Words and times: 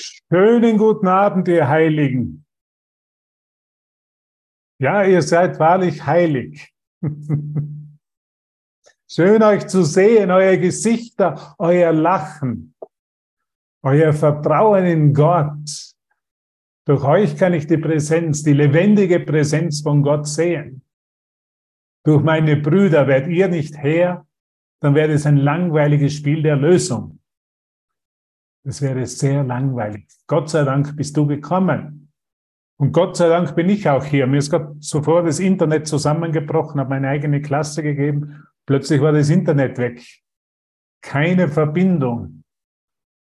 Schönen 0.00 0.78
guten 0.78 1.08
Abend, 1.08 1.48
ihr 1.48 1.68
Heiligen. 1.68 2.44
Ja, 4.78 5.04
ihr 5.04 5.20
seid 5.20 5.58
wahrlich 5.58 6.04
heilig. 6.06 6.72
Schön 9.12 9.42
euch 9.42 9.66
zu 9.66 9.82
sehen, 9.82 10.30
euer 10.30 10.56
Gesichter, 10.56 11.54
euer 11.58 11.92
Lachen, 11.92 12.74
euer 13.82 14.12
Vertrauen 14.12 14.86
in 14.86 15.12
Gott. 15.12 15.92
Durch 16.86 17.04
euch 17.04 17.36
kann 17.36 17.52
ich 17.52 17.66
die 17.66 17.76
Präsenz, 17.76 18.42
die 18.42 18.54
lebendige 18.54 19.20
Präsenz 19.20 19.82
von 19.82 20.02
Gott 20.02 20.26
sehen. 20.26 20.82
Durch 22.04 22.22
meine 22.22 22.56
Brüder 22.56 23.06
werdet 23.06 23.30
ihr 23.30 23.48
nicht 23.48 23.76
her, 23.76 24.26
dann 24.80 24.94
wäre 24.94 25.12
es 25.12 25.26
ein 25.26 25.36
langweiliges 25.36 26.14
Spiel 26.14 26.42
der 26.42 26.56
Lösung. 26.56 27.19
Das 28.64 28.82
wäre 28.82 29.06
sehr 29.06 29.42
langweilig. 29.42 30.06
Gott 30.26 30.50
sei 30.50 30.64
Dank 30.64 30.96
bist 30.96 31.16
du 31.16 31.26
gekommen. 31.26 32.12
Und 32.78 32.92
Gott 32.92 33.16
sei 33.16 33.28
Dank 33.28 33.54
bin 33.54 33.68
ich 33.68 33.88
auch 33.88 34.04
hier. 34.04 34.26
Mir 34.26 34.38
ist 34.38 34.50
gerade 34.50 34.74
sofort 34.80 35.26
das 35.26 35.38
Internet 35.38 35.86
zusammengebrochen, 35.86 36.80
habe 36.80 36.90
meine 36.90 37.08
eigene 37.08 37.42
Klasse 37.42 37.82
gegeben. 37.82 38.46
Plötzlich 38.66 39.00
war 39.00 39.12
das 39.12 39.28
Internet 39.28 39.78
weg. 39.78 40.02
Keine 41.02 41.48
Verbindung. 41.48 42.42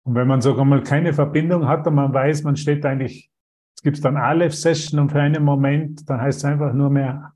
Und 0.04 0.14
wenn 0.14 0.28
man 0.28 0.40
sogar 0.40 0.64
mal 0.64 0.82
keine 0.82 1.12
Verbindung 1.12 1.68
hat 1.68 1.86
und 1.86 1.94
man 1.94 2.12
weiß, 2.12 2.42
man 2.42 2.56
steht 2.56 2.84
eigentlich, 2.84 3.30
es 3.76 3.82
gibt 3.82 4.04
dann 4.04 4.16
Aleph-Session 4.16 5.00
und 5.00 5.10
für 5.10 5.20
einen 5.20 5.44
Moment, 5.44 6.08
dann 6.08 6.20
heißt 6.20 6.38
es 6.38 6.44
einfach 6.44 6.72
nur 6.72 6.90
mehr, 6.90 7.34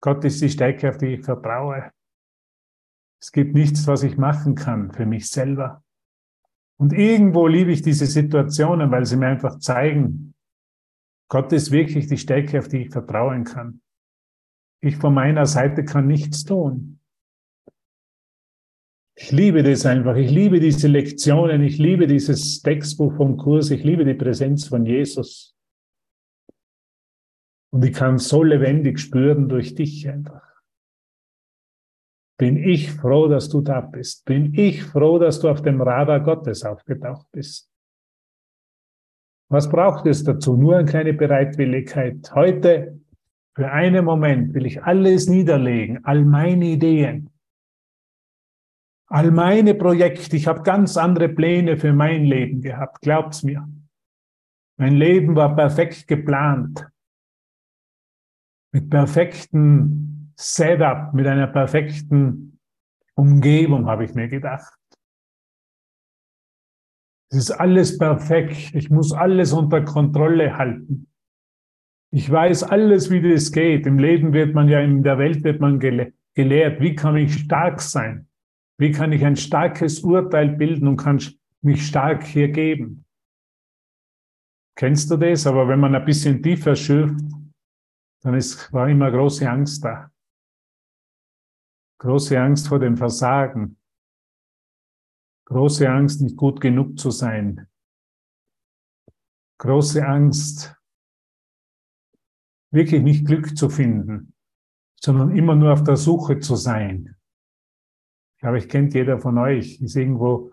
Gott 0.00 0.24
ist 0.24 0.40
die 0.40 0.50
Stärke, 0.50 0.88
auf 0.90 0.98
die 0.98 1.14
ich 1.14 1.24
vertraue. 1.24 1.90
Es 3.20 3.32
gibt 3.32 3.54
nichts, 3.54 3.86
was 3.86 4.04
ich 4.04 4.16
machen 4.16 4.54
kann 4.54 4.92
für 4.92 5.06
mich 5.06 5.28
selber. 5.28 5.82
Und 6.80 6.92
irgendwo 6.92 7.46
liebe 7.48 7.72
ich 7.72 7.82
diese 7.82 8.06
Situationen, 8.06 8.90
weil 8.90 9.04
sie 9.04 9.16
mir 9.16 9.26
einfach 9.26 9.58
zeigen, 9.58 10.34
Gott 11.28 11.52
ist 11.52 11.72
wirklich 11.72 12.06
die 12.06 12.16
Stärke, 12.16 12.58
auf 12.58 12.68
die 12.68 12.82
ich 12.82 12.90
vertrauen 12.90 13.44
kann. 13.44 13.82
Ich 14.80 14.96
von 14.96 15.12
meiner 15.12 15.44
Seite 15.44 15.84
kann 15.84 16.06
nichts 16.06 16.44
tun. 16.44 17.00
Ich 19.16 19.32
liebe 19.32 19.64
das 19.64 19.84
einfach. 19.84 20.14
Ich 20.14 20.30
liebe 20.30 20.60
diese 20.60 20.86
Lektionen. 20.86 21.62
Ich 21.64 21.78
liebe 21.78 22.06
dieses 22.06 22.62
Textbuch 22.62 23.16
vom 23.16 23.36
Kurs. 23.36 23.70
Ich 23.72 23.82
liebe 23.82 24.04
die 24.04 24.14
Präsenz 24.14 24.68
von 24.68 24.86
Jesus. 24.86 25.56
Und 27.70 27.84
ich 27.84 27.92
kann 27.92 28.18
so 28.18 28.44
lebendig 28.44 29.00
spüren 29.00 29.48
durch 29.48 29.74
dich 29.74 30.08
einfach 30.08 30.47
bin 32.38 32.56
ich 32.56 32.92
froh, 32.92 33.26
dass 33.26 33.48
du 33.48 33.60
da 33.60 33.80
bist. 33.80 34.24
Bin 34.24 34.54
ich 34.54 34.84
froh, 34.84 35.18
dass 35.18 35.40
du 35.40 35.48
auf 35.48 35.60
dem 35.60 35.82
Radar 35.82 36.20
Gottes 36.20 36.64
aufgetaucht 36.64 37.26
bist. 37.32 37.68
Was 39.50 39.68
braucht 39.68 40.06
es 40.06 40.22
dazu? 40.22 40.56
Nur 40.56 40.76
eine 40.76 40.88
kleine 40.88 41.14
Bereitwilligkeit. 41.14 42.32
Heute, 42.34 43.00
für 43.56 43.70
einen 43.72 44.04
Moment, 44.04 44.54
will 44.54 44.66
ich 44.66 44.82
alles 44.82 45.28
niederlegen, 45.28 46.04
all 46.04 46.24
meine 46.24 46.66
Ideen, 46.66 47.30
all 49.08 49.32
meine 49.32 49.74
Projekte. 49.74 50.36
Ich 50.36 50.46
habe 50.46 50.62
ganz 50.62 50.96
andere 50.96 51.28
Pläne 51.28 51.76
für 51.76 51.92
mein 51.92 52.24
Leben 52.24 52.60
gehabt, 52.60 53.00
glaubt's 53.00 53.42
mir. 53.42 53.68
Mein 54.76 54.94
Leben 54.94 55.34
war 55.34 55.56
perfekt 55.56 56.06
geplant. 56.06 56.86
Mit 58.70 58.90
perfekten 58.90 60.17
Setup, 60.40 61.14
mit 61.14 61.26
einer 61.26 61.48
perfekten 61.48 62.60
Umgebung, 63.14 63.86
habe 63.86 64.04
ich 64.04 64.14
mir 64.14 64.28
gedacht. 64.28 64.72
Es 67.30 67.38
ist 67.38 67.50
alles 67.50 67.98
perfekt. 67.98 68.74
Ich 68.74 68.88
muss 68.88 69.12
alles 69.12 69.52
unter 69.52 69.84
Kontrolle 69.84 70.56
halten. 70.56 71.08
Ich 72.10 72.30
weiß 72.30 72.62
alles, 72.62 73.10
wie 73.10 73.20
das 73.20 73.50
geht. 73.50 73.84
Im 73.86 73.98
Leben 73.98 74.32
wird 74.32 74.54
man 74.54 74.68
ja, 74.68 74.80
in 74.80 75.02
der 75.02 75.18
Welt 75.18 75.42
wird 75.42 75.60
man 75.60 75.80
gele 75.80 76.14
gelehrt. 76.34 76.80
Wie 76.80 76.94
kann 76.94 77.16
ich 77.16 77.34
stark 77.34 77.80
sein? 77.80 78.28
Wie 78.78 78.92
kann 78.92 79.12
ich 79.12 79.24
ein 79.24 79.36
starkes 79.36 80.00
Urteil 80.00 80.50
bilden 80.50 80.86
und 80.86 80.96
kann 80.96 81.20
mich 81.62 81.84
stark 81.84 82.22
hier 82.24 82.48
geben? 82.48 83.04
Kennst 84.76 85.10
du 85.10 85.16
das? 85.16 85.48
Aber 85.48 85.66
wenn 85.66 85.80
man 85.80 85.96
ein 85.96 86.04
bisschen 86.04 86.40
tiefer 86.40 86.76
schürft, 86.76 87.24
dann 88.22 88.34
ist, 88.34 88.72
war 88.72 88.88
immer 88.88 89.10
große 89.10 89.50
Angst 89.50 89.84
da. 89.84 90.12
Große 91.98 92.40
Angst 92.40 92.68
vor 92.68 92.78
dem 92.78 92.96
Versagen. 92.96 93.76
Große 95.46 95.88
Angst, 95.90 96.20
nicht 96.20 96.36
gut 96.36 96.60
genug 96.60 96.98
zu 96.98 97.10
sein. 97.10 97.68
Große 99.58 100.06
Angst, 100.06 100.76
wirklich 102.70 103.02
nicht 103.02 103.26
Glück 103.26 103.56
zu 103.56 103.68
finden, 103.68 104.34
sondern 105.00 105.36
immer 105.36 105.56
nur 105.56 105.72
auf 105.72 105.82
der 105.82 105.96
Suche 105.96 106.38
zu 106.38 106.54
sein. 106.54 107.16
Ich 108.36 108.40
glaube, 108.40 108.58
ich 108.58 108.68
kennt 108.68 108.94
jeder 108.94 109.18
von 109.18 109.36
euch, 109.38 109.80
ist 109.80 109.96
irgendwo, 109.96 110.52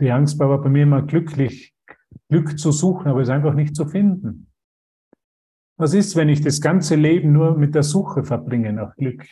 die 0.00 0.10
Angst 0.10 0.38
war 0.40 0.60
bei 0.60 0.68
mir 0.68 0.82
immer 0.82 1.02
glücklich, 1.02 1.76
Glück 2.28 2.58
zu 2.58 2.72
suchen, 2.72 3.06
aber 3.06 3.20
es 3.20 3.28
einfach 3.28 3.54
nicht 3.54 3.76
zu 3.76 3.86
finden. 3.86 4.50
Was 5.76 5.94
ist, 5.94 6.16
wenn 6.16 6.28
ich 6.28 6.40
das 6.40 6.60
ganze 6.60 6.96
Leben 6.96 7.32
nur 7.32 7.56
mit 7.56 7.76
der 7.76 7.84
Suche 7.84 8.24
verbringe 8.24 8.72
nach 8.72 8.96
Glück? 8.96 9.24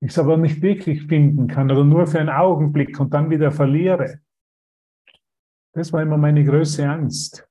Ich 0.00 0.10
es 0.10 0.18
aber 0.18 0.36
nicht 0.36 0.62
wirklich 0.62 1.06
finden 1.06 1.48
kann 1.48 1.70
oder 1.70 1.84
nur 1.84 2.06
für 2.06 2.20
einen 2.20 2.28
Augenblick 2.28 2.98
und 3.00 3.12
dann 3.12 3.30
wieder 3.30 3.50
verliere. 3.50 4.20
Das 5.74 5.92
war 5.92 6.02
immer 6.02 6.16
meine 6.16 6.44
größte 6.44 6.88
Angst. 6.88 7.48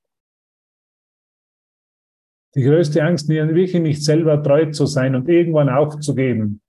Die 2.55 2.63
größte 2.63 3.03
Angst, 3.03 3.27
mir 3.27 3.47
wirklich 3.47 3.81
nicht 3.81 4.03
selber 4.03 4.41
treu 4.41 4.71
zu 4.71 4.85
sein 4.85 5.15
und 5.15 5.27
irgendwann 5.29 5.69
aufzugeben. 5.69 6.61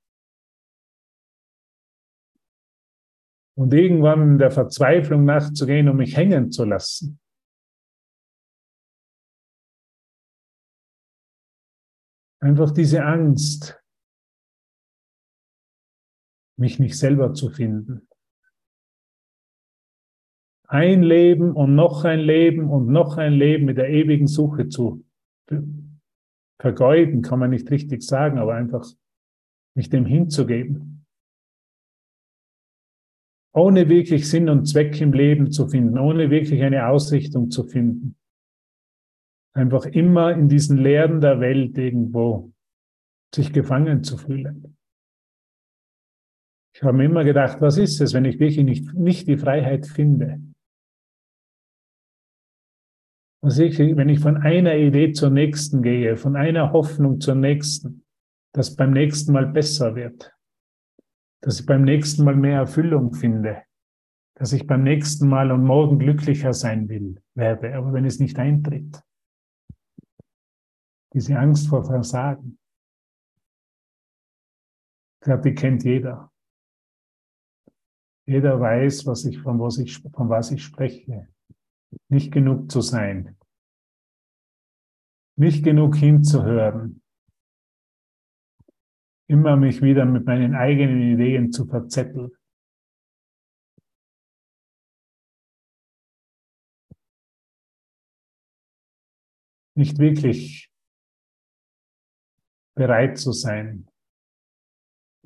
Und 3.56 3.72
irgendwann 3.72 4.38
der 4.38 4.50
Verzweiflung 4.50 5.24
nachzugehen, 5.24 5.88
um 5.88 5.96
mich 5.96 6.16
hängen 6.16 6.52
zu 6.52 6.64
lassen. 6.64 7.18
Einfach 12.40 12.70
diese 12.70 13.04
Angst, 13.04 13.77
mich 16.58 16.78
nicht 16.78 16.98
selber 16.98 17.32
zu 17.32 17.50
finden. 17.50 18.08
Ein 20.66 21.02
Leben 21.02 21.52
und 21.52 21.74
noch 21.74 22.04
ein 22.04 22.20
Leben 22.20 22.68
und 22.68 22.88
noch 22.88 23.16
ein 23.16 23.32
Leben 23.32 23.64
mit 23.64 23.78
der 23.78 23.88
ewigen 23.88 24.26
Suche 24.26 24.68
zu 24.68 25.04
vergeuden, 26.60 27.22
kann 27.22 27.38
man 27.38 27.50
nicht 27.50 27.70
richtig 27.70 28.02
sagen, 28.02 28.38
aber 28.38 28.54
einfach 28.54 28.84
mich 29.74 29.88
dem 29.88 30.04
hinzugeben. 30.04 31.06
Ohne 33.54 33.88
wirklich 33.88 34.28
Sinn 34.28 34.48
und 34.48 34.66
Zweck 34.66 35.00
im 35.00 35.12
Leben 35.12 35.50
zu 35.50 35.68
finden, 35.68 35.98
ohne 35.98 36.30
wirklich 36.30 36.62
eine 36.62 36.88
Ausrichtung 36.88 37.50
zu 37.50 37.64
finden. 37.64 38.16
Einfach 39.54 39.86
immer 39.86 40.32
in 40.32 40.48
diesen 40.48 40.78
Lehren 40.78 41.20
der 41.20 41.40
Welt 41.40 41.78
irgendwo 41.78 42.52
sich 43.34 43.52
gefangen 43.52 44.04
zu 44.04 44.18
fühlen. 44.18 44.77
Ich 46.78 46.84
habe 46.84 46.96
mir 46.96 47.06
immer 47.06 47.24
gedacht, 47.24 47.60
was 47.60 47.76
ist 47.76 48.00
es, 48.00 48.14
wenn 48.14 48.24
ich 48.24 48.38
wirklich 48.38 48.64
nicht, 48.64 48.94
nicht 48.94 49.26
die 49.26 49.36
Freiheit 49.36 49.84
finde? 49.84 50.40
Was 53.42 53.58
ich, 53.58 53.80
wenn 53.80 54.08
ich 54.08 54.20
von 54.20 54.36
einer 54.36 54.76
Idee 54.76 55.10
zur 55.10 55.30
nächsten 55.30 55.82
gehe, 55.82 56.16
von 56.16 56.36
einer 56.36 56.72
Hoffnung 56.72 57.20
zur 57.20 57.34
nächsten, 57.34 58.06
dass 58.54 58.76
beim 58.76 58.92
nächsten 58.92 59.32
Mal 59.32 59.46
besser 59.46 59.96
wird, 59.96 60.32
dass 61.42 61.58
ich 61.58 61.66
beim 61.66 61.82
nächsten 61.82 62.22
Mal 62.22 62.36
mehr 62.36 62.58
Erfüllung 62.58 63.12
finde, 63.12 63.64
dass 64.36 64.52
ich 64.52 64.64
beim 64.68 64.84
nächsten 64.84 65.28
Mal 65.28 65.50
und 65.50 65.64
morgen 65.64 65.98
glücklicher 65.98 66.52
sein 66.52 66.88
will, 66.88 67.20
werde, 67.34 67.74
aber 67.74 67.92
wenn 67.92 68.04
es 68.04 68.20
nicht 68.20 68.38
eintritt. 68.38 69.02
Diese 71.12 71.36
Angst 71.36 71.66
vor 71.66 71.84
Versagen. 71.84 72.56
Ich 75.20 75.24
glaube, 75.24 75.42
die 75.42 75.56
kennt 75.56 75.82
jeder. 75.82 76.30
Jeder 78.28 78.60
weiß, 78.60 79.06
was 79.06 79.24
ich, 79.24 79.40
von, 79.40 79.58
was 79.58 79.78
ich, 79.78 80.00
von 80.00 80.28
was 80.28 80.50
ich 80.50 80.62
spreche. 80.62 81.28
Nicht 82.10 82.30
genug 82.30 82.70
zu 82.70 82.82
sein. 82.82 83.38
Nicht 85.36 85.64
genug 85.64 85.96
hinzuhören. 85.96 87.02
Immer 89.28 89.56
mich 89.56 89.80
wieder 89.80 90.04
mit 90.04 90.26
meinen 90.26 90.54
eigenen 90.54 91.00
Ideen 91.00 91.52
zu 91.52 91.64
verzetteln. 91.64 92.30
Nicht 99.74 99.98
wirklich 99.98 100.70
bereit 102.74 103.16
zu 103.16 103.32
sein, 103.32 103.87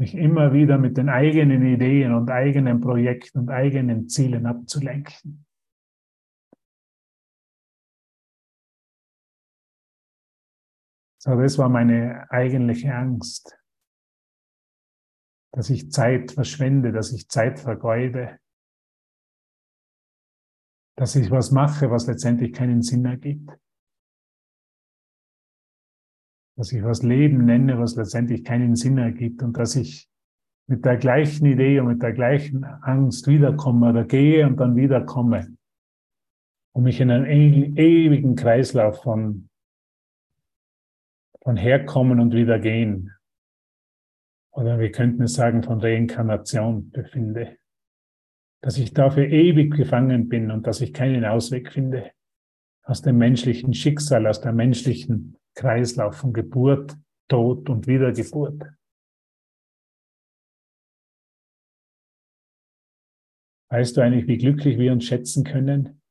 mich 0.02 0.16
immer 0.16 0.52
wieder 0.52 0.78
mit 0.78 0.96
den 0.96 1.08
eigenen 1.08 1.64
Ideen 1.64 2.12
und 2.12 2.28
eigenen 2.28 2.80
Projekten 2.80 3.38
und 3.38 3.50
eigenen 3.50 4.08
Zielen 4.08 4.46
abzulenken. 4.46 5.46
So, 11.22 11.40
das 11.40 11.56
war 11.56 11.68
meine 11.68 12.28
eigentliche 12.32 12.92
Angst, 12.92 13.56
dass 15.52 15.70
ich 15.70 15.92
Zeit 15.92 16.32
verschwende, 16.32 16.90
dass 16.90 17.12
ich 17.12 17.28
Zeit 17.28 17.60
vergeude, 17.60 18.40
dass 20.96 21.14
ich 21.14 21.30
was 21.30 21.52
mache, 21.52 21.92
was 21.92 22.08
letztendlich 22.08 22.52
keinen 22.52 22.82
Sinn 22.82 23.04
ergibt, 23.04 23.56
dass 26.62 26.70
ich 26.70 26.84
was 26.84 27.02
Leben 27.02 27.44
nenne, 27.44 27.80
was 27.80 27.96
letztendlich 27.96 28.44
keinen 28.44 28.76
Sinn 28.76 28.96
ergibt 28.96 29.42
und 29.42 29.56
dass 29.56 29.74
ich 29.74 30.08
mit 30.68 30.84
der 30.84 30.96
gleichen 30.96 31.44
Idee 31.44 31.80
und 31.80 31.88
mit 31.88 32.00
der 32.04 32.12
gleichen 32.12 32.62
Angst 32.62 33.26
wiederkomme 33.26 33.90
oder 33.90 34.04
gehe 34.04 34.46
und 34.46 34.58
dann 34.58 34.76
wiederkomme 34.76 35.56
und 36.72 36.84
mich 36.84 37.00
in 37.00 37.10
einen 37.10 37.26
ewigen 37.76 38.36
Kreislauf 38.36 39.02
von 39.02 39.48
von 41.42 41.56
Herkommen 41.56 42.20
und 42.20 42.32
wieder 42.32 42.60
gehen. 42.60 43.10
Oder 44.52 44.78
wir 44.78 44.92
könnten 44.92 45.24
es 45.24 45.32
sagen, 45.32 45.64
von 45.64 45.80
Reinkarnation 45.80 46.90
befinde. 46.90 47.58
Dass 48.60 48.78
ich 48.78 48.94
dafür 48.94 49.24
ewig 49.24 49.74
gefangen 49.74 50.28
bin 50.28 50.52
und 50.52 50.68
dass 50.68 50.80
ich 50.80 50.92
keinen 50.92 51.24
Ausweg 51.24 51.72
finde 51.72 52.12
aus 52.84 53.02
dem 53.02 53.18
menschlichen 53.18 53.74
Schicksal, 53.74 54.28
aus 54.28 54.40
der 54.40 54.52
menschlichen 54.52 55.41
Kreislauf 55.54 56.16
von 56.16 56.32
Geburt, 56.32 56.96
Tod 57.28 57.68
und 57.68 57.86
Wiedergeburt. 57.86 58.62
Weißt 63.70 63.96
du 63.96 64.02
eigentlich, 64.02 64.26
wie 64.26 64.36
glücklich 64.36 64.78
wir 64.78 64.92
uns 64.92 65.04
schätzen 65.04 65.44
können, 65.44 66.02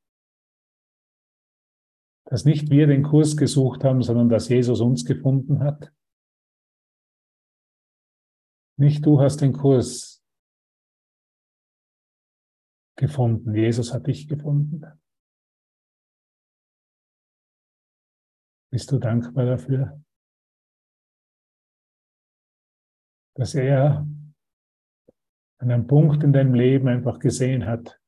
dass 2.26 2.46
nicht 2.46 2.70
wir 2.70 2.88
den 2.88 3.04
Kurs 3.04 3.38
gesucht 3.38 3.84
haben, 3.84 4.02
sondern 4.02 4.30
dass 4.30 4.50
Jesus 4.50 4.82
uns 4.82 5.06
gefunden 5.06 5.60
hat? 5.60 5.94
Nicht 8.78 9.06
du 9.06 9.20
hast 9.22 9.42
den 9.42 9.54
Kurs 9.54 10.24
gefunden, 12.98 13.54
Jesus 13.54 13.94
hat 13.94 14.08
dich 14.08 14.28
gefunden. 14.28 15.01
Bist 18.72 18.92
du 18.92 19.00
dankbar 19.00 19.46
dafür, 19.46 20.02
dass 23.36 23.54
er 23.54 24.08
an 25.58 25.72
einem 25.72 25.88
Punkt 25.88 26.24
in 26.24 26.32
deinem 26.32 26.54
Leben 26.54 26.88
einfach 26.88 27.20
gesehen 27.20 27.66
hat, 27.66 28.00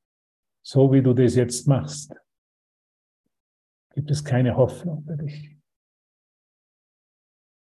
so 0.66 0.92
wie 0.94 1.04
du 1.04 1.14
das 1.14 1.36
jetzt 1.36 1.68
machst, 1.68 2.16
gibt 3.94 4.10
es 4.10 4.24
keine 4.24 4.56
Hoffnung 4.56 5.04
für 5.04 5.18
dich. 5.18 5.56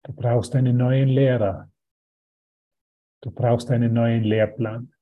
Du 0.05 0.13
brauchst 0.13 0.55
einen 0.55 0.77
neuen 0.77 1.09
Lehrer. 1.09 1.73
Du 3.23 3.31
brauchst 3.31 3.71
einen 3.71 3.95
neuen 3.95 4.23
Lehrplan. 4.23 4.95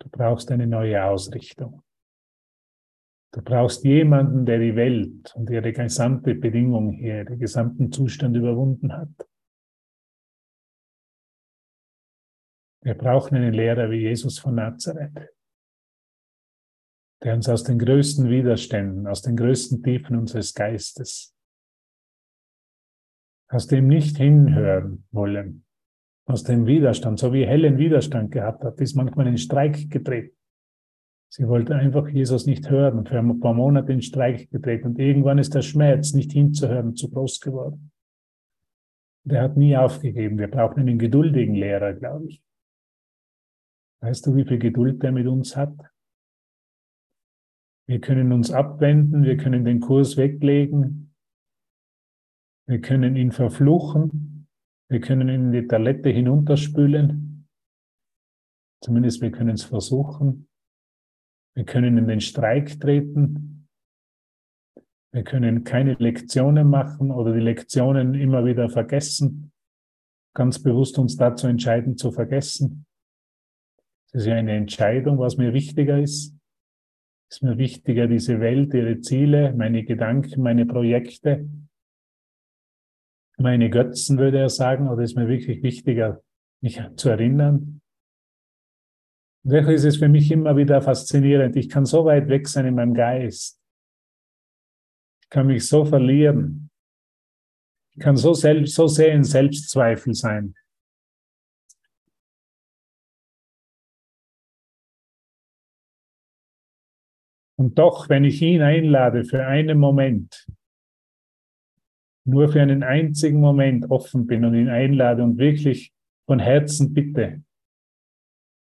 Du 0.00 0.08
brauchst 0.08 0.50
eine 0.50 0.66
neue 0.66 1.04
Ausrichtung. 1.04 1.83
Du 3.34 3.42
brauchst 3.42 3.84
jemanden, 3.84 4.46
der 4.46 4.58
die 4.58 4.76
Welt 4.76 5.34
und 5.34 5.50
ihre 5.50 5.72
gesamte 5.72 6.34
Bedingung 6.34 6.92
hier, 6.92 7.24
den 7.24 7.38
gesamten 7.38 7.90
Zustand 7.90 8.36
überwunden 8.36 8.92
hat. 8.92 9.28
Wir 12.82 12.94
brauchen 12.94 13.36
einen 13.36 13.54
Lehrer 13.54 13.90
wie 13.90 14.02
Jesus 14.02 14.38
von 14.38 14.54
Nazareth 14.54 15.34
der 17.24 17.34
uns 17.34 17.48
aus 17.48 17.64
den 17.64 17.78
größten 17.78 18.28
Widerständen, 18.28 19.06
aus 19.06 19.22
den 19.22 19.36
größten 19.36 19.82
Tiefen 19.82 20.16
unseres 20.16 20.52
Geistes, 20.52 21.34
aus 23.48 23.66
dem 23.66 23.88
nicht 23.88 24.18
hinhören 24.18 25.06
wollen, 25.10 25.64
aus 26.26 26.44
dem 26.44 26.66
Widerstand, 26.66 27.18
so 27.18 27.32
wie 27.32 27.46
Helen 27.46 27.78
Widerstand 27.78 28.30
gehabt 28.30 28.62
hat, 28.62 28.78
ist 28.80 28.94
manchmal 28.94 29.26
in 29.26 29.38
Streik 29.38 29.90
getreten. 29.90 30.36
Sie 31.28 31.48
wollte 31.48 31.74
einfach 31.74 32.08
Jesus 32.08 32.46
nicht 32.46 32.70
hören, 32.70 33.06
für 33.06 33.18
ein 33.18 33.40
paar 33.40 33.54
Monate 33.54 33.92
in 33.92 34.02
Streik 34.02 34.50
getreten 34.50 34.88
und 34.88 34.98
irgendwann 34.98 35.38
ist 35.38 35.54
der 35.54 35.62
Schmerz, 35.62 36.12
nicht 36.12 36.32
hinzuhören, 36.32 36.94
zu 36.94 37.10
groß 37.10 37.40
geworden. 37.40 37.90
Der 39.24 39.42
hat 39.42 39.56
nie 39.56 39.76
aufgegeben. 39.76 40.38
Wir 40.38 40.48
brauchen 40.48 40.80
einen 40.80 40.98
geduldigen 40.98 41.54
Lehrer, 41.54 41.94
glaube 41.94 42.26
ich. 42.26 42.42
Weißt 44.00 44.26
du, 44.26 44.36
wie 44.36 44.44
viel 44.44 44.58
Geduld 44.58 45.02
der 45.02 45.12
mit 45.12 45.26
uns 45.26 45.56
hat? 45.56 45.74
Wir 47.86 48.00
können 48.00 48.32
uns 48.32 48.50
abwenden, 48.50 49.24
wir 49.24 49.36
können 49.36 49.64
den 49.64 49.80
Kurs 49.80 50.16
weglegen, 50.16 51.14
wir 52.66 52.80
können 52.80 53.16
ihn 53.16 53.32
verfluchen, 53.32 54.46
wir 54.88 55.00
können 55.00 55.28
ihn 55.28 55.46
in 55.46 55.52
die 55.52 55.66
Toilette 55.66 56.08
hinunterspülen, 56.08 57.46
zumindest 58.82 59.20
wir 59.20 59.30
können 59.30 59.54
es 59.54 59.64
versuchen, 59.64 60.48
wir 61.54 61.64
können 61.64 61.98
in 61.98 62.06
den 62.06 62.20
Streik 62.20 62.80
treten, 62.80 63.68
wir 65.12 65.22
können 65.22 65.64
keine 65.64 65.94
Lektionen 65.94 66.68
machen 66.68 67.10
oder 67.10 67.32
die 67.32 67.40
Lektionen 67.40 68.14
immer 68.14 68.44
wieder 68.44 68.68
vergessen, 68.68 69.52
ganz 70.34 70.60
bewusst 70.60 70.98
uns 70.98 71.16
dazu 71.16 71.46
entscheiden 71.46 71.96
zu 71.96 72.10
vergessen. 72.10 72.86
Es 74.08 74.22
ist 74.22 74.26
ja 74.26 74.34
eine 74.34 74.56
Entscheidung, 74.56 75.18
was 75.18 75.36
mir 75.36 75.52
wichtiger 75.52 75.98
ist 75.98 76.34
ist 77.34 77.42
mir 77.42 77.58
wichtiger 77.58 78.06
diese 78.06 78.38
Welt, 78.38 78.72
ihre 78.74 79.00
Ziele, 79.00 79.52
meine 79.54 79.82
Gedanken, 79.82 80.40
meine 80.40 80.66
Projekte, 80.66 81.48
meine 83.36 83.70
Götzen, 83.70 84.18
würde 84.18 84.38
er 84.38 84.50
sagen, 84.50 84.88
oder 84.88 85.02
ist 85.02 85.16
mir 85.16 85.26
wirklich 85.26 85.60
wichtiger, 85.64 86.22
mich 86.62 86.80
zu 86.94 87.08
erinnern? 87.08 87.80
Deshalb 89.46 89.74
ist 89.74 89.84
es 89.84 89.98
für 89.98 90.08
mich 90.08 90.30
immer 90.30 90.56
wieder 90.56 90.80
faszinierend. 90.80 91.54
Ich 91.56 91.68
kann 91.68 91.84
so 91.84 92.06
weit 92.06 92.28
weg 92.28 92.48
sein 92.48 92.64
in 92.64 92.76
meinem 92.76 92.94
Geist. 92.94 93.60
Ich 95.22 95.28
kann 95.28 95.46
mich 95.46 95.66
so 95.68 95.84
verlieren. 95.84 96.70
Ich 97.92 98.00
kann 98.02 98.16
so, 98.16 98.32
selbst, 98.32 98.74
so 98.74 98.86
sehr 98.86 99.12
in 99.12 99.22
Selbstzweifel 99.22 100.14
sein. 100.14 100.54
Und 107.56 107.78
doch, 107.78 108.08
wenn 108.08 108.24
ich 108.24 108.40
ihn 108.40 108.62
einlade 108.62 109.24
für 109.24 109.46
einen 109.46 109.78
Moment, 109.78 110.46
nur 112.26 112.48
für 112.48 112.62
einen 112.62 112.82
einzigen 112.82 113.40
Moment 113.40 113.90
offen 113.90 114.26
bin 114.26 114.46
und 114.46 114.54
ihn 114.54 114.70
einlade 114.70 115.22
und 115.22 115.36
wirklich 115.36 115.92
von 116.26 116.38
Herzen 116.38 116.94
bitte, 116.94 117.44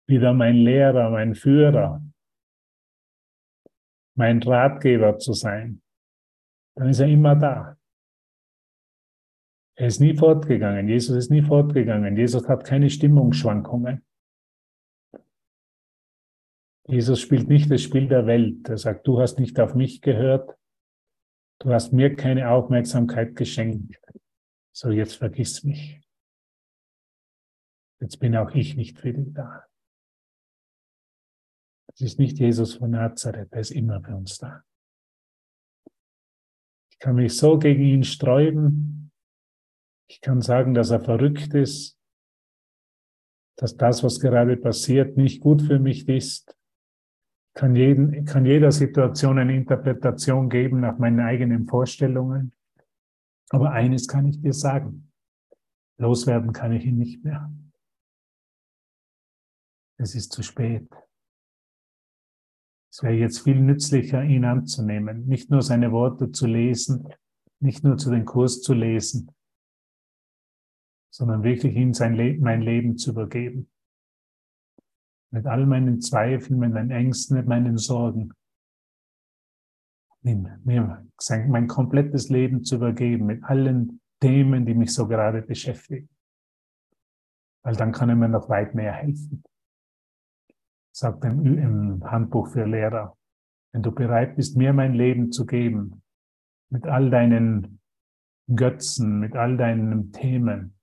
wieder 0.07 0.33
mein 0.33 0.57
Lehrer, 0.57 1.11
mein 1.11 1.35
Führer, 1.35 2.03
mein 4.15 4.43
Ratgeber 4.43 5.19
zu 5.19 5.33
sein, 5.33 5.83
dann 6.77 6.89
ist 6.89 7.01
er 7.01 7.09
immer 7.09 7.37
da. 7.37 7.77
Er 9.75 9.87
ist 9.87 10.01
nie 10.01 10.17
fortgegangen. 10.17 10.89
Jesus 10.89 11.17
ist 11.17 11.31
nie 11.31 11.43
fortgegangen. 11.43 12.17
Jesus 12.17 12.47
hat 12.49 12.65
keine 12.65 12.91
Stimmungsschwankungen. 12.91 14.05
Jesus 16.87 17.21
spielt 17.21 17.49
nicht 17.49 17.71
das 17.71 17.83
Spiel 17.83 18.09
der 18.09 18.27
Welt. 18.27 18.69
Er 18.69 18.77
sagt, 18.77 19.07
du 19.07 19.21
hast 19.21 19.39
nicht 19.39 19.59
auf 19.61 19.75
mich 19.75 20.03
gehört, 20.03 20.59
du 21.61 21.73
hast 21.73 21.93
mir 21.93 22.15
keine 22.15 22.51
Aufmerksamkeit 22.51 23.35
geschenkt. 23.37 23.99
So, 24.73 24.91
jetzt 24.91 25.15
vergiss 25.15 25.65
mich. 25.65 26.01
Jetzt 28.01 28.19
bin 28.19 28.37
auch 28.37 28.51
ich 28.55 28.77
nicht 28.77 28.99
für 28.99 29.13
dich 29.13 29.33
da. 29.33 29.65
Es 31.95 32.01
ist 32.01 32.19
nicht 32.19 32.39
Jesus 32.39 32.75
von 32.75 32.91
Nazareth, 32.91 33.53
er 33.53 33.61
ist 33.61 33.71
immer 33.71 34.01
für 34.01 34.17
uns 34.17 34.39
da. 34.39 34.63
Ich 36.91 36.99
kann 36.99 37.17
mich 37.17 37.37
so 37.37 37.59
gegen 37.59 37.83
ihn 37.83 38.05
sträuben. 38.05 39.11
Ich 40.09 40.21
kann 40.21 40.41
sagen, 40.41 40.75
dass 40.75 40.91
er 40.91 41.01
verrückt 41.01 41.55
ist, 41.55 41.99
dass 43.57 43.77
das, 43.77 44.03
was 44.03 44.21
gerade 44.21 44.57
passiert, 44.57 45.17
nicht 45.17 45.41
gut 45.41 45.63
für 45.63 45.79
mich 45.79 46.09
ist 46.09 46.57
kann, 47.55 47.77
jeden, 47.77 48.25
kann 48.25 48.47
jeder 48.47 48.73
Situation 48.73 49.39
eine 49.39 49.55
Interpretation 49.55 50.49
geben 50.49 50.81
nach 50.81 50.99
meinen 50.99 51.21
eigenen 51.21 51.67
Vorstellungen. 51.67 52.53
Aber 53.51 53.73
eines 53.73 54.09
kann 54.09 54.27
ich 54.27 54.41
dir 54.41 54.55
sagen. 54.55 55.13
Loswerden 55.99 56.53
kann 56.53 56.73
ich 56.73 56.85
ihn 56.87 56.99
nicht 56.99 57.23
mehr. 57.23 57.53
Es 59.99 60.15
ist 60.15 60.33
zu 60.33 60.43
spät. 60.43 60.89
Es 62.93 63.03
wäre 63.03 63.15
jetzt 63.15 63.41
viel 63.41 63.59
nützlicher, 63.59 64.23
ihn 64.23 64.45
anzunehmen, 64.45 65.27
nicht 65.27 65.51
nur 65.51 65.63
seine 65.63 65.93
Worte 65.93 66.31
zu 66.31 66.47
lesen, 66.47 67.09
nicht 67.59 67.83
nur 67.85 67.97
zu 67.97 68.11
den 68.11 68.27
Kurs 68.27 68.61
zu 68.61 68.75
lesen, 68.75 69.31
sondern 71.11 71.43
wirklich 71.43 71.75
ihm 71.75 71.95
sein 71.95 72.15
Le 72.15 72.37
mein 72.39 72.61
Leben 72.61 72.99
zu 72.99 73.13
übergeben. 73.13 73.71
Mit 75.31 75.47
all 75.47 75.65
meinen 75.65 76.03
Zweifeln, 76.03 76.59
mit 76.59 76.75
meinen 76.75 76.91
Ängsten, 76.91 77.39
mit 77.39 77.47
meinen 77.47 77.79
Sorgen. 77.79 78.35
Nimm, 80.21 80.49
mir 80.63 81.09
mein 81.49 81.69
komplettes 81.69 82.29
Leben 82.29 82.63
zu 82.63 82.77
übergeben, 82.77 83.25
mit 83.25 83.43
allen 83.45 84.03
Themen, 84.21 84.67
die 84.67 84.75
mich 84.75 84.93
so 84.93 85.09
gerade 85.09 85.41
beschäftigen. 85.41 86.11
Weil 87.63 87.75
dann 87.75 87.93
kann 87.93 88.11
er 88.11 88.17
mir 88.17 88.29
noch 88.29 88.51
weit 88.51 88.75
mehr 88.75 88.93
helfen. 88.93 89.43
Sagt 90.93 91.25
im, 91.25 91.59
im 91.59 92.05
Handbuch 92.11 92.49
für 92.49 92.65
Lehrer. 92.65 93.17
Wenn 93.73 93.83
du 93.83 93.93
bereit 93.93 94.37
bist, 94.37 94.57
mir 94.57 94.73
mein 94.73 94.95
Leben 94.95 95.33
zu 95.33 95.47
geben, 95.47 96.03
mit 96.71 96.87
all 96.87 97.11
deinen 97.11 97.81
Götzen, 98.55 99.19
mit 99.19 99.35
all 99.35 99.57
deinen 99.57 100.13
Themen, 100.13 100.75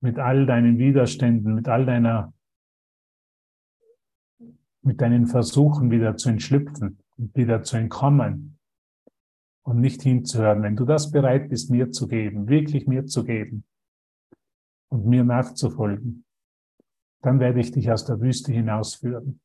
mit 0.00 0.18
all 0.18 0.46
deinen 0.46 0.78
Widerständen, 0.78 1.54
mit 1.54 1.68
all 1.68 1.84
deiner, 1.84 2.32
mit 4.82 5.00
deinen 5.00 5.26
Versuchen 5.26 5.90
wieder 5.90 6.16
zu 6.16 6.30
entschlüpfen 6.30 7.02
wieder 7.34 7.62
zu 7.62 7.76
entkommen 7.76 8.58
und 9.62 9.80
nicht 9.80 10.02
hinzuhören. 10.02 10.62
Wenn 10.62 10.76
du 10.76 10.84
das 10.84 11.10
bereit 11.10 11.48
bist, 11.48 11.70
mir 11.70 11.90
zu 11.90 12.08
geben, 12.08 12.48
wirklich 12.48 12.86
mir 12.86 13.06
zu 13.06 13.24
geben 13.24 13.64
und 14.88 15.06
mir 15.06 15.24
nachzufolgen, 15.24 16.24
dann 17.22 17.38
werde 17.38 17.60
ich 17.60 17.70
dich 17.70 17.90
aus 17.90 18.04
der 18.04 18.20
Wüste 18.20 18.52
hinausführen. 18.52 19.40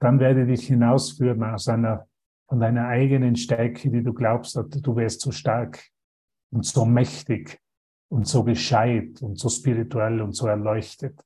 Dann 0.00 0.18
werde 0.20 0.42
ich 0.42 0.60
dich 0.60 0.68
hinausführen 0.68 1.42
aus 1.44 1.68
einer, 1.68 2.08
von 2.48 2.60
deiner 2.60 2.88
eigenen 2.88 3.36
Stärke, 3.36 3.90
die 3.90 4.02
du 4.02 4.12
glaubst, 4.12 4.56
du 4.56 4.96
wärst 4.96 5.20
so 5.20 5.30
stark 5.30 5.82
und 6.50 6.64
so 6.64 6.84
mächtig 6.84 7.60
und 8.08 8.26
so 8.26 8.44
gescheit 8.44 9.22
und 9.22 9.38
so 9.38 9.48
spirituell 9.48 10.20
und 10.20 10.32
so 10.32 10.46
erleuchtet 10.46 11.24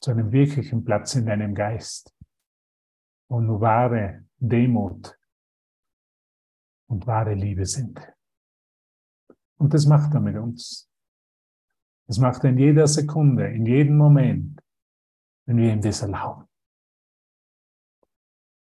zu 0.00 0.10
einem 0.10 0.32
wirklichen 0.32 0.84
Platz 0.84 1.14
in 1.14 1.26
deinem 1.26 1.54
Geist 1.54 2.14
und 3.28 3.46
nur 3.46 3.60
wahre 3.60 4.24
Demut 4.38 5.18
und 6.88 7.06
wahre 7.06 7.34
Liebe 7.34 7.64
sind. 7.64 8.00
Und 9.56 9.72
das 9.72 9.86
macht 9.86 10.14
er 10.14 10.20
mit 10.20 10.36
uns. 10.36 10.90
Das 12.06 12.18
macht 12.18 12.44
er 12.44 12.50
in 12.50 12.58
jeder 12.58 12.86
Sekunde, 12.86 13.48
in 13.48 13.64
jedem 13.64 13.96
Moment, 13.96 14.60
wenn 15.46 15.56
wir 15.56 15.72
ihm 15.72 15.80
das 15.80 16.02
erlauben. 16.02 16.46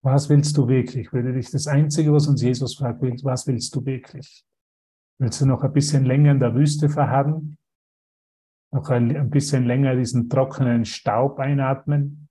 Was 0.02 0.30
willst 0.30 0.58
du 0.58 0.68
wirklich? 0.68 1.12
Würde 1.12 1.34
dich 1.34 1.52
das 1.52 1.68
Einzige, 1.68 2.14
was 2.14 2.28
uns 2.28 2.42
Jesus 2.42 2.76
fragt, 2.76 3.02
was 3.02 3.48
willst 3.48 3.76
du 3.76 3.86
wirklich? 3.86 4.46
Willst 5.18 5.42
du 5.42 5.46
noch 5.46 5.62
ein 5.62 5.74
bisschen 5.74 6.06
länger 6.06 6.32
in 6.32 6.40
der 6.40 6.56
Wüste 6.56 6.90
verharren? 6.90 7.58
Noch 8.72 8.90
ein 8.90 9.30
bisschen 9.30 9.66
länger 9.66 9.96
diesen 9.96 10.30
trockenen 10.30 10.86
Staub 10.86 11.40
einatmen? 11.40 12.30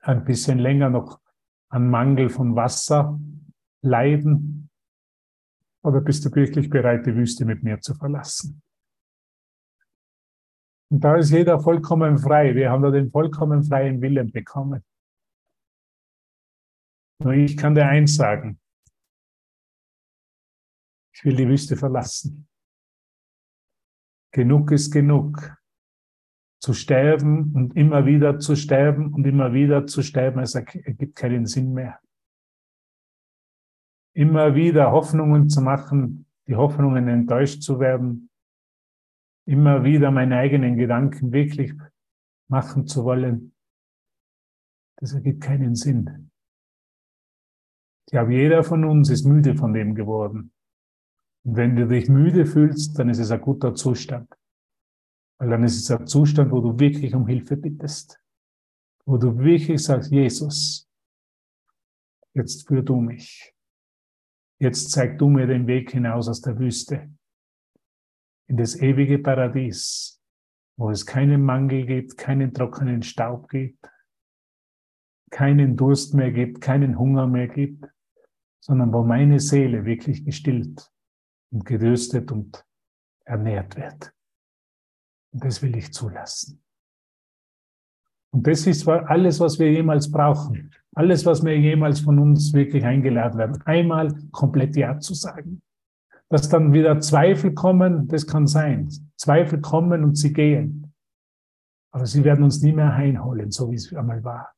Ein 0.00 0.24
bisschen 0.24 0.58
länger 0.58 0.88
noch 0.88 1.20
an 1.68 1.90
Mangel 1.90 2.30
von 2.30 2.54
Wasser 2.56 3.20
leiden? 3.82 4.70
Oder 5.82 6.00
bist 6.00 6.24
du 6.24 6.34
wirklich 6.34 6.70
bereit, 6.70 7.04
die 7.04 7.14
Wüste 7.14 7.44
mit 7.44 7.62
mir 7.62 7.80
zu 7.80 7.94
verlassen? 7.94 8.62
Und 10.88 11.00
da 11.04 11.16
ist 11.16 11.30
jeder 11.30 11.60
vollkommen 11.60 12.16
frei. 12.16 12.54
Wir 12.54 12.70
haben 12.70 12.82
da 12.82 12.90
den 12.90 13.10
vollkommen 13.10 13.62
freien 13.62 14.00
Willen 14.00 14.30
bekommen. 14.30 14.82
Nur 17.18 17.32
ich 17.32 17.56
kann 17.56 17.74
dir 17.74 17.86
eins 17.86 18.16
sagen. 18.16 18.60
Ich 21.14 21.24
will 21.24 21.36
die 21.36 21.48
Wüste 21.48 21.76
verlassen. 21.76 22.46
Genug 24.32 24.70
ist 24.70 24.90
genug. 24.90 25.56
Zu 26.60 26.72
sterben 26.72 27.54
und 27.54 27.76
immer 27.76 28.06
wieder 28.06 28.38
zu 28.38 28.56
sterben 28.56 29.14
und 29.14 29.26
immer 29.26 29.52
wieder 29.52 29.86
zu 29.86 30.02
sterben, 30.02 30.40
es 30.40 30.54
ergibt 30.54 31.14
keinen 31.14 31.46
Sinn 31.46 31.72
mehr. 31.72 32.00
Immer 34.14 34.54
wieder 34.54 34.90
Hoffnungen 34.90 35.48
zu 35.48 35.60
machen, 35.60 36.26
die 36.46 36.56
Hoffnungen 36.56 37.08
enttäuscht 37.08 37.62
zu 37.62 37.78
werden, 37.78 38.30
immer 39.46 39.84
wieder 39.84 40.10
meine 40.10 40.38
eigenen 40.38 40.76
Gedanken 40.76 41.32
wirklich 41.32 41.72
machen 42.48 42.86
zu 42.86 43.04
wollen, 43.04 43.54
das 44.96 45.12
ergibt 45.12 45.42
keinen 45.42 45.74
Sinn. 45.74 46.30
Ich 48.06 48.12
glaube, 48.12 48.34
jeder 48.34 48.62
von 48.62 48.84
uns 48.84 49.10
ist 49.10 49.24
müde 49.24 49.56
von 49.56 49.72
dem 49.72 49.94
geworden. 49.96 50.52
Und 51.44 51.56
wenn 51.56 51.74
du 51.74 51.88
dich 51.88 52.08
müde 52.08 52.46
fühlst, 52.46 52.98
dann 52.98 53.08
ist 53.08 53.18
es 53.18 53.32
ein 53.32 53.40
guter 53.40 53.74
Zustand. 53.74 54.32
Weil 55.38 55.50
dann 55.50 55.64
ist 55.64 55.76
es 55.76 55.90
ein 55.90 56.06
Zustand, 56.06 56.52
wo 56.52 56.60
du 56.60 56.78
wirklich 56.78 57.14
um 57.14 57.26
Hilfe 57.26 57.56
bittest. 57.56 58.20
Wo 59.04 59.16
du 59.16 59.36
wirklich 59.38 59.82
sagst, 59.82 60.12
Jesus, 60.12 60.88
jetzt 62.32 62.66
führ 62.68 62.82
du 62.82 63.00
mich. 63.00 63.52
Jetzt 64.60 64.92
zeig 64.92 65.18
du 65.18 65.28
mir 65.28 65.46
den 65.46 65.66
Weg 65.66 65.90
hinaus 65.90 66.28
aus 66.28 66.40
der 66.40 66.58
Wüste. 66.58 67.10
In 68.48 68.56
das 68.56 68.76
ewige 68.76 69.18
Paradies, 69.18 70.22
wo 70.78 70.90
es 70.90 71.04
keinen 71.04 71.42
Mangel 71.42 71.86
gibt, 71.86 72.16
keinen 72.16 72.54
trockenen 72.54 73.02
Staub 73.02 73.48
gibt, 73.48 73.90
keinen 75.30 75.76
Durst 75.76 76.14
mehr 76.14 76.30
gibt, 76.30 76.60
keinen 76.60 76.98
Hunger 76.98 77.26
mehr 77.26 77.48
gibt, 77.48 77.86
sondern 78.60 78.92
wo 78.92 79.02
meine 79.02 79.40
Seele 79.40 79.84
wirklich 79.84 80.24
gestillt 80.24 80.90
und 81.52 81.64
geröstet 81.64 82.32
und 82.32 82.64
ernährt 83.24 83.76
wird. 83.76 84.12
Und 85.32 85.44
das 85.44 85.62
will 85.62 85.76
ich 85.76 85.92
zulassen. 85.92 86.62
Und 88.32 88.46
das 88.46 88.66
ist 88.66 88.86
alles, 88.86 89.40
was 89.40 89.58
wir 89.58 89.72
jemals 89.72 90.10
brauchen. 90.10 90.70
Alles, 90.94 91.24
was 91.24 91.44
wir 91.44 91.58
jemals 91.58 92.00
von 92.00 92.18
uns 92.18 92.52
wirklich 92.52 92.84
eingeladen 92.84 93.38
werden. 93.38 93.62
Einmal 93.64 94.14
komplett 94.30 94.76
Ja 94.76 94.98
zu 94.98 95.14
sagen. 95.14 95.62
Dass 96.28 96.48
dann 96.48 96.72
wieder 96.72 97.00
Zweifel 97.00 97.54
kommen, 97.54 98.08
das 98.08 98.26
kann 98.26 98.46
sein. 98.46 98.88
Zweifel 99.16 99.60
kommen 99.60 100.04
und 100.04 100.16
sie 100.16 100.32
gehen. 100.32 100.92
Aber 101.92 102.06
sie 102.06 102.24
werden 102.24 102.44
uns 102.44 102.60
nie 102.60 102.72
mehr 102.72 102.92
einholen, 102.92 103.50
so 103.50 103.70
wie 103.70 103.76
es 103.76 103.94
einmal 103.94 104.22
war. 104.24 104.52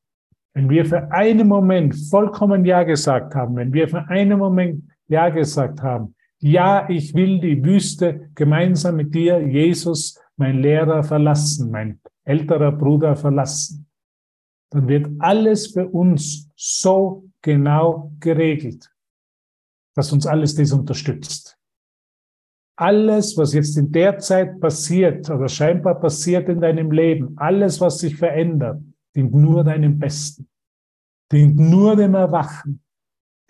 Wenn 0.55 0.71
wir 0.71 0.85
für 0.85 1.13
einen 1.13 1.47
Moment 1.47 1.95
vollkommen 2.11 2.65
Ja 2.65 2.83
gesagt 2.83 3.35
haben, 3.35 3.57
wenn 3.57 3.73
wir 3.73 3.89
für 3.89 4.09
einen 4.09 4.39
Moment 4.39 4.85
Ja 5.09 5.29
gesagt 5.29 5.83
haben, 5.83 6.15
ja, 6.41 6.89
ich 6.89 7.15
will 7.15 7.41
die 7.41 7.65
Wüste 7.65 8.31
gemeinsam 8.35 8.97
mit 8.97 9.15
dir, 9.15 9.41
Jesus, 9.41 10.21
mein 10.37 10.63
Lehrer, 10.63 11.03
verlassen, 11.03 11.71
mein 11.71 12.01
älterer 12.25 12.73
Bruder 12.73 13.17
verlassen. 13.17 13.89
Dann 14.71 14.87
wird 14.87 15.09
alles 15.19 15.69
für 15.69 15.89
uns 15.89 16.51
so 16.55 17.29
genau 17.43 18.13
geregelt, 18.21 18.91
dass 19.95 20.13
uns 20.13 20.27
alles 20.27 20.55
das 20.55 20.73
unterstützt. 20.73 21.57
Alles, 22.77 23.37
was 23.37 23.55
jetzt 23.55 23.77
in 23.77 23.91
der 23.91 24.19
Zeit 24.19 24.61
passiert 24.61 25.29
oder 25.31 25.49
scheinbar 25.49 25.99
passiert 25.99 26.49
in 26.49 26.61
deinem 26.61 26.93
Leben, 26.93 27.37
alles, 27.37 27.81
was 27.81 27.99
sich 27.99 28.17
verändert, 28.17 28.81
dient 29.15 29.35
nur 29.35 29.65
deinem 29.65 29.99
Besten, 29.99 30.49
dient 31.33 31.57
nur 31.57 31.97
dem 31.97 32.15
Erwachen, 32.15 32.83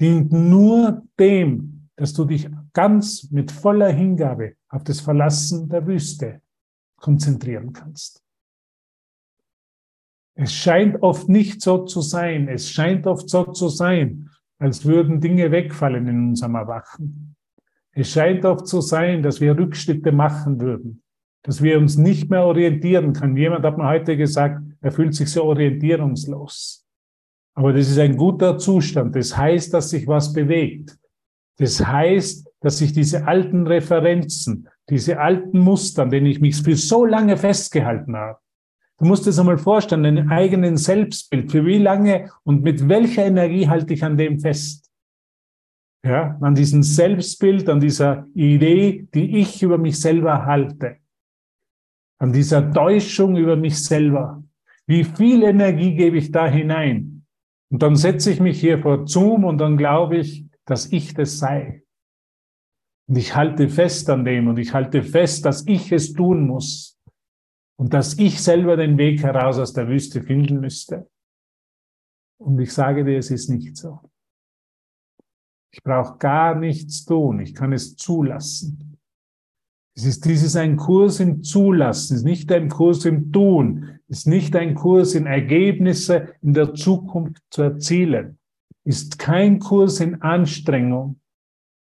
dient 0.00 0.33
nur 0.33 1.03
dem, 1.19 1.91
dass 1.97 2.12
du 2.15 2.25
dich 2.25 2.49
ganz 2.73 3.31
mit 3.31 3.50
voller 3.50 3.91
Hingabe 3.91 4.55
auf 4.69 4.85
das 4.85 5.00
Verlassen 5.00 5.69
der 5.69 5.87
Wüste 5.87 6.41
konzentrieren 6.97 7.73
kannst. 7.73 8.23
Es 10.41 10.53
scheint 10.53 11.03
oft 11.03 11.29
nicht 11.29 11.61
so 11.61 11.85
zu 11.85 12.00
sein. 12.00 12.47
Es 12.47 12.71
scheint 12.71 13.09
oft 13.09 13.29
so 13.29 13.45
zu 13.47 13.69
sein, 13.69 14.31
als 14.61 14.85
würden 14.85 15.21
Dinge 15.21 15.50
wegfallen 15.50 16.07
in 16.07 16.29
unserem 16.29 16.55
Erwachen. 16.55 17.35
Es 17.91 18.12
scheint 18.12 18.45
oft 18.45 18.69
zu 18.69 18.81
sein, 18.81 19.25
dass 19.25 19.41
wir 19.41 19.59
Rückschritte 19.59 20.12
machen 20.12 20.61
würden, 20.61 21.03
dass 21.43 21.61
wir 21.61 21.79
uns 21.79 21.97
nicht 21.97 22.31
mehr 22.31 22.45
orientieren 22.45 23.12
können. 23.12 23.37
Jemand 23.37 23.65
hat 23.65 23.79
mir 23.79 23.88
heute 23.88 24.17
gesagt, 24.17 24.62
er 24.80 24.92
fühlt 24.92 25.14
sich 25.14 25.30
so 25.30 25.44
orientierungslos. 25.44 26.85
Aber 27.54 27.73
das 27.73 27.88
ist 27.88 27.99
ein 27.99 28.16
guter 28.16 28.58
Zustand. 28.58 29.16
Das 29.16 29.37
heißt, 29.37 29.75
dass 29.75 29.90
sich 29.90 30.06
was 30.06 30.32
bewegt. 30.32 30.97
Das 31.56 31.85
heißt, 31.85 32.49
dass 32.61 32.80
ich 32.80 32.92
diese 32.92 33.26
alten 33.26 33.66
Referenzen, 33.66 34.68
diese 34.88 35.18
alten 35.18 35.58
Muster, 35.58 36.02
an 36.02 36.11
denen 36.11 36.26
ich 36.26 36.40
mich 36.40 36.62
für 36.62 36.76
so 36.76 37.04
lange 37.04 37.37
festgehalten 37.37 38.16
habe, 38.16 38.38
du 38.99 39.06
musst 39.06 39.25
dir 39.26 39.30
das 39.30 39.38
einmal 39.40 39.58
vorstellen, 39.58 40.04
deinen 40.04 40.30
eigenen 40.30 40.76
Selbstbild, 40.76 41.50
für 41.50 41.66
wie 41.66 41.78
lange 41.78 42.30
und 42.44 42.62
mit 42.62 42.88
welcher 42.88 43.26
Energie 43.26 43.68
halte 43.68 43.92
ich 43.92 44.04
an 44.04 44.16
dem 44.16 44.38
fest? 44.38 44.88
Ja, 46.04 46.38
an 46.40 46.54
diesem 46.54 46.85
Selbstbild, 46.85 47.68
an 47.68 47.80
dieser 47.80 48.26
Idee, 48.35 49.08
die 49.12 49.38
ich 49.38 49.62
über 49.64 49.78
mich 49.78 50.00
selber 50.00 50.47
halte, 50.47 50.99
an 52.18 52.32
dieser 52.32 52.73
Täuschung 52.73 53.37
über 53.37 53.56
mich 53.56 53.82
selber. 53.82 54.42
Wie 54.88 55.04
viel 55.04 55.42
Energie 55.42 55.95
gebe 55.95 56.16
ich 56.16 56.33
da 56.33 56.49
hinein? 56.49 57.26
Und 57.71 57.83
dann 57.83 57.95
setze 57.95 58.30
ich 58.33 58.40
mich 58.40 58.59
hier 58.59 58.80
vor 58.80 59.07
Zoom 59.07 59.45
und 59.45 59.59
dann 59.59 59.76
glaube 59.76 60.16
ich, 60.16 60.47
dass 60.64 60.90
ich 60.90 61.12
das 61.12 61.38
sei. 61.38 61.85
Und 63.07 63.18
ich 63.18 63.35
halte 63.37 63.68
fest 63.68 64.09
an 64.09 64.25
dem 64.25 64.49
und 64.49 64.59
ich 64.59 64.73
halte 64.73 65.02
fest, 65.02 65.45
dass 65.45 65.66
ich 65.66 65.92
es 65.92 66.14
tun 66.14 66.47
muss 66.47 66.99
und 67.78 67.92
dass 67.92 68.18
ich 68.18 68.42
selber 68.42 68.78
den 68.78 68.97
Weg 68.97 69.23
heraus 69.23 69.59
aus 69.59 69.75
der 69.75 69.88
Wüste 69.88 70.23
finden 70.23 70.61
müsste. 70.61 71.11
Und 72.40 72.59
ich 72.59 72.73
sage 72.73 73.04
dir, 73.04 73.18
es 73.18 73.30
ist 73.30 73.50
nicht 73.50 73.76
so. 73.76 74.00
Ich 75.71 75.83
brauche 75.83 76.16
gar 76.16 76.54
nichts 76.54 77.04
tun. 77.04 77.40
Ich 77.40 77.54
kann 77.54 77.75
es 77.75 77.95
zulassen. 77.95 78.99
Es 79.95 80.07
ist 80.07 80.25
dieses 80.25 80.57
ein 80.57 80.76
Kurs 80.76 81.21
im 81.21 81.42
Zulassen, 81.42 82.14
es 82.14 82.21
ist 82.21 82.25
nicht 82.25 82.52
ein 82.52 82.68
Kurs 82.68 83.04
im 83.04 83.33
Tun, 83.33 83.98
ist 84.09 84.27
nicht 84.27 84.57
ein 84.57 84.75
Kurs 84.75 85.15
in 85.15 85.27
Ergebnisse 85.27 86.35
in 86.43 86.55
der 86.55 86.75
Zukunft 86.75 87.43
zu 87.50 87.62
erzielen, 87.62 88.38
ist 88.85 89.19
kein 89.19 89.59
Kurs 89.59 90.00
in 90.00 90.23
Anstrengung, 90.23 91.21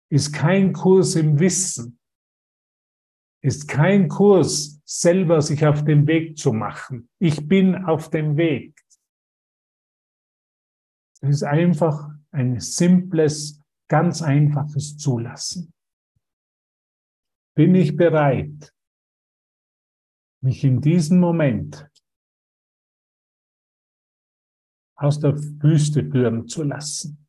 ist 0.09 0.33
kein 0.33 0.73
Kurs 0.73 1.15
im 1.15 1.39
Wissen, 1.39 1.99
ist 3.41 3.67
kein 3.67 4.07
Kurs, 4.07 4.81
selber 4.83 5.41
sich 5.41 5.65
auf 5.65 5.83
den 5.83 6.07
Weg 6.07 6.37
zu 6.37 6.53
machen. 6.53 7.09
Ich 7.19 7.47
bin 7.47 7.75
auf 7.75 8.09
dem 8.09 8.35
Weg. 8.35 8.79
Es 11.21 11.29
ist 11.29 11.43
einfach 11.43 12.09
ein 12.31 12.59
simples, 12.59 13.61
ganz 13.89 14.21
einfaches 14.21 14.97
Zulassen. 14.97 15.73
Bin 17.55 17.75
ich 17.75 17.95
bereit, 17.95 18.73
mich 20.41 20.63
in 20.63 20.81
diesem 20.81 21.19
Moment 21.19 21.89
aus 24.97 25.19
der 25.19 25.37
Wüste 25.37 26.03
führen 26.03 26.47
zu 26.47 26.63
lassen? 26.63 27.25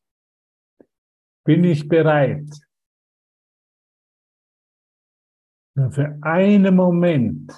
Bin 1.45 1.65
ich 1.65 1.89
bereit, 1.89 2.51
für 5.91 6.19
einen 6.23 6.75
Moment, 6.75 7.53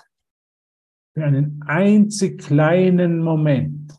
für 1.15 1.25
einen 1.25 1.63
einzig 1.63 2.41
kleinen 2.41 3.23
Moment, 3.23 3.93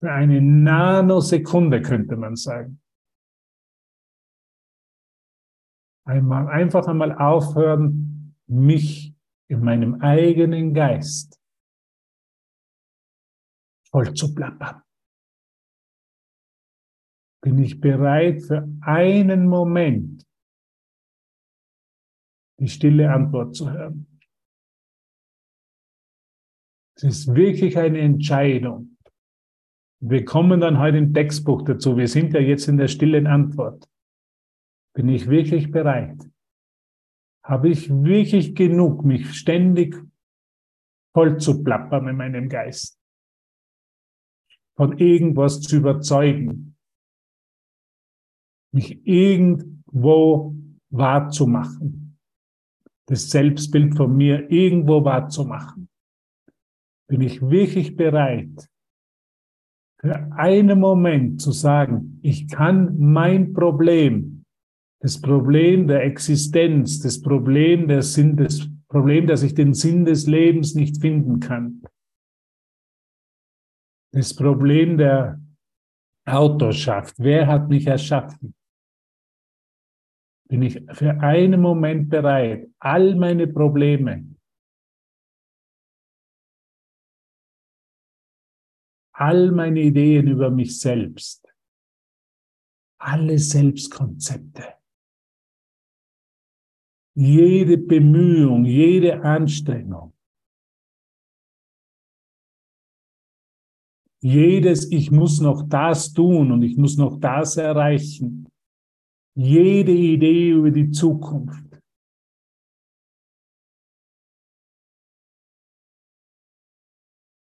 für 0.00 0.12
eine 0.12 0.40
Nanosekunde 0.42 1.80
könnte 1.80 2.16
man 2.16 2.36
sagen, 2.36 2.80
einmal 6.04 6.48
einfach 6.48 6.86
einmal 6.86 7.16
aufhören, 7.16 8.36
mich 8.46 9.14
in 9.48 9.64
meinem 9.64 10.02
eigenen 10.02 10.74
Geist 10.74 11.33
voll 13.94 14.12
zu 14.12 14.34
plappern. 14.34 14.82
Bin 17.40 17.58
ich 17.60 17.80
bereit 17.80 18.42
für 18.42 18.68
einen 18.80 19.46
Moment 19.46 20.26
die 22.58 22.66
stille 22.68 23.12
Antwort 23.12 23.54
zu 23.54 23.70
hören. 23.70 24.20
Es 26.96 27.04
ist 27.04 27.34
wirklich 27.36 27.78
eine 27.78 28.00
Entscheidung. 28.00 28.96
Wir 30.00 30.24
kommen 30.24 30.60
dann 30.60 30.80
heute 30.80 30.98
im 30.98 31.14
Textbuch 31.14 31.62
dazu. 31.62 31.96
Wir 31.96 32.08
sind 32.08 32.34
ja 32.34 32.40
jetzt 32.40 32.66
in 32.66 32.76
der 32.76 32.88
stillen 32.88 33.28
Antwort. 33.28 33.88
Bin 34.94 35.08
ich 35.08 35.28
wirklich 35.28 35.70
bereit? 35.70 36.18
Habe 37.44 37.68
ich 37.68 37.90
wirklich 37.90 38.56
genug, 38.56 39.04
mich 39.04 39.34
ständig 39.34 39.96
voll 41.14 41.38
zu 41.38 41.62
plappern 41.62 42.08
in 42.08 42.16
meinem 42.16 42.48
Geist? 42.48 43.03
Von 44.76 44.98
irgendwas 44.98 45.60
zu 45.60 45.76
überzeugen? 45.76 46.76
Mich 48.72 49.06
irgendwo 49.06 50.56
wahrzumachen? 50.90 52.04
das 53.06 53.30
Selbstbild 53.30 53.96
von 53.96 54.16
mir 54.16 54.50
irgendwo 54.50 55.04
wahrzumachen? 55.04 55.88
Bin 57.08 57.20
ich 57.20 57.42
wirklich 57.42 57.96
bereit, 57.96 58.68
für 60.00 60.32
einen 60.32 60.78
Moment 60.80 61.40
zu 61.40 61.52
sagen, 61.52 62.18
ich 62.22 62.48
kann 62.48 62.98
mein 62.98 63.52
Problem, 63.52 64.44
das 65.00 65.20
Problem 65.20 65.86
der 65.86 66.04
Existenz, 66.04 67.00
das 67.00 67.20
Problem 67.20 67.88
der 67.88 68.02
Sinn, 68.02 68.36
das 68.36 68.68
Problem, 68.88 69.26
dass 69.26 69.42
ich 69.42 69.54
den 69.54 69.74
Sinn 69.74 70.04
des 70.04 70.26
Lebens 70.26 70.74
nicht 70.74 71.00
finden 71.00 71.40
kann, 71.40 71.82
das 74.14 74.34
Problem 74.34 74.96
der 74.96 75.40
Autorschaft, 76.26 77.14
wer 77.18 77.46
hat 77.46 77.68
mich 77.68 77.86
erschaffen? 77.86 78.54
bin 80.48 80.62
ich 80.62 80.80
für 80.92 81.10
einen 81.20 81.60
Moment 81.60 82.10
bereit, 82.10 82.70
all 82.78 83.16
meine 83.16 83.48
Probleme, 83.48 84.36
all 89.12 89.50
meine 89.50 89.80
Ideen 89.80 90.28
über 90.28 90.50
mich 90.50 90.78
selbst, 90.78 91.52
alle 93.00 93.38
Selbstkonzepte, 93.38 94.74
jede 97.16 97.78
Bemühung, 97.78 98.64
jede 98.64 99.22
Anstrengung, 99.22 100.13
jedes 104.24 104.90
Ich 104.90 105.10
muss 105.10 105.38
noch 105.40 105.68
das 105.68 106.14
tun 106.14 106.50
und 106.50 106.62
ich 106.62 106.78
muss 106.78 106.96
noch 106.96 107.20
das 107.20 107.58
erreichen, 107.58 108.48
jede 109.36 109.92
Idee 109.92 110.52
über 110.52 110.70
die 110.70 110.90
Zukunft. 110.90 111.62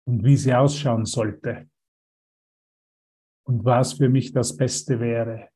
Und 0.05 0.25
wie 0.25 0.35
sie 0.35 0.53
ausschauen 0.53 1.05
sollte. 1.05 1.69
Und 3.47 3.63
was 3.63 3.93
für 3.93 4.09
mich 4.09 4.33
das 4.33 4.55
Beste 4.55 4.99
wäre. 4.99 5.49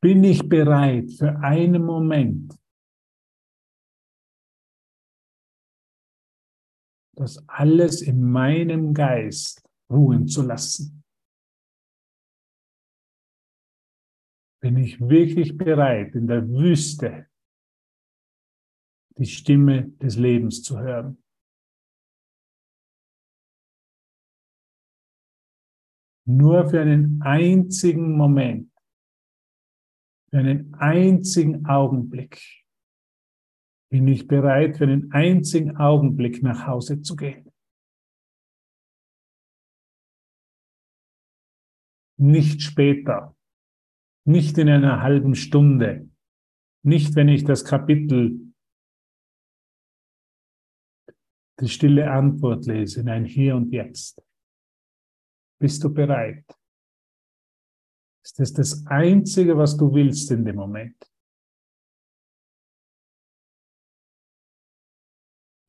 Bin 0.00 0.22
ich 0.22 0.48
bereit 0.48 1.10
für 1.12 1.36
einen 1.40 1.84
Moment, 1.84 2.54
das 7.16 7.48
alles 7.48 8.02
in 8.02 8.22
meinem 8.22 8.94
Geist 8.94 9.62
ruhen 9.90 10.26
zu 10.26 10.42
lassen? 10.42 11.04
bin 14.64 14.78
ich 14.78 14.98
wirklich 14.98 15.58
bereit, 15.58 16.14
in 16.14 16.26
der 16.26 16.48
Wüste 16.48 17.28
die 19.18 19.26
Stimme 19.26 19.90
des 20.00 20.16
Lebens 20.16 20.62
zu 20.62 20.78
hören. 20.78 21.22
Nur 26.26 26.66
für 26.70 26.80
einen 26.80 27.20
einzigen 27.20 28.16
Moment, 28.16 28.72
für 30.30 30.38
einen 30.38 30.72
einzigen 30.76 31.66
Augenblick 31.66 32.63
bin 33.94 34.08
ich 34.08 34.26
bereit, 34.26 34.78
für 34.78 34.82
einen 34.82 35.12
einzigen 35.12 35.76
Augenblick 35.76 36.42
nach 36.42 36.66
Hause 36.66 37.02
zu 37.02 37.14
gehen. 37.14 37.52
Nicht 42.18 42.60
später, 42.60 43.36
nicht 44.26 44.58
in 44.58 44.68
einer 44.68 45.00
halben 45.00 45.36
Stunde. 45.36 46.10
Nicht, 46.82 47.14
wenn 47.14 47.28
ich 47.28 47.44
das 47.44 47.64
Kapitel 47.64 48.52
die 51.60 51.68
stille 51.68 52.10
Antwort 52.10 52.66
lese, 52.66 53.04
nein, 53.04 53.24
hier 53.24 53.54
und 53.54 53.70
jetzt. 53.70 54.20
Bist 55.60 55.84
du 55.84 55.94
bereit? 55.94 56.44
Ist 58.24 58.40
das 58.40 58.52
das 58.52 58.86
Einzige, 58.88 59.56
was 59.56 59.76
du 59.76 59.94
willst 59.94 60.32
in 60.32 60.44
dem 60.44 60.56
Moment? 60.56 61.13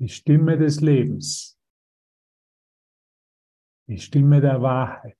Die 0.06 0.12
Stimme 0.12 0.56
des 0.56 0.82
Lebens, 0.82 1.60
die 3.88 3.98
Stimme 3.98 4.40
der 4.40 4.62
Wahrheit, 4.62 5.18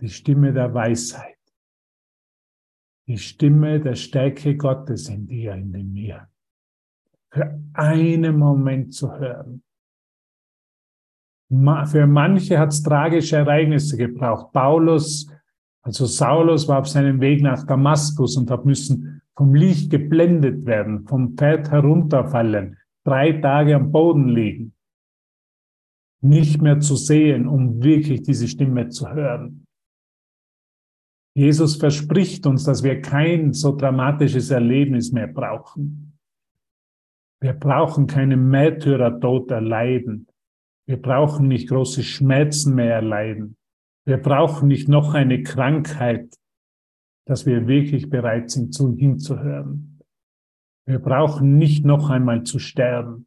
die 0.00 0.08
Stimme 0.08 0.52
der 0.52 0.74
Weisheit. 0.74 1.38
Die 3.06 3.16
Stimme 3.16 3.78
der 3.78 3.94
Stärke 3.94 4.56
Gottes 4.56 5.08
in 5.08 5.28
dir, 5.28 5.54
in 5.54 5.92
mir, 5.92 6.28
für 7.30 7.62
einen 7.74 8.38
Moment 8.38 8.92
zu 8.92 9.12
hören. 9.12 9.62
Für 11.86 12.08
manche 12.08 12.58
hat 12.58 12.70
es 12.70 12.82
tragische 12.82 13.36
Ereignisse 13.36 13.96
gebraucht. 13.96 14.52
Paulus, 14.52 15.30
also 15.80 16.06
Saulus, 16.06 16.66
war 16.66 16.80
auf 16.80 16.88
seinem 16.88 17.20
Weg 17.20 17.40
nach 17.40 17.64
Damaskus 17.64 18.36
und 18.36 18.50
hat 18.50 18.64
müssen 18.64 19.22
vom 19.36 19.54
Licht 19.54 19.92
geblendet 19.92 20.66
werden, 20.66 21.06
vom 21.06 21.36
Pferd 21.36 21.70
herunterfallen, 21.70 22.76
drei 23.06 23.32
Tage 23.32 23.76
am 23.76 23.92
Boden 23.92 24.28
liegen, 24.28 24.74
nicht 26.22 26.60
mehr 26.60 26.80
zu 26.80 26.96
sehen, 26.96 27.46
um 27.46 27.82
wirklich 27.82 28.22
diese 28.22 28.48
Stimme 28.48 28.88
zu 28.88 29.08
hören. 29.08 29.66
Jesus 31.36 31.76
verspricht 31.76 32.46
uns, 32.46 32.64
dass 32.64 32.82
wir 32.82 33.02
kein 33.02 33.52
so 33.52 33.76
dramatisches 33.76 34.50
Erlebnis 34.50 35.12
mehr 35.12 35.26
brauchen. 35.28 36.18
Wir 37.40 37.52
brauchen 37.52 38.06
keinen 38.06 38.48
Märtyrertod 38.48 39.50
erleiden. 39.50 40.26
Wir 40.86 41.00
brauchen 41.00 41.48
nicht 41.48 41.68
große 41.68 42.02
Schmerzen 42.02 42.74
mehr 42.74 42.94
erleiden. 42.94 43.56
Wir 44.06 44.16
brauchen 44.16 44.68
nicht 44.68 44.88
noch 44.88 45.14
eine 45.14 45.42
Krankheit, 45.42 46.34
dass 47.26 47.44
wir 47.44 47.68
wirklich 47.68 48.08
bereit 48.08 48.50
sind, 48.50 48.72
zu 48.72 48.96
hinzuhören. 48.96 49.85
Wir 50.86 51.00
brauchen 51.00 51.58
nicht 51.58 51.84
noch 51.84 52.10
einmal 52.10 52.44
zu 52.44 52.60
sterben, 52.60 53.26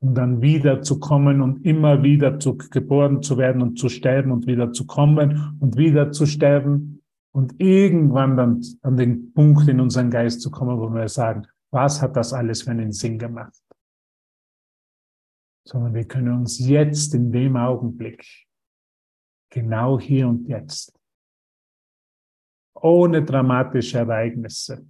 um 0.00 0.14
dann 0.14 0.40
wieder 0.40 0.80
zu 0.80 0.98
kommen 0.98 1.42
und 1.42 1.64
immer 1.64 2.02
wieder 2.02 2.40
zu, 2.40 2.56
geboren 2.56 3.22
zu 3.22 3.36
werden 3.36 3.60
und 3.60 3.78
zu 3.78 3.90
sterben 3.90 4.32
und 4.32 4.46
wieder 4.46 4.72
zu 4.72 4.86
kommen 4.86 5.58
und 5.60 5.76
wieder 5.76 6.10
zu 6.10 6.24
sterben 6.24 7.02
und 7.32 7.60
irgendwann 7.60 8.36
dann 8.36 8.64
an 8.80 8.96
den 8.96 9.32
Punkt 9.34 9.68
in 9.68 9.78
unseren 9.78 10.10
Geist 10.10 10.40
zu 10.40 10.50
kommen, 10.50 10.78
wo 10.78 10.88
wir 10.88 11.08
sagen, 11.08 11.46
was 11.70 12.00
hat 12.00 12.16
das 12.16 12.32
alles 12.32 12.62
für 12.62 12.70
einen 12.70 12.92
Sinn 12.92 13.18
gemacht? 13.18 13.62
Sondern 15.66 15.92
wir 15.92 16.08
können 16.08 16.32
uns 16.32 16.58
jetzt 16.58 17.14
in 17.14 17.30
dem 17.30 17.56
Augenblick, 17.56 18.24
genau 19.50 20.00
hier 20.00 20.28
und 20.28 20.48
jetzt, 20.48 20.98
ohne 22.74 23.22
dramatische 23.22 23.98
Ereignisse, 23.98 24.86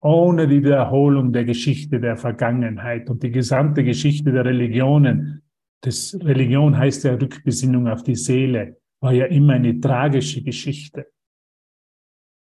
ohne 0.00 0.48
die 0.48 0.64
Wiederholung 0.64 1.32
der 1.32 1.44
Geschichte 1.44 2.00
der 2.00 2.16
Vergangenheit 2.16 3.10
und 3.10 3.22
die 3.22 3.30
gesamte 3.30 3.84
Geschichte 3.84 4.32
der 4.32 4.44
Religionen. 4.44 5.42
Das 5.82 6.18
Religion 6.20 6.76
heißt 6.76 7.04
ja 7.04 7.14
Rückbesinnung 7.14 7.86
auf 7.88 8.02
die 8.02 8.16
Seele, 8.16 8.80
war 9.00 9.12
ja 9.12 9.26
immer 9.26 9.54
eine 9.54 9.78
tragische 9.78 10.42
Geschichte. 10.42 11.10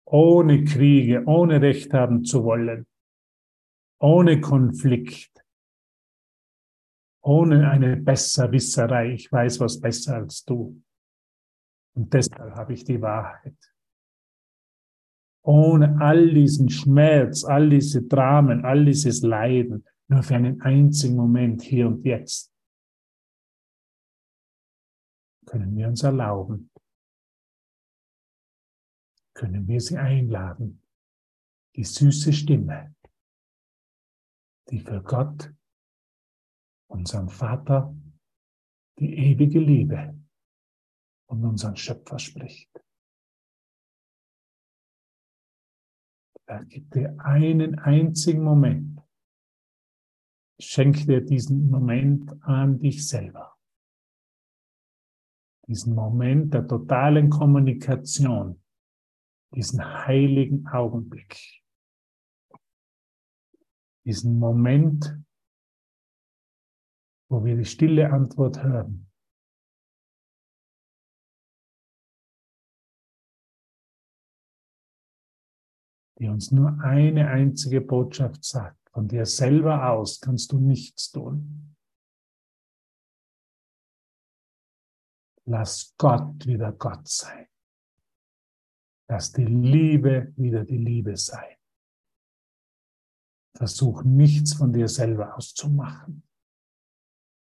Ohne 0.07 0.65
Kriege, 0.65 1.25
ohne 1.27 1.63
Recht 1.63 1.95
haben 1.95 2.25
zu 2.25 2.45
wollen, 2.45 2.87
ohne 4.01 4.41
Konflikt, 4.41 5.31
ohne 7.23 7.71
eine 7.71 7.97
Besserwisserei. 7.97 9.13
Ich 9.13 9.31
weiß 9.31 9.61
was 9.61 9.81
besser 9.81 10.17
als 10.17 10.45
du. 10.45 10.83
Und 11.95 12.13
deshalb 12.13 12.55
habe 12.55 12.73
ich 12.73 12.85
die 12.85 13.01
Wahrheit. 13.01 13.70
Ohne 15.43 15.99
all 16.01 16.33
diesen 16.33 16.69
Schmerz, 16.69 17.45
all 17.45 17.71
diese 17.71 18.03
Dramen, 18.03 18.65
all 18.65 18.85
dieses 18.85 19.23
Leiden, 19.23 19.87
nur 20.09 20.23
für 20.23 20.35
einen 20.35 20.61
einzigen 20.61 21.17
Moment 21.17 21.63
hier 21.63 21.87
und 21.87 22.05
jetzt, 22.05 22.53
können 25.47 25.77
wir 25.77 25.89
uns 25.89 26.03
erlauben, 26.03 26.71
können 29.35 29.67
wir 29.67 29.81
sie 29.81 29.97
einladen, 29.97 30.83
die 31.75 31.85
süße 31.85 32.33
Stimme, 32.33 32.95
die 34.69 34.81
für 34.81 35.03
Gott, 35.03 35.53
unseren 36.89 37.29
Vater, 37.29 37.97
die 38.99 39.15
ewige 39.15 39.61
Liebe 39.61 40.21
und 41.27 41.45
unseren 41.45 41.77
Schöpfer 41.77 42.19
spricht. 42.19 42.71
Er 46.51 46.65
gibt 46.65 46.97
dir 46.97 47.15
einen 47.21 47.79
einzigen 47.79 48.43
Moment. 48.43 49.01
Schenk 50.59 51.07
dir 51.07 51.21
diesen 51.21 51.71
Moment 51.71 52.43
an 52.43 52.81
dich 52.81 53.07
selber. 53.07 53.57
Diesen 55.69 55.95
Moment 55.95 56.53
der 56.53 56.67
totalen 56.67 57.31
Kommunikation. 57.31 58.61
Diesen 59.55 59.81
heiligen 59.81 60.67
Augenblick. 60.67 61.63
Diesen 64.05 64.37
Moment, 64.37 65.17
wo 67.29 67.45
wir 67.45 67.57
die 67.57 67.65
stille 67.65 68.13
Antwort 68.13 68.61
hören. 68.61 69.10
Die 76.21 76.29
uns 76.29 76.51
nur 76.51 76.79
eine 76.81 77.29
einzige 77.29 77.81
Botschaft 77.81 78.45
sagt. 78.45 78.77
Von 78.91 79.09
dir 79.09 79.25
selber 79.25 79.91
aus 79.91 80.21
kannst 80.21 80.53
du 80.53 80.59
nichts 80.59 81.11
tun. 81.11 81.75
Lass 85.47 85.95
Gott 85.97 86.47
wieder 86.47 86.73
Gott 86.73 87.09
sein. 87.09 87.47
Lass 89.09 89.33
die 89.33 89.47
Liebe 89.47 90.33
wieder 90.37 90.65
die 90.65 90.77
Liebe 90.77 91.17
sein. 91.17 91.57
Versuch 93.57 94.03
nichts 94.05 94.53
von 94.53 94.73
dir 94.73 94.89
selber 94.89 95.37
auszumachen. 95.37 96.23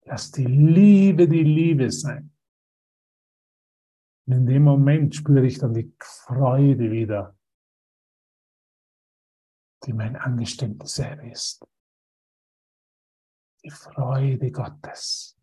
Lass 0.04 0.30
die 0.30 0.46
Liebe 0.46 1.28
die 1.28 1.42
Liebe 1.42 1.90
sein. 1.90 2.32
Und 4.26 4.34
in 4.34 4.46
dem 4.46 4.62
Moment 4.62 5.14
spüre 5.14 5.46
ich 5.46 5.58
dann 5.58 5.74
die 5.74 5.92
Freude 5.98 6.90
wieder 6.90 7.37
die 9.84 9.92
mein 9.92 10.16
Angeständnis 10.16 10.98
ist. 10.98 11.64
Die 13.64 13.70
Freude 13.70 14.50
Gottes. 14.50 15.36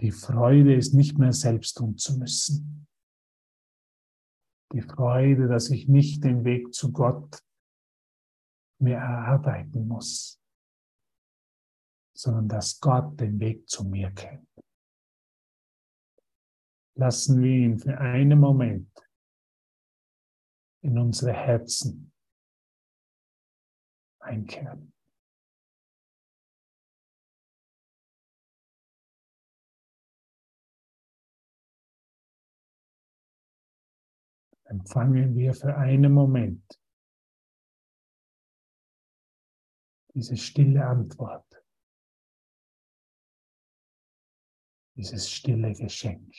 Die 0.00 0.10
Freude 0.10 0.74
ist 0.74 0.94
nicht 0.94 1.18
mehr 1.18 1.32
selbst 1.32 1.76
tun 1.76 1.96
zu 1.98 2.16
müssen. 2.18 2.88
Die 4.72 4.82
Freude, 4.82 5.48
dass 5.48 5.70
ich 5.70 5.88
nicht 5.88 6.24
den 6.24 6.44
Weg 6.44 6.72
zu 6.72 6.92
Gott 6.92 7.42
mehr 8.78 9.00
erarbeiten 9.00 9.86
muss, 9.86 10.40
sondern 12.16 12.48
dass 12.48 12.80
Gott 12.80 13.18
den 13.20 13.38
Weg 13.40 13.68
zu 13.68 13.84
mir 13.84 14.10
kennt. 14.12 14.48
Lassen 16.96 17.42
wir 17.42 17.50
ihn 17.50 17.78
für 17.78 17.98
einen 17.98 18.38
Moment 18.38 18.90
in 20.82 20.98
unsere 20.98 21.32
Herzen 21.32 22.09
einkehren. 24.30 24.92
Empfangen 34.64 35.34
wir 35.34 35.52
für 35.52 35.76
einen 35.76 36.12
Moment 36.12 36.80
diese 40.14 40.36
stille 40.36 40.86
Antwort, 40.86 41.64
dieses 44.96 45.28
stille 45.28 45.72
Geschenk. 45.72 46.32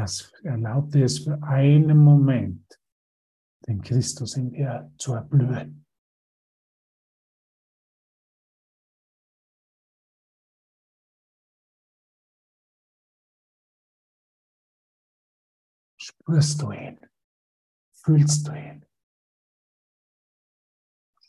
Lass, 0.00 0.32
erlaub 0.44 0.92
dir 0.92 1.06
es 1.06 1.18
für 1.18 1.42
einen 1.42 1.98
Moment, 1.98 2.80
den 3.66 3.82
Christus 3.82 4.36
in 4.36 4.52
dir 4.52 4.92
zu 4.96 5.14
erblühen. 5.14 5.84
Spürst 15.96 16.62
du 16.62 16.70
ihn? 16.70 17.00
Fühlst 17.90 18.46
du 18.46 18.52
ihn? 18.52 18.86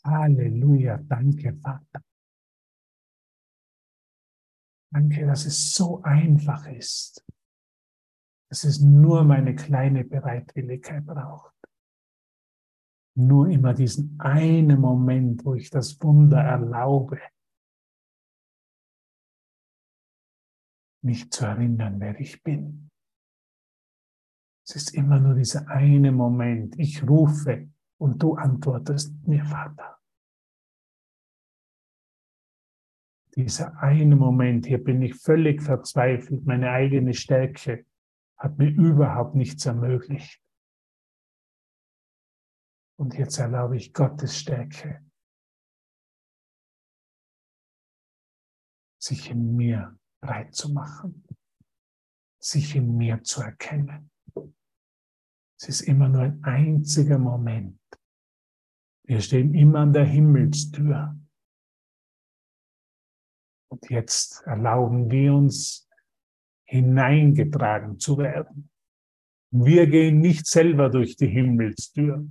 Halleluja, 0.04 0.98
danke 0.98 1.56
Vater. 1.56 2.04
Danke, 4.92 5.26
dass 5.26 5.44
es 5.46 5.72
so 5.72 6.00
einfach 6.02 6.68
ist 6.68 7.24
dass 8.50 8.64
es 8.64 8.80
nur 8.80 9.24
meine 9.24 9.54
kleine 9.54 10.04
Bereitwilligkeit 10.04 11.06
braucht. 11.06 11.54
Nur 13.16 13.48
immer 13.48 13.74
diesen 13.74 14.18
einen 14.20 14.80
Moment, 14.80 15.44
wo 15.44 15.54
ich 15.54 15.70
das 15.70 16.00
Wunder 16.02 16.40
erlaube, 16.40 17.20
mich 21.02 21.30
zu 21.30 21.46
erinnern, 21.46 22.00
wer 22.00 22.18
ich 22.18 22.42
bin. 22.42 22.90
Es 24.66 24.74
ist 24.76 24.94
immer 24.94 25.20
nur 25.20 25.34
dieser 25.34 25.68
eine 25.68 26.12
Moment. 26.12 26.78
Ich 26.78 27.08
rufe 27.08 27.70
und 27.98 28.22
du 28.22 28.34
antwortest 28.34 29.14
mir, 29.26 29.44
Vater. 29.44 29.98
Dieser 33.36 33.80
eine 33.80 34.16
Moment, 34.16 34.66
hier 34.66 34.82
bin 34.82 35.02
ich 35.02 35.14
völlig 35.14 35.62
verzweifelt, 35.62 36.44
meine 36.44 36.70
eigene 36.70 37.14
Stärke 37.14 37.86
hat 38.40 38.56
mir 38.58 38.70
überhaupt 38.70 39.34
nichts 39.34 39.66
ermöglicht. 39.66 40.42
Und 42.98 43.16
jetzt 43.16 43.38
erlaube 43.38 43.76
ich 43.76 43.92
Gottes 43.92 44.38
Stärke, 44.38 45.04
sich 48.98 49.30
in 49.30 49.56
mir 49.56 49.98
breit 50.22 50.54
zu 50.54 50.72
machen, 50.72 51.26
sich 52.42 52.74
in 52.76 52.96
mir 52.96 53.22
zu 53.22 53.42
erkennen. 53.42 54.10
Es 55.58 55.68
ist 55.68 55.80
immer 55.82 56.08
nur 56.08 56.22
ein 56.22 56.42
einziger 56.42 57.18
Moment. 57.18 57.78
Wir 59.06 59.20
stehen 59.20 59.54
immer 59.54 59.80
an 59.80 59.92
der 59.92 60.06
Himmelstür. 60.06 61.18
Und 63.70 63.90
jetzt 63.90 64.42
erlauben 64.42 65.10
wir 65.10 65.34
uns, 65.34 65.89
hineingetragen 66.70 67.98
zu 67.98 68.16
werden. 68.16 68.70
Wir 69.50 69.88
gehen 69.88 70.20
nicht 70.20 70.46
selber 70.46 70.88
durch 70.88 71.16
die 71.16 71.26
Himmelstür, 71.26 72.24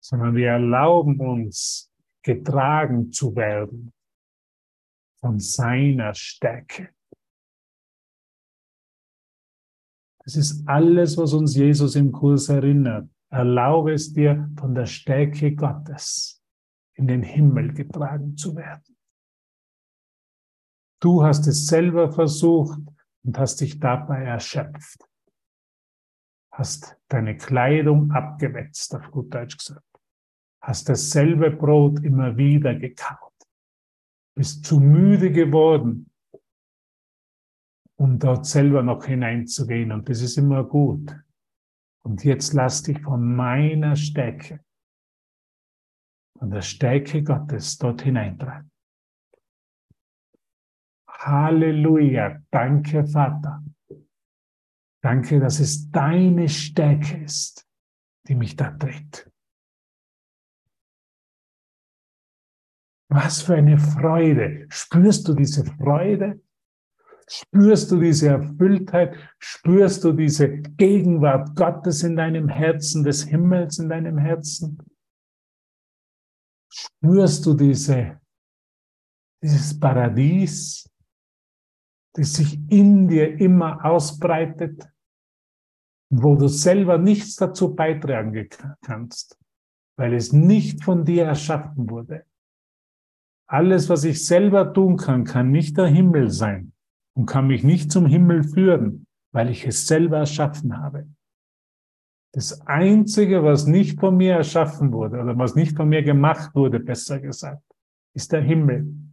sondern 0.00 0.36
wir 0.36 0.50
erlauben 0.50 1.18
uns, 1.18 1.92
getragen 2.22 3.10
zu 3.10 3.34
werden 3.34 3.92
von 5.20 5.40
seiner 5.40 6.14
Stärke. 6.14 6.90
Das 10.24 10.36
ist 10.36 10.68
alles, 10.68 11.16
was 11.16 11.32
uns 11.32 11.56
Jesus 11.56 11.96
im 11.96 12.12
Kurs 12.12 12.48
erinnert. 12.48 13.10
Erlaube 13.30 13.94
es 13.94 14.12
dir, 14.12 14.48
von 14.56 14.76
der 14.76 14.86
Stärke 14.86 15.56
Gottes 15.56 16.40
in 16.94 17.08
den 17.08 17.24
Himmel 17.24 17.74
getragen 17.74 18.36
zu 18.36 18.54
werden. 18.54 18.96
Du 21.00 21.24
hast 21.24 21.46
es 21.48 21.66
selber 21.66 22.12
versucht 22.12 22.80
und 23.24 23.38
hast 23.38 23.60
dich 23.60 23.78
dabei 23.78 24.22
erschöpft. 24.22 25.04
Hast 26.52 26.96
deine 27.08 27.36
Kleidung 27.36 28.10
abgewetzt, 28.10 28.94
auf 28.94 29.10
gut 29.10 29.32
Deutsch 29.32 29.56
gesagt. 29.56 29.84
Hast 30.60 30.88
dasselbe 30.88 31.50
Brot 31.50 32.02
immer 32.02 32.36
wieder 32.36 32.74
gekaut. 32.74 33.32
Bist 34.34 34.64
zu 34.64 34.80
müde 34.80 35.30
geworden, 35.30 36.10
um 37.96 38.18
dort 38.18 38.46
selber 38.46 38.82
noch 38.82 39.04
hineinzugehen. 39.04 39.92
Und 39.92 40.08
das 40.08 40.20
ist 40.20 40.36
immer 40.36 40.64
gut. 40.64 41.14
Und 42.02 42.24
jetzt 42.24 42.52
lass 42.54 42.82
dich 42.82 43.00
von 43.02 43.36
meiner 43.36 43.94
Stärke, 43.96 44.64
von 46.38 46.50
der 46.50 46.62
Stärke 46.62 47.22
Gottes 47.22 47.78
dort 47.78 48.02
hineintragen. 48.02 48.70
Halleluja. 51.18 52.40
Danke, 52.50 53.06
Vater. 53.06 53.62
Danke, 55.02 55.40
dass 55.40 55.60
es 55.60 55.90
deine 55.90 56.48
Stärke 56.48 57.24
ist, 57.24 57.66
die 58.26 58.34
mich 58.34 58.56
da 58.56 58.70
trägt. 58.70 59.30
Was 63.10 63.42
für 63.42 63.54
eine 63.54 63.78
Freude. 63.78 64.66
Spürst 64.70 65.26
du 65.28 65.34
diese 65.34 65.64
Freude? 65.64 66.40
Spürst 67.26 67.90
du 67.90 68.00
diese 68.00 68.28
Erfülltheit? 68.28 69.16
Spürst 69.38 70.04
du 70.04 70.12
diese 70.12 70.48
Gegenwart 70.48 71.54
Gottes 71.56 72.02
in 72.02 72.16
deinem 72.16 72.48
Herzen, 72.48 73.04
des 73.04 73.24
Himmels 73.24 73.78
in 73.78 73.88
deinem 73.88 74.18
Herzen? 74.18 74.78
Spürst 76.70 77.44
du 77.46 77.54
diese, 77.54 78.20
dieses 79.42 79.78
Paradies? 79.78 80.88
Das 82.18 82.32
sich 82.32 82.58
in 82.68 83.06
dir 83.06 83.38
immer 83.38 83.84
ausbreitet, 83.84 84.90
wo 86.10 86.34
du 86.34 86.48
selber 86.48 86.98
nichts 86.98 87.36
dazu 87.36 87.76
beitragen 87.76 88.48
kannst, 88.82 89.38
weil 89.96 90.14
es 90.14 90.32
nicht 90.32 90.82
von 90.82 91.04
dir 91.04 91.26
erschaffen 91.26 91.88
wurde. 91.88 92.24
Alles, 93.48 93.88
was 93.88 94.02
ich 94.02 94.26
selber 94.26 94.72
tun 94.74 94.96
kann, 94.96 95.24
kann 95.24 95.52
nicht 95.52 95.78
der 95.78 95.86
Himmel 95.86 96.30
sein 96.30 96.72
und 97.14 97.26
kann 97.26 97.46
mich 97.46 97.62
nicht 97.62 97.92
zum 97.92 98.06
Himmel 98.06 98.42
führen, 98.42 99.06
weil 99.32 99.48
ich 99.48 99.64
es 99.64 99.86
selber 99.86 100.18
erschaffen 100.18 100.76
habe. 100.76 101.06
Das 102.34 102.66
Einzige, 102.66 103.44
was 103.44 103.66
nicht 103.66 104.00
von 104.00 104.16
mir 104.16 104.34
erschaffen 104.34 104.92
wurde 104.92 105.20
oder 105.20 105.38
was 105.38 105.54
nicht 105.54 105.76
von 105.76 105.88
mir 105.88 106.02
gemacht 106.02 106.52
wurde, 106.54 106.80
besser 106.80 107.20
gesagt, 107.20 107.62
ist 108.14 108.32
der 108.32 108.42
Himmel 108.42 109.07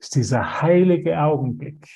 ist 0.00 0.14
dieser 0.14 0.62
heilige 0.62 1.20
Augenblick, 1.20 1.86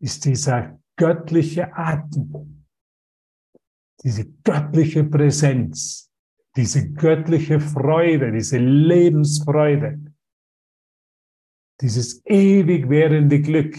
ist 0.00 0.24
dieser 0.24 0.80
göttliche 0.96 1.72
Atem, 1.74 2.66
diese 4.02 4.28
göttliche 4.42 5.04
Präsenz, 5.04 6.10
diese 6.56 6.92
göttliche 6.92 7.60
Freude, 7.60 8.32
diese 8.32 8.58
Lebensfreude, 8.58 10.12
dieses 11.80 12.24
ewig 12.26 12.88
währende 12.88 13.40
Glück, 13.40 13.76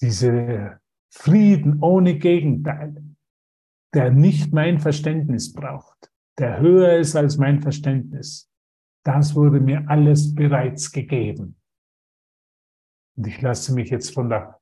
diese 0.00 0.80
Frieden 1.10 1.80
ohne 1.80 2.18
Gegenteil, 2.18 3.16
der 3.94 4.10
nicht 4.10 4.52
mein 4.52 4.80
Verständnis 4.80 5.52
braucht, 5.52 6.12
der 6.38 6.58
höher 6.60 6.98
ist 6.98 7.14
als 7.14 7.36
mein 7.36 7.62
Verständnis, 7.62 8.50
das 9.04 9.34
wurde 9.34 9.60
mir 9.60 9.84
alles 9.88 10.34
bereits 10.34 10.90
gegeben. 10.90 11.56
Und 13.16 13.26
ich 13.26 13.40
lasse 13.42 13.74
mich 13.74 13.90
jetzt 13.90 14.12
von 14.12 14.28
der 14.30 14.60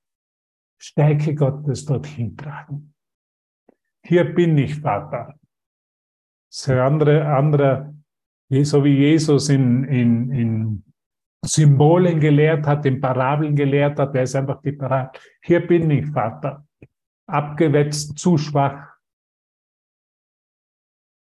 Stärke 0.80 1.34
Gottes 1.34 1.84
dorthin 1.84 2.36
tragen. 2.36 2.94
Hier 4.04 4.34
bin 4.34 4.58
ich, 4.58 4.80
Vater. 4.80 5.38
So 6.52 6.72
andere, 6.72 7.24
andere, 7.34 7.94
so 8.62 8.84
wie 8.84 8.98
Jesus 8.98 9.48
in, 9.48 9.84
in, 9.84 10.32
in 10.32 10.84
Symbolen 11.44 12.20
gelehrt 12.20 12.66
hat, 12.66 12.84
in 12.84 13.00
Parabeln 13.00 13.54
gelehrt 13.54 13.98
hat, 13.98 14.14
der 14.14 14.24
ist 14.24 14.34
einfach 14.34 14.60
die 14.60 14.72
Parabel. 14.72 15.20
Hier 15.42 15.66
bin 15.66 15.90
ich, 15.90 16.06
Vater. 16.06 16.66
Abgewetzt, 17.28 18.18
zu 18.18 18.36
schwach. 18.36 18.92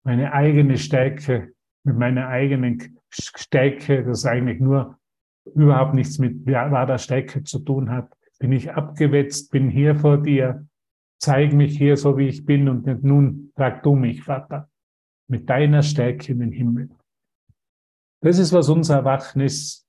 Meine 0.03 0.33
eigene 0.33 0.77
Stärke, 0.77 1.53
mit 1.83 1.97
meiner 1.97 2.27
eigenen 2.27 3.02
Stärke, 3.13 4.03
das 4.03 4.25
eigentlich 4.25 4.59
nur 4.59 4.97
überhaupt 5.55 5.93
nichts 5.93 6.19
mit 6.19 6.45
wahrer 6.45 6.97
Stärke 6.97 7.43
zu 7.43 7.59
tun 7.59 7.89
hat, 7.91 8.11
bin 8.39 8.51
ich 8.51 8.71
abgewetzt, 8.71 9.51
bin 9.51 9.69
hier 9.69 9.95
vor 9.95 10.17
dir, 10.17 10.67
zeig 11.19 11.53
mich 11.53 11.77
hier 11.77 11.97
so, 11.97 12.17
wie 12.17 12.27
ich 12.27 12.45
bin 12.45 12.67
und 12.67 13.03
nun 13.03 13.51
trag 13.55 13.83
du 13.83 13.95
mich, 13.95 14.23
Vater, 14.23 14.69
mit 15.27 15.49
deiner 15.49 15.83
Stärke 15.83 16.31
in 16.31 16.39
den 16.39 16.51
Himmel. 16.51 16.89
Das 18.21 18.39
ist, 18.39 18.53
was 18.53 18.69
unser 18.69 18.97
Erwachen 18.97 19.41
ist. 19.41 19.85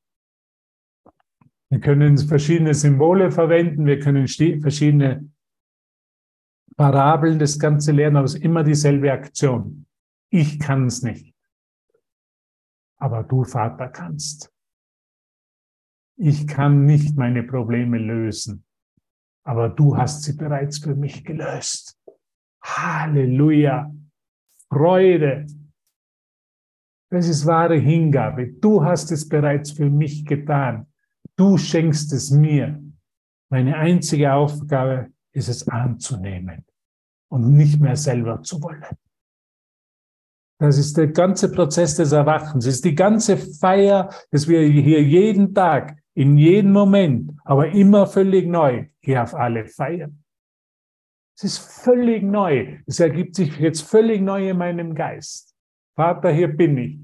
Wir 1.70 1.80
können 1.80 2.18
verschiedene 2.18 2.74
Symbole 2.74 3.30
verwenden, 3.30 3.86
wir 3.86 3.98
können 3.98 4.28
verschiedene 4.28 5.28
Parabeln 6.76 7.38
das 7.38 7.58
Ganze 7.58 7.92
lernen, 7.92 8.16
aber 8.16 8.26
es 8.26 8.34
ist 8.34 8.44
immer 8.44 8.64
dieselbe 8.64 9.10
Aktion. 9.12 9.86
Ich 10.30 10.58
kann 10.58 10.86
es 10.86 11.02
nicht 11.02 11.33
aber 12.98 13.22
du, 13.22 13.44
Vater, 13.44 13.88
kannst. 13.88 14.50
Ich 16.16 16.46
kann 16.46 16.84
nicht 16.84 17.16
meine 17.16 17.42
Probleme 17.42 17.98
lösen, 17.98 18.64
aber 19.44 19.68
du 19.68 19.96
hast 19.96 20.22
sie 20.22 20.36
bereits 20.36 20.78
für 20.78 20.94
mich 20.94 21.24
gelöst. 21.24 21.98
Halleluja. 22.62 23.92
Freude. 24.68 25.46
Das 27.10 27.28
ist 27.28 27.46
wahre 27.46 27.76
Hingabe. 27.76 28.54
Du 28.54 28.82
hast 28.82 29.12
es 29.12 29.28
bereits 29.28 29.72
für 29.72 29.90
mich 29.90 30.24
getan. 30.24 30.86
Du 31.36 31.58
schenkst 31.58 32.12
es 32.12 32.30
mir. 32.30 32.80
Meine 33.50 33.76
einzige 33.76 34.32
Aufgabe 34.32 35.12
ist 35.32 35.48
es 35.48 35.68
anzunehmen 35.68 36.64
und 37.28 37.54
nicht 37.56 37.80
mehr 37.80 37.96
selber 37.96 38.42
zu 38.42 38.62
wollen. 38.62 38.84
Das 40.58 40.78
ist 40.78 40.96
der 40.96 41.08
ganze 41.08 41.50
Prozess 41.50 41.96
des 41.96 42.12
Erwachens. 42.12 42.66
Es 42.66 42.76
ist 42.76 42.84
die 42.84 42.94
ganze 42.94 43.36
Feier, 43.36 44.10
dass 44.30 44.46
wir 44.46 44.60
hier 44.60 45.02
jeden 45.02 45.54
Tag, 45.54 45.98
in 46.14 46.38
jedem 46.38 46.72
Moment, 46.72 47.32
aber 47.44 47.70
immer 47.70 48.06
völlig 48.06 48.46
neu 48.46 48.86
hier 49.00 49.22
auf 49.22 49.34
alle 49.34 49.66
feiern. 49.66 50.22
Es 51.36 51.42
ist 51.42 51.58
völlig 51.58 52.22
neu. 52.22 52.78
Es 52.86 53.00
ergibt 53.00 53.34
sich 53.34 53.58
jetzt 53.58 53.82
völlig 53.82 54.20
neu 54.20 54.50
in 54.50 54.58
meinem 54.58 54.94
Geist. 54.94 55.52
Vater, 55.96 56.30
hier 56.30 56.48
bin 56.48 56.78
ich. 56.78 57.00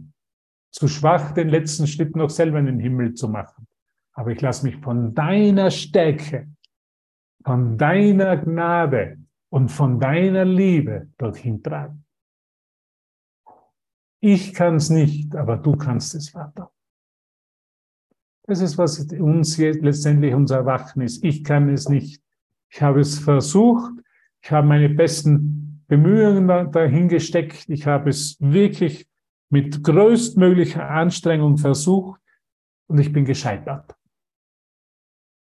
Zu 0.70 0.86
schwach, 0.86 1.32
den 1.32 1.48
letzten 1.48 1.88
Schritt 1.88 2.14
noch 2.14 2.30
selber 2.30 2.60
in 2.60 2.66
den 2.66 2.78
Himmel 2.78 3.14
zu 3.14 3.28
machen. 3.28 3.66
Aber 4.12 4.30
ich 4.30 4.40
lasse 4.40 4.64
mich 4.64 4.76
von 4.76 5.14
deiner 5.14 5.72
Stärke, 5.72 6.48
von 7.44 7.76
deiner 7.76 8.36
Gnade 8.36 9.18
und 9.48 9.70
von 9.70 9.98
deiner 9.98 10.44
Liebe 10.44 11.08
dorthin 11.18 11.60
tragen. 11.60 12.04
Ich 14.20 14.52
kann 14.52 14.76
es 14.76 14.90
nicht, 14.90 15.34
aber 15.34 15.56
du 15.56 15.76
kannst 15.76 16.14
es, 16.14 16.30
Vater. 16.30 16.70
Das 18.44 18.60
ist, 18.60 18.76
was 18.76 18.98
uns 19.12 19.56
jetzt 19.56 19.82
letztendlich 19.82 20.34
unser 20.34 20.56
Erwachen 20.56 21.02
ist. 21.02 21.24
Ich 21.24 21.42
kann 21.44 21.68
es 21.68 21.88
nicht. 21.88 22.22
Ich 22.68 22.82
habe 22.82 23.00
es 23.00 23.18
versucht. 23.18 23.92
Ich 24.42 24.50
habe 24.50 24.66
meine 24.66 24.88
besten 24.88 25.84
Bemühungen 25.86 26.70
dahin 26.72 27.08
gesteckt. 27.08 27.68
Ich 27.68 27.86
habe 27.86 28.10
es 28.10 28.36
wirklich 28.40 29.08
mit 29.50 29.82
größtmöglicher 29.82 30.88
Anstrengung 30.88 31.58
versucht 31.58 32.20
und 32.86 32.98
ich 32.98 33.12
bin 33.12 33.24
gescheitert. 33.24 33.96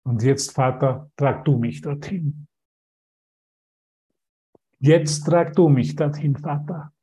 Und 0.04 0.24
jetzt, 0.24 0.54
Vater, 0.54 1.12
trag 1.16 1.44
du 1.46 1.58
mich 1.58 1.82
dorthin. 1.82 2.48
Jetzt 4.80 5.24
trag 5.24 5.54
du 5.54 5.68
mich 5.70 5.96
dorthin, 5.96 6.36
Vater. 6.36 6.94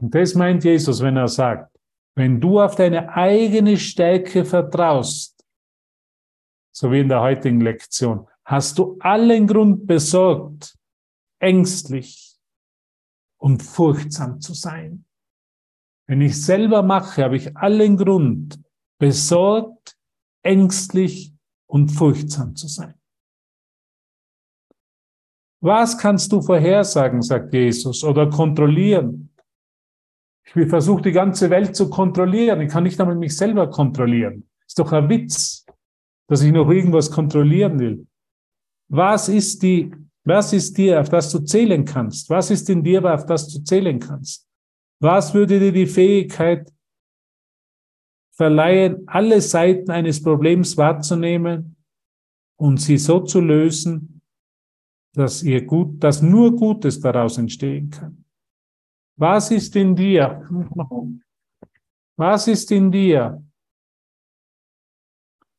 Und 0.00 0.14
das 0.14 0.34
meint 0.34 0.64
Jesus, 0.64 1.00
wenn 1.02 1.16
er 1.16 1.28
sagt, 1.28 1.76
wenn 2.16 2.40
du 2.40 2.60
auf 2.60 2.74
deine 2.74 3.14
eigene 3.14 3.76
Stärke 3.76 4.44
vertraust, 4.44 5.44
so 6.72 6.90
wie 6.90 7.00
in 7.00 7.08
der 7.08 7.20
heutigen 7.20 7.60
Lektion, 7.60 8.26
hast 8.44 8.78
du 8.78 8.96
allen 9.00 9.46
Grund 9.46 9.86
besorgt, 9.86 10.76
ängstlich 11.38 12.38
und 13.38 13.62
furchtsam 13.62 14.40
zu 14.40 14.54
sein. 14.54 15.04
Wenn 16.06 16.20
ich 16.20 16.42
selber 16.42 16.82
mache, 16.82 17.22
habe 17.22 17.36
ich 17.36 17.56
allen 17.56 17.96
Grund, 17.96 18.60
besorgt, 18.98 19.96
ängstlich 20.42 21.32
und 21.66 21.90
furchtsam 21.90 22.56
zu 22.56 22.68
sein. 22.68 22.94
Was 25.62 25.96
kannst 25.96 26.32
du 26.32 26.40
vorhersagen, 26.40 27.22
sagt 27.22 27.52
Jesus, 27.52 28.02
oder 28.02 28.28
kontrollieren? 28.30 29.29
Ich 30.44 30.68
versuche 30.68 31.02
die 31.02 31.12
ganze 31.12 31.50
Welt 31.50 31.76
zu 31.76 31.88
kontrollieren. 31.88 32.60
Ich 32.60 32.70
kann 32.70 32.82
nicht 32.82 33.00
einmal 33.00 33.16
mich 33.16 33.36
selber 33.36 33.70
kontrollieren. 33.70 34.48
Ist 34.66 34.78
doch 34.78 34.92
ein 34.92 35.08
Witz, 35.08 35.64
dass 36.28 36.42
ich 36.42 36.52
noch 36.52 36.68
irgendwas 36.70 37.10
kontrollieren 37.10 37.78
will. 37.78 38.06
Was 38.88 39.28
ist 39.28 39.62
die, 39.62 39.92
was 40.24 40.52
ist 40.52 40.76
dir, 40.76 41.00
auf 41.00 41.08
das 41.08 41.30
du 41.30 41.40
zählen 41.40 41.84
kannst? 41.84 42.28
Was 42.30 42.50
ist 42.50 42.68
in 42.70 42.82
dir, 42.82 43.04
auf 43.04 43.26
das 43.26 43.48
du 43.48 43.62
zählen 43.62 43.98
kannst? 43.98 44.48
Was 45.00 45.32
würde 45.32 45.58
dir 45.58 45.72
die 45.72 45.86
Fähigkeit 45.86 46.72
verleihen, 48.32 49.02
alle 49.06 49.40
Seiten 49.40 49.90
eines 49.90 50.22
Problems 50.22 50.76
wahrzunehmen 50.76 51.76
und 52.56 52.80
sie 52.80 52.98
so 52.98 53.20
zu 53.20 53.40
lösen, 53.40 54.20
dass 55.14 55.42
ihr 55.42 55.64
gut, 55.64 56.02
dass 56.02 56.22
nur 56.22 56.54
Gutes 56.54 57.00
daraus 57.00 57.38
entstehen 57.38 57.90
kann? 57.90 58.19
Was 59.20 59.50
ist 59.50 59.76
in 59.76 59.94
dir? 59.94 60.48
Was 62.16 62.48
ist 62.48 62.72
in 62.72 62.90
dir, 62.90 63.44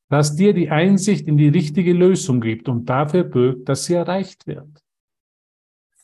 das 0.10 0.36
dir 0.36 0.52
die 0.54 0.72
Einsicht 0.72 1.28
in 1.28 1.38
die 1.38 1.50
richtige 1.50 1.94
Lösung 1.94 2.42
gibt 2.42 2.68
und 2.68 2.86
dafür 2.90 3.24
bürgt, 3.24 3.70
dass 3.70 3.86
sie 3.86 3.94
erreicht 3.94 4.48
wird? 4.48 4.84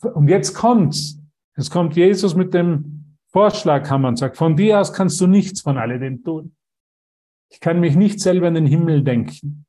Und 0.00 0.28
jetzt 0.28 0.54
kommt's. 0.54 1.18
Jetzt 1.56 1.70
kommt 1.70 1.96
Jesus 1.96 2.36
mit 2.36 2.54
dem 2.54 3.16
Vorschlaghammer 3.32 4.06
und 4.06 4.18
sagt, 4.18 4.36
von 4.36 4.54
dir 4.54 4.80
aus 4.80 4.92
kannst 4.92 5.20
du 5.20 5.26
nichts 5.26 5.60
von 5.60 5.78
alledem 5.78 6.22
tun. 6.22 6.54
Ich 7.50 7.58
kann 7.58 7.80
mich 7.80 7.96
nicht 7.96 8.20
selber 8.20 8.46
in 8.46 8.54
den 8.54 8.66
Himmel 8.66 9.02
denken. 9.02 9.66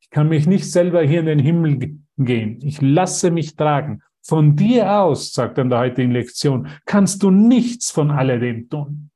Ich 0.00 0.10
kann 0.10 0.28
mich 0.28 0.46
nicht 0.46 0.70
selber 0.70 1.00
hier 1.00 1.20
in 1.20 1.26
den 1.26 1.38
Himmel 1.38 1.96
gehen. 2.18 2.60
Ich 2.62 2.82
lasse 2.82 3.30
mich 3.30 3.56
tragen. 3.56 4.02
Von 4.30 4.54
dir 4.54 4.92
aus, 5.00 5.32
sagt 5.32 5.58
er 5.58 5.64
in 5.64 5.70
der 5.70 5.80
heutigen 5.80 6.12
Lektion, 6.12 6.68
kannst 6.86 7.20
du 7.24 7.32
nichts 7.32 7.90
von 7.90 8.12
alledem 8.12 8.68
tun. 8.68 9.10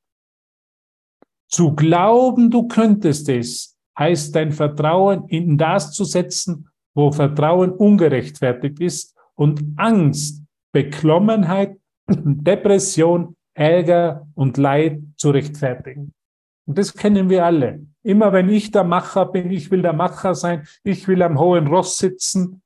Zu 1.47 1.73
glauben, 1.73 2.51
du 2.51 2.67
könntest 2.67 3.29
es, 3.29 3.77
heißt 3.97 4.35
dein 4.35 4.51
Vertrauen 4.51 5.25
in 5.29 5.57
das 5.57 5.93
zu 5.93 6.03
setzen, 6.03 6.67
wo 6.93 7.13
Vertrauen 7.13 7.71
ungerechtfertigt 7.71 8.81
ist 8.81 9.15
und 9.35 9.63
Angst, 9.77 10.43
Beklommenheit, 10.73 11.77
Depression 12.09 13.37
Ärger 13.53 14.27
und 14.35 14.57
Leid 14.57 15.01
zu 15.15 15.29
rechtfertigen. 15.29 16.13
Und 16.67 16.77
das 16.77 16.93
kennen 16.93 17.29
wir 17.29 17.45
alle. 17.45 17.85
Immer 18.03 18.33
wenn 18.33 18.49
ich 18.49 18.69
der 18.69 18.83
Macher 18.83 19.27
bin, 19.27 19.49
ich 19.49 19.71
will 19.71 19.81
der 19.81 19.93
Macher 19.93 20.35
sein, 20.35 20.67
ich 20.83 21.07
will 21.07 21.21
am 21.21 21.39
hohen 21.39 21.67
Ross 21.67 21.99
sitzen, 21.99 22.61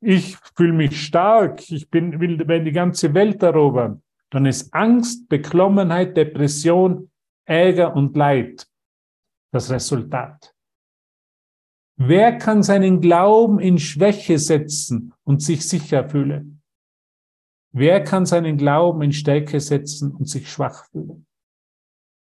ich 0.00 0.36
fühle 0.56 0.72
mich 0.72 1.04
stark, 1.04 1.70
ich 1.70 1.90
bin, 1.90 2.20
will, 2.20 2.46
will 2.46 2.64
die 2.64 2.72
ganze 2.72 3.14
Welt 3.14 3.42
erobern, 3.42 4.02
dann 4.30 4.46
ist 4.46 4.72
Angst, 4.74 5.28
Beklommenheit, 5.28 6.16
Depression, 6.16 7.10
Ärger 7.44 7.94
und 7.96 8.16
Leid 8.16 8.66
das 9.50 9.70
Resultat. 9.70 10.54
Wer 11.96 12.38
kann 12.38 12.62
seinen 12.62 13.00
Glauben 13.00 13.58
in 13.58 13.78
Schwäche 13.78 14.38
setzen 14.38 15.14
und 15.24 15.42
sich 15.42 15.66
sicher 15.68 16.08
fühlen? 16.08 16.62
Wer 17.72 18.02
kann 18.04 18.24
seinen 18.24 18.56
Glauben 18.56 19.02
in 19.02 19.12
Stärke 19.12 19.60
setzen 19.60 20.12
und 20.12 20.28
sich 20.28 20.50
schwach 20.50 20.86
fühlen? 20.90 21.26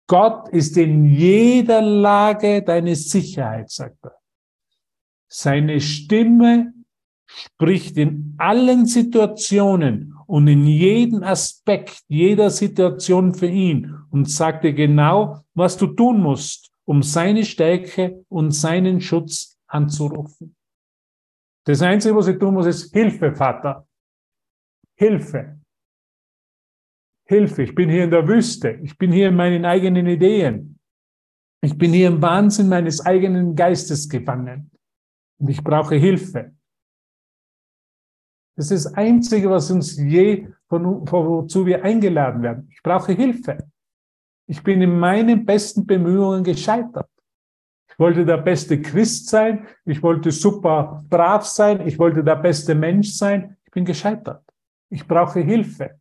Gott 0.06 0.48
ist 0.50 0.76
in 0.76 1.06
jeder 1.06 1.80
Lage 1.80 2.62
deine 2.62 2.94
Sicherheit, 2.94 3.70
sagt 3.70 4.04
er. 4.04 4.18
Seine 5.28 5.80
Stimme 5.80 6.74
spricht 7.34 7.96
in 7.96 8.34
allen 8.38 8.86
Situationen 8.86 10.14
und 10.26 10.48
in 10.48 10.66
jedem 10.66 11.22
Aspekt 11.22 12.02
jeder 12.08 12.50
Situation 12.50 13.34
für 13.34 13.46
ihn 13.46 13.94
und 14.10 14.30
sagt 14.30 14.64
dir 14.64 14.72
genau, 14.72 15.44
was 15.54 15.76
du 15.76 15.88
tun 15.88 16.20
musst, 16.20 16.70
um 16.84 17.02
seine 17.02 17.44
Stärke 17.44 18.24
und 18.28 18.52
seinen 18.52 19.00
Schutz 19.00 19.58
anzurufen. 19.66 20.54
Das 21.66 21.82
Einzige, 21.82 22.14
was 22.14 22.28
ich 22.28 22.38
tun 22.38 22.54
muss, 22.54 22.66
ist 22.66 22.92
Hilfe, 22.92 23.34
Vater. 23.34 23.86
Hilfe. 24.96 25.58
Hilfe, 27.26 27.62
ich 27.62 27.74
bin 27.74 27.88
hier 27.88 28.04
in 28.04 28.10
der 28.10 28.28
Wüste, 28.28 28.78
ich 28.82 28.98
bin 28.98 29.10
hier 29.10 29.28
in 29.28 29.36
meinen 29.36 29.64
eigenen 29.64 30.06
Ideen, 30.06 30.78
ich 31.62 31.76
bin 31.78 31.94
hier 31.94 32.08
im 32.08 32.20
Wahnsinn 32.20 32.68
meines 32.68 33.00
eigenen 33.00 33.56
Geistes 33.56 34.10
gefangen 34.10 34.70
und 35.38 35.48
ich 35.48 35.64
brauche 35.64 35.94
Hilfe. 35.94 36.54
Das 38.56 38.70
ist 38.70 38.84
das 38.86 38.94
Einzige, 38.94 39.50
was 39.50 39.70
uns 39.70 39.96
je, 39.96 40.48
von, 40.68 41.06
von 41.06 41.26
wozu 41.26 41.66
wir 41.66 41.84
eingeladen 41.84 42.42
werden. 42.42 42.68
Ich 42.70 42.82
brauche 42.82 43.12
Hilfe. 43.12 43.58
Ich 44.46 44.62
bin 44.62 44.80
in 44.82 44.98
meinen 44.98 45.44
besten 45.44 45.86
Bemühungen 45.86 46.44
gescheitert. 46.44 47.08
Ich 47.88 47.98
wollte 47.98 48.24
der 48.24 48.38
beste 48.38 48.82
Christ 48.82 49.28
sein, 49.28 49.68
ich 49.84 50.02
wollte 50.02 50.32
super 50.32 51.04
brav 51.08 51.46
sein, 51.46 51.86
ich 51.86 51.96
wollte 51.98 52.24
der 52.24 52.34
beste 52.36 52.74
Mensch 52.74 53.12
sein, 53.12 53.56
ich 53.64 53.70
bin 53.70 53.84
gescheitert. 53.84 54.42
Ich 54.90 55.06
brauche 55.06 55.40
Hilfe. 55.40 56.00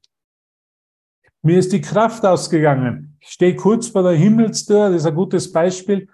Mir 1.44 1.60
ist 1.60 1.72
die 1.72 1.82
Kraft 1.82 2.26
ausgegangen. 2.26 3.18
Ich 3.20 3.30
stehe 3.30 3.56
kurz 3.56 3.90
vor 3.90 4.02
der 4.02 4.14
Himmelstür, 4.14 4.90
das 4.90 5.02
ist 5.02 5.06
ein 5.06 5.14
gutes 5.14 5.52
Beispiel, 5.52 6.10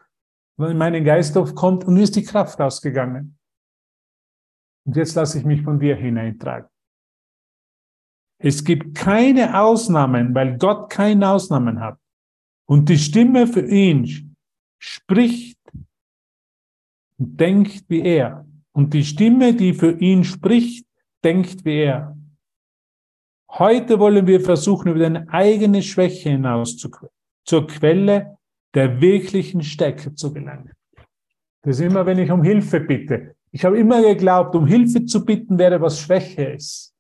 wenn 0.58 0.72
in 0.72 0.78
meinen 0.78 1.06
Geisthof 1.06 1.56
kommt 1.56 1.86
und 1.86 1.94
mir 1.94 2.04
ist 2.04 2.16
die 2.16 2.24
Kraft 2.24 2.60
ausgegangen. 2.60 3.39
Und 4.90 4.96
jetzt 4.96 5.14
lasse 5.14 5.38
ich 5.38 5.46
mich 5.46 5.62
von 5.62 5.80
dir 5.80 5.96
hineintragen. 5.96 6.68
Es 8.40 8.64
gibt 8.64 8.98
keine 8.98 9.62
Ausnahmen, 9.62 10.34
weil 10.34 10.58
Gott 10.58 10.90
keine 10.90 11.30
Ausnahmen 11.30 11.80
hat. 11.80 12.00
Und 12.66 12.90
die 12.90 12.98
Stimme 12.98 13.46
für 13.46 13.68
ihn 13.68 14.36
spricht 14.80 15.60
und 17.20 17.40
denkt 17.40 17.88
wie 17.88 18.02
er. 18.02 18.48
Und 18.72 18.96
die 18.96 19.06
Stimme, 19.06 19.54
die 19.54 19.76
für 19.76 19.92
ihn 19.92 20.24
spricht, 20.24 20.88
denkt 21.24 21.66
wie 21.66 21.82
er. 21.82 22.18
Heute 23.48 24.00
wollen 24.00 24.26
wir 24.26 24.42
versuchen, 24.42 24.90
über 24.90 25.02
deine 25.02 25.30
eigene 25.30 25.84
Schwäche 25.84 26.32
hinaus 26.32 26.78
zu, 26.78 26.90
zur 27.46 27.68
Quelle 27.68 28.40
der 28.74 29.00
wirklichen 29.00 29.62
Stärke 29.62 30.16
zu 30.16 30.34
gelangen. 30.34 30.74
Das 31.62 31.78
ist 31.80 31.86
immer, 31.86 32.08
wenn 32.08 32.18
ich 32.18 32.32
um 32.32 32.42
Hilfe 32.42 32.80
bitte. 32.80 33.36
Ich 33.52 33.66
habe 33.66 33.80
immer 33.80 34.02
geglaubt, 34.02 34.56
um 34.56 34.68
Hilfe 34.68 35.06
zu 35.06 35.26
bitten 35.26 35.58
wäre, 35.58 35.82
was 35.82 36.00
Schwäche 36.00 36.44
ist. 36.44 36.94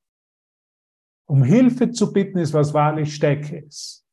Um 1.27 1.43
Hilfe 1.43 1.91
zu 1.91 2.11
bitten 2.11 2.39
ist, 2.39 2.53
was 2.53 2.73
wahrlich 2.73 3.13
Stärke 3.13 3.59
ist. 3.59 4.03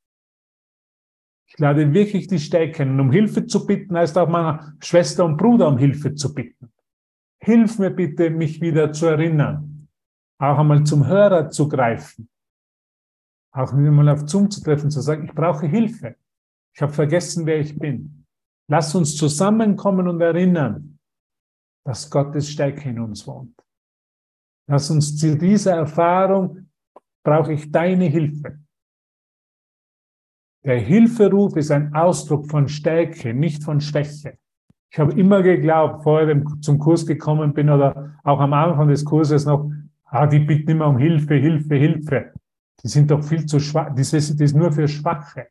Ich 1.49 1.59
lade 1.59 1.93
wirklich 1.95 2.27
die 2.27 2.39
Stärke 2.39 2.83
Und 2.83 3.01
um 3.01 3.11
Hilfe 3.11 3.47
zu 3.47 3.65
bitten 3.65 3.97
heißt 3.97 4.19
auch 4.19 4.29
meiner 4.29 4.77
Schwester 4.81 5.25
und 5.25 5.39
Bruder 5.39 5.69
um 5.69 5.79
Hilfe 5.79 6.15
zu 6.15 6.35
bitten. 6.35 6.71
Hilf 7.41 7.79
mir 7.79 7.91
bitte, 7.91 8.29
mich 8.29 8.61
wieder 8.61 8.93
zu 8.93 9.07
erinnern 9.07 9.77
auch 10.39 10.59
einmal 10.59 10.85
zum 10.85 11.07
Hörer 11.07 11.51
zu 11.51 11.69
greifen, 11.69 12.29
auch 13.53 13.73
wieder 13.77 13.91
mal 13.91 14.09
auf 14.09 14.29
Zoom 14.29 14.51
zu 14.51 14.63
treffen, 14.63 14.91
zu 14.91 15.01
sagen, 15.01 15.25
ich 15.25 15.33
brauche 15.33 15.67
Hilfe. 15.67 16.17
Ich 16.75 16.83
habe 16.83 16.93
vergessen, 16.93 17.47
wer 17.47 17.59
ich 17.59 17.79
bin. 17.79 18.27
Lass 18.69 18.95
uns 18.95 19.17
zusammenkommen 19.17 20.09
und 20.09 20.21
erinnern, 20.21 20.96
dass 21.87 22.11
Gottes 22.11 22.51
Stärke 22.51 22.91
in 22.91 22.99
uns 22.99 23.27
wohnt. 23.29 23.55
Lass 24.69 24.91
uns 24.91 25.17
zu 25.17 25.39
dieser 25.39 25.77
Erfahrung 25.77 26.69
brauche 27.23 27.53
ich 27.53 27.71
deine 27.71 28.07
Hilfe. 28.07 28.59
Der 30.65 30.81
Hilferuf 30.81 31.55
ist 31.55 31.71
ein 31.71 31.95
Ausdruck 31.95 32.51
von 32.51 32.67
Stärke, 32.67 33.33
nicht 33.33 33.63
von 33.63 33.81
Schwäche. 33.81 34.37
Ich 34.91 34.99
habe 34.99 35.13
immer 35.13 35.43
geglaubt, 35.43 36.03
vorher 36.03 36.43
zum 36.61 36.81
Kurs 36.81 37.07
gekommen 37.07 37.55
bin 37.55 37.71
oder 37.71 38.19
auch 38.25 38.41
am 38.41 38.53
Anfang 38.53 38.89
des 38.89 39.05
Kurses 39.05 39.45
noch, 39.47 39.71
ah, 40.07 40.27
die 40.27 40.41
bitten 40.41 40.73
immer 40.73 40.89
um 40.89 40.99
Hilfe, 40.99 41.37
Hilfe, 41.37 41.77
Hilfe. 41.77 42.33
Die 42.83 42.89
sind 42.89 43.13
doch 43.13 43.23
viel 43.23 43.47
zu 43.47 43.61
schwach. 43.61 43.95
Das 43.95 44.13
ist, 44.13 44.33
das 44.33 44.41
ist 44.41 44.57
nur 44.57 44.73
für 44.73 44.89
Schwache. 44.89 45.47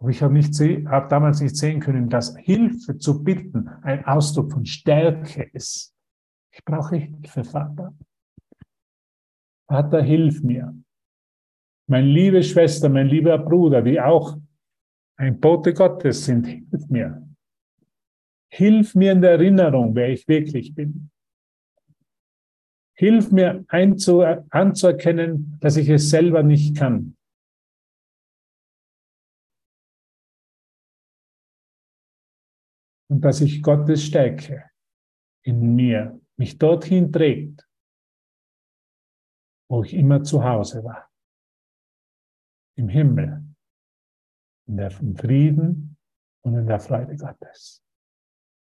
Aber 0.00 0.10
ich 0.10 0.22
habe, 0.22 0.38
habe 0.38 1.08
damals 1.08 1.40
nicht 1.40 1.56
sehen 1.56 1.80
können, 1.80 2.08
dass 2.08 2.36
Hilfe 2.36 2.98
zu 2.98 3.22
bitten 3.24 3.68
ein 3.82 4.04
Ausdruck 4.04 4.52
von 4.52 4.64
Stärke 4.64 5.50
ist. 5.52 5.92
Ich 6.52 6.64
brauche 6.64 6.96
Hilfe, 6.96 7.42
Vater. 7.44 7.94
Vater, 9.66 10.02
hilf 10.02 10.42
mir. 10.42 10.74
Meine 11.88 12.06
liebe 12.06 12.42
Schwester, 12.42 12.88
mein 12.88 13.08
lieber 13.08 13.38
Bruder, 13.38 13.82
die 13.82 14.00
auch 14.00 14.38
ein 15.16 15.40
Bote 15.40 15.74
Gottes 15.74 16.24
sind, 16.24 16.46
hilf 16.46 16.88
mir. 16.88 17.28
Hilf 18.50 18.94
mir 18.94 19.12
in 19.12 19.20
der 19.20 19.32
Erinnerung, 19.32 19.94
wer 19.94 20.10
ich 20.10 20.26
wirklich 20.28 20.74
bin. 20.74 21.10
Hilf 22.94 23.30
mir 23.30 23.64
anzuerkennen, 23.68 25.58
dass 25.60 25.76
ich 25.76 25.88
es 25.88 26.08
selber 26.08 26.42
nicht 26.42 26.76
kann. 26.76 27.17
Und 33.10 33.22
dass 33.22 33.40
ich 33.40 33.62
Gottes 33.62 34.04
Stärke 34.04 34.70
in 35.42 35.74
mir 35.74 36.20
mich 36.36 36.58
dorthin 36.58 37.10
trägt, 37.10 37.66
wo 39.70 39.82
ich 39.82 39.94
immer 39.94 40.22
zu 40.22 40.44
Hause 40.44 40.84
war. 40.84 41.10
Im 42.76 42.88
Himmel, 42.88 43.44
in 44.66 44.76
der 44.76 44.90
Frieden 44.90 45.96
und 46.42 46.54
in 46.54 46.66
der 46.66 46.80
Freude 46.80 47.16
Gottes. 47.16 47.82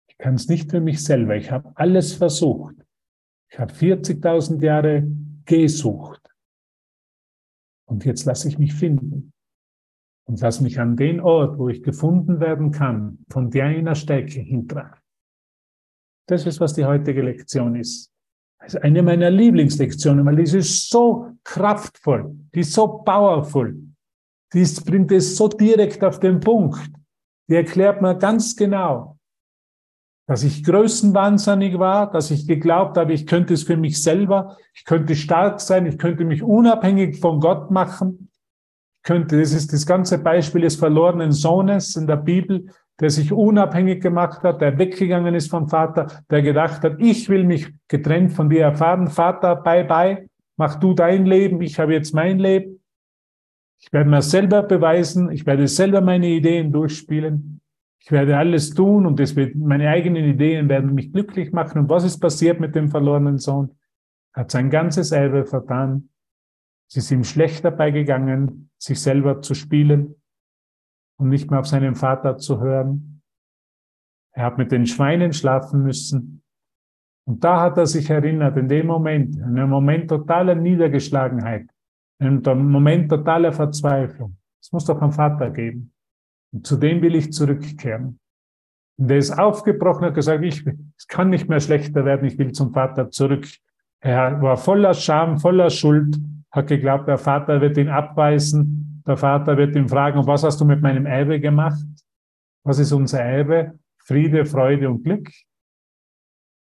Ich 0.08 0.18
kann 0.18 0.34
es 0.34 0.48
nicht 0.48 0.70
für 0.70 0.80
mich 0.80 1.02
selber. 1.04 1.36
Ich 1.36 1.50
habe 1.50 1.72
alles 1.76 2.14
versucht. 2.14 2.76
Ich 3.50 3.58
habe 3.58 3.72
40.000 3.72 4.62
Jahre 4.62 5.06
gesucht. 5.44 6.22
Und 7.86 8.04
jetzt 8.04 8.24
lasse 8.24 8.48
ich 8.48 8.58
mich 8.58 8.74
finden. 8.74 9.31
Und 10.24 10.40
lasse 10.40 10.62
mich 10.62 10.78
an 10.78 10.96
den 10.96 11.20
Ort, 11.20 11.58
wo 11.58 11.68
ich 11.68 11.82
gefunden 11.82 12.40
werden 12.40 12.70
kann, 12.70 13.18
von 13.28 13.50
deiner 13.50 13.94
Stärke 13.94 14.40
hintragen. 14.40 15.00
Das 16.28 16.46
ist, 16.46 16.60
was 16.60 16.74
die 16.74 16.84
heutige 16.84 17.22
Lektion 17.22 17.74
ist. 17.74 18.10
Das 18.60 18.74
ist 18.74 18.82
eine 18.82 19.02
meiner 19.02 19.30
Lieblingslektionen, 19.30 20.24
weil 20.24 20.36
die 20.36 20.56
ist 20.56 20.88
so 20.88 21.32
kraftvoll, 21.42 22.32
die 22.54 22.60
ist 22.60 22.72
so 22.72 22.86
powerful, 23.04 23.76
die 24.52 24.64
bringt 24.84 25.10
es 25.10 25.36
so 25.36 25.48
direkt 25.48 26.04
auf 26.04 26.20
den 26.20 26.38
Punkt. 26.38 26.80
Die 27.48 27.56
erklärt 27.56 28.00
mir 28.00 28.16
ganz 28.16 28.54
genau, 28.54 29.18
dass 30.28 30.44
ich 30.44 30.62
größenwahnsinnig 30.62 31.78
war, 31.78 32.10
dass 32.10 32.30
ich 32.30 32.46
geglaubt 32.46 32.96
habe, 32.96 33.12
ich 33.12 33.26
könnte 33.26 33.54
es 33.54 33.64
für 33.64 33.76
mich 33.76 34.00
selber, 34.00 34.56
ich 34.74 34.84
könnte 34.84 35.16
stark 35.16 35.60
sein, 35.60 35.86
ich 35.86 35.98
könnte 35.98 36.24
mich 36.24 36.42
unabhängig 36.42 37.18
von 37.18 37.40
Gott 37.40 37.70
machen. 37.70 38.30
Könnte, 39.02 39.40
das 39.40 39.52
ist 39.52 39.72
das 39.72 39.84
ganze 39.84 40.18
Beispiel 40.18 40.60
des 40.62 40.76
verlorenen 40.76 41.32
Sohnes 41.32 41.96
in 41.96 42.06
der 42.06 42.16
Bibel, 42.16 42.66
der 43.00 43.10
sich 43.10 43.32
unabhängig 43.32 44.00
gemacht 44.00 44.42
hat, 44.44 44.60
der 44.60 44.78
weggegangen 44.78 45.34
ist 45.34 45.50
vom 45.50 45.68
Vater, 45.68 46.06
der 46.30 46.42
gedacht 46.42 46.82
hat, 46.82 47.00
ich 47.00 47.28
will 47.28 47.44
mich 47.44 47.72
getrennt 47.88 48.32
von 48.32 48.48
dir 48.48 48.62
erfahren. 48.62 49.08
Vater, 49.08 49.56
bye 49.56 49.84
bye, 49.84 50.28
mach 50.56 50.76
du 50.76 50.94
dein 50.94 51.26
Leben, 51.26 51.60
ich 51.62 51.78
habe 51.80 51.94
jetzt 51.94 52.14
mein 52.14 52.38
Leben. 52.38 52.80
Ich 53.80 53.92
werde 53.92 54.08
mir 54.08 54.22
selber 54.22 54.62
beweisen, 54.62 55.32
ich 55.32 55.44
werde 55.44 55.66
selber 55.66 56.00
meine 56.00 56.28
Ideen 56.28 56.70
durchspielen. 56.70 57.60
Ich 57.98 58.12
werde 58.12 58.36
alles 58.36 58.70
tun 58.70 59.06
und 59.06 59.18
das 59.18 59.34
wird, 59.34 59.56
meine 59.56 59.88
eigenen 59.88 60.24
Ideen 60.24 60.68
werden 60.68 60.94
mich 60.94 61.12
glücklich 61.12 61.52
machen. 61.52 61.80
Und 61.80 61.88
was 61.88 62.04
ist 62.04 62.18
passiert 62.18 62.60
mit 62.60 62.76
dem 62.76 62.88
verlorenen 62.88 63.38
Sohn? 63.38 63.70
Er 64.34 64.42
hat 64.42 64.50
sein 64.52 64.70
ganzes 64.70 65.10
Erbe 65.10 65.44
vertan. 65.44 66.08
Es 66.92 66.98
ist 66.98 67.10
ihm 67.10 67.24
schlecht 67.24 67.64
dabei 67.64 67.90
gegangen, 67.90 68.68
sich 68.76 69.00
selber 69.00 69.40
zu 69.40 69.54
spielen 69.54 70.14
und 71.18 71.30
nicht 71.30 71.50
mehr 71.50 71.60
auf 71.60 71.66
seinen 71.66 71.94
Vater 71.94 72.36
zu 72.36 72.60
hören. 72.60 73.22
Er 74.32 74.44
hat 74.44 74.58
mit 74.58 74.72
den 74.72 74.84
Schweinen 74.84 75.32
schlafen 75.32 75.84
müssen. 75.84 76.42
Und 77.26 77.42
da 77.42 77.62
hat 77.62 77.78
er 77.78 77.86
sich 77.86 78.10
erinnert, 78.10 78.58
in 78.58 78.68
dem 78.68 78.88
Moment, 78.88 79.36
in 79.36 79.42
einem 79.42 79.70
Moment 79.70 80.10
totaler 80.10 80.54
Niedergeschlagenheit, 80.54 81.66
in 82.18 82.46
einem 82.46 82.70
Moment 82.70 83.08
totaler 83.08 83.54
Verzweiflung. 83.54 84.36
Es 84.60 84.70
muss 84.70 84.84
doch 84.84 85.00
einen 85.00 85.12
Vater 85.12 85.48
geben. 85.48 85.94
Und 86.52 86.66
zu 86.66 86.76
dem 86.76 87.00
will 87.00 87.14
ich 87.14 87.32
zurückkehren. 87.32 88.20
Und 88.98 89.10
er 89.10 89.16
ist 89.16 89.30
aufgebrochen, 89.30 90.04
hat 90.04 90.14
gesagt, 90.14 90.44
ich, 90.44 90.66
es 90.98 91.06
kann 91.06 91.30
nicht 91.30 91.48
mehr 91.48 91.60
schlechter 91.60 92.04
werden, 92.04 92.26
ich 92.26 92.36
will 92.36 92.52
zum 92.52 92.74
Vater 92.74 93.08
zurück. 93.08 93.48
Er 94.00 94.42
war 94.42 94.58
voller 94.58 94.92
Scham, 94.92 95.38
voller 95.38 95.70
Schuld, 95.70 96.18
hat 96.52 96.66
geglaubt, 96.66 97.08
der 97.08 97.18
Vater 97.18 97.60
wird 97.60 97.76
ihn 97.78 97.88
abweisen, 97.88 99.02
der 99.06 99.16
Vater 99.16 99.56
wird 99.56 99.74
ihn 99.74 99.88
fragen, 99.88 100.26
was 100.26 100.44
hast 100.44 100.60
du 100.60 100.64
mit 100.64 100.82
meinem 100.82 101.06
Erbe 101.06 101.40
gemacht? 101.40 101.82
Was 102.64 102.78
ist 102.78 102.92
unser 102.92 103.20
Erbe? 103.20 103.78
Friede, 104.04 104.44
Freude 104.44 104.88
und 104.88 105.02
Glück. 105.02 105.28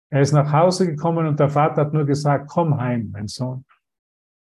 Er 0.09 0.21
ist 0.21 0.31
nach 0.31 0.51
Hause 0.51 0.87
gekommen 0.87 1.27
und 1.27 1.39
der 1.39 1.49
Vater 1.49 1.81
hat 1.81 1.93
nur 1.93 2.05
gesagt, 2.05 2.49
komm 2.49 2.79
heim, 2.79 3.09
mein 3.11 3.27
Sohn. 3.27 3.65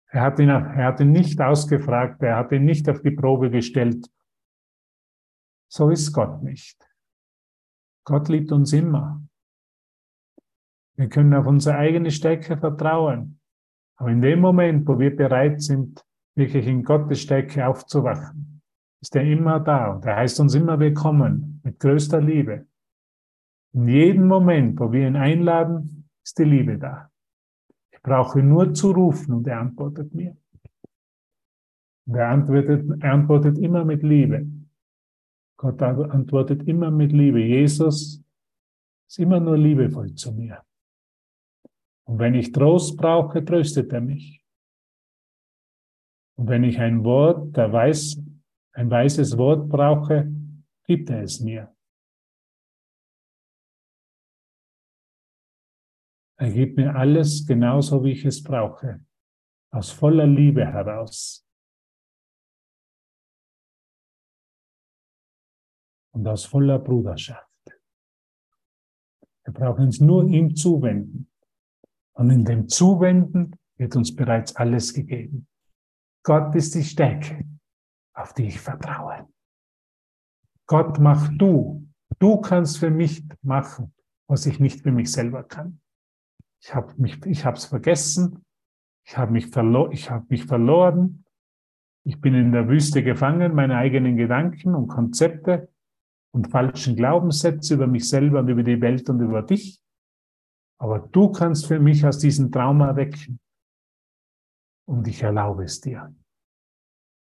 Er 0.08 0.24
hat 0.24 0.40
ihn, 0.40 0.50
er 0.50 0.86
hat 0.86 1.00
ihn 1.00 1.12
nicht 1.12 1.40
ausgefragt, 1.40 2.22
er 2.24 2.38
hat 2.38 2.52
ihn 2.52 2.66
nicht 2.66 2.90
auf 2.90 3.02
die 3.02 3.12
Probe 3.12 3.50
gestellt, 3.50 4.08
so 5.72 5.90
ist 5.90 6.12
Gott 6.12 6.44
nicht. 6.44 6.78
Gott 8.04 8.28
liebt 8.28 8.52
uns 8.52 8.74
immer. 8.74 9.24
Wir 10.98 11.08
können 11.08 11.34
auf 11.34 11.46
unsere 11.46 11.78
eigene 11.78 12.12
Stärke 12.12 12.58
vertrauen. 12.58 13.41
Aber 13.98 14.10
in 14.10 14.22
dem 14.22 14.40
Moment, 14.40 14.88
wo 14.88 14.98
wir 14.98 15.16
bereit 15.16 15.62
sind, 15.62 16.04
wirklich 16.36 16.66
in 16.68 16.84
Gottes 16.84 17.22
Stärke 17.22 17.68
aufzuwachen, 17.68 18.62
ist 19.02 19.16
er 19.16 19.24
immer 19.24 19.60
da 19.60 19.94
und 19.94 20.06
er 20.06 20.18
heißt 20.18 20.40
uns 20.40 20.54
immer 20.56 20.80
willkommen 20.80 21.62
mit 21.64 21.80
größter 21.80 22.22
Liebe. 22.22 22.68
In 23.74 23.88
jedem 23.88 24.28
Moment, 24.28 24.80
wo 24.80 24.92
wir 24.92 25.08
ihn 25.08 25.16
einladen, 25.16 26.10
ist 26.24 26.38
die 26.38 26.44
Liebe 26.44 26.78
da. 26.78 27.10
Ich 27.92 28.02
brauche 28.02 28.40
nur 28.40 28.74
zu 28.74 28.92
rufen 28.92 29.34
und 29.34 29.48
er 29.48 29.60
antwortet 29.60 30.14
mir. 30.14 30.36
Und 32.06 32.16
er 32.16 32.30
antwortet, 32.30 32.90
er 33.02 33.14
antwortet 33.14 33.58
immer 33.58 33.86
mit 33.86 34.04
Liebe. 34.04 34.46
Gott 35.58 35.82
antwortet 35.82 36.64
immer 36.68 36.92
mit 36.92 37.12
Liebe. 37.12 37.40
Jesus 37.40 38.22
ist 39.08 39.20
immer 39.20 39.40
nur 39.40 39.58
liebevoll 39.58 40.14
zu 40.16 40.32
mir. 40.32 40.64
Und 42.08 42.20
wenn 42.20 42.36
ich 42.36 42.52
Trost 42.52 42.98
brauche, 42.98 43.44
tröstet 43.44 43.92
er 43.94 44.02
mich. 44.02 44.44
Und 46.38 46.50
wenn 46.50 46.64
ich 46.64 46.80
ein 46.80 47.04
Wort, 47.04 47.56
der 47.56 47.72
weiß, 47.72 48.22
ein 48.74 48.90
weißes 48.90 49.38
Wort 49.38 49.70
brauche, 49.70 50.32
gibt 50.86 51.10
er 51.10 51.24
es 51.24 51.40
mir. 51.40 51.76
Er 56.38 56.52
gibt 56.52 56.78
mir 56.78 56.96
alles 56.96 57.46
genauso, 57.46 58.04
wie 58.04 58.14
ich 58.14 58.26
es 58.26 58.42
brauche, 58.42 59.06
aus 59.72 59.92
voller 59.92 60.26
Liebe 60.26 60.66
heraus. 60.66 61.46
und 66.12 66.28
aus 66.28 66.46
voller 66.46 66.80
Bruderschaft. 66.80 67.48
Wir 69.44 69.54
brauchen 69.54 69.86
uns 69.86 70.00
nur 70.00 70.28
ihm 70.28 70.56
zuwenden. 70.56 71.31
Und 72.14 72.30
in 72.30 72.46
dem 72.46 72.68
Zuwenden 72.68 73.56
wird 73.78 73.96
uns 73.96 74.16
bereits 74.16 74.56
alles 74.56 74.94
gegeben. 74.94 75.48
Gott 76.24 76.54
ist 76.56 76.76
die 76.76 76.84
Stärke, 76.84 77.44
auf 78.14 78.34
die 78.34 78.48
ich 78.48 78.60
vertraue. 78.60 79.28
Gott 80.68 81.00
mach 81.00 81.30
du. 81.38 81.88
Du 82.20 82.40
kannst 82.40 82.78
für 82.78 82.92
mich 82.92 83.24
machen, 83.42 83.94
was 84.28 84.46
ich 84.46 84.60
nicht 84.60 84.82
für 84.82 84.92
mich 84.92 85.12
selber 85.12 85.44
kann. 85.44 85.82
Ich 86.62 86.76
habe 86.76 86.94
mich, 86.98 87.26
ich 87.26 87.44
habe 87.46 87.58
es 87.58 87.66
vergessen. 87.66 88.46
Ich 89.04 89.18
habe 89.18 89.32
mich, 89.32 89.48
verlo 89.48 89.90
ich 89.92 90.12
hab 90.12 90.30
mich 90.30 90.46
verloren. 90.46 91.26
Ich 92.04 92.22
bin 92.22 92.36
in 92.36 92.52
der 92.52 92.68
Wüste 92.68 93.04
gefangen, 93.04 93.56
meine 93.56 93.78
eigenen 93.78 94.16
Gedanken 94.16 94.76
und 94.76 94.88
Konzepte 94.88 95.70
und 96.32 96.50
falschen 96.50 96.96
Glaubenssätze 96.96 97.74
über 97.74 97.88
mich 97.88 98.08
selber 98.08 98.40
und 98.40 98.48
über 98.48 98.64
die 98.64 98.80
Welt 98.80 99.10
und 99.10 99.20
über 99.20 99.42
dich. 99.42 99.81
Aber 100.82 100.98
du 100.98 101.32
kannst 101.32 101.68
für 101.68 101.80
mich 101.80 102.04
aus 102.08 102.18
diesem 102.18 102.52
Trauma 102.52 102.96
wecken. 102.96 103.40
Und 104.88 105.08
ich 105.08 105.22
erlaube 105.22 105.66
es 105.66 105.80
dir. 105.80 106.12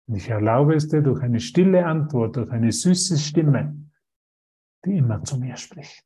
Und 0.06 0.16
ich 0.16 0.28
erlaube 0.28 0.74
es 0.74 0.88
dir 0.88 1.00
durch 1.00 1.22
eine 1.22 1.40
stille 1.40 1.86
Antwort, 1.86 2.36
durch 2.36 2.50
eine 2.50 2.70
süße 2.70 3.16
Stimme, 3.16 3.74
die 4.84 4.98
immer 4.98 5.24
zu 5.24 5.38
mir 5.38 5.56
spricht. 5.56 6.04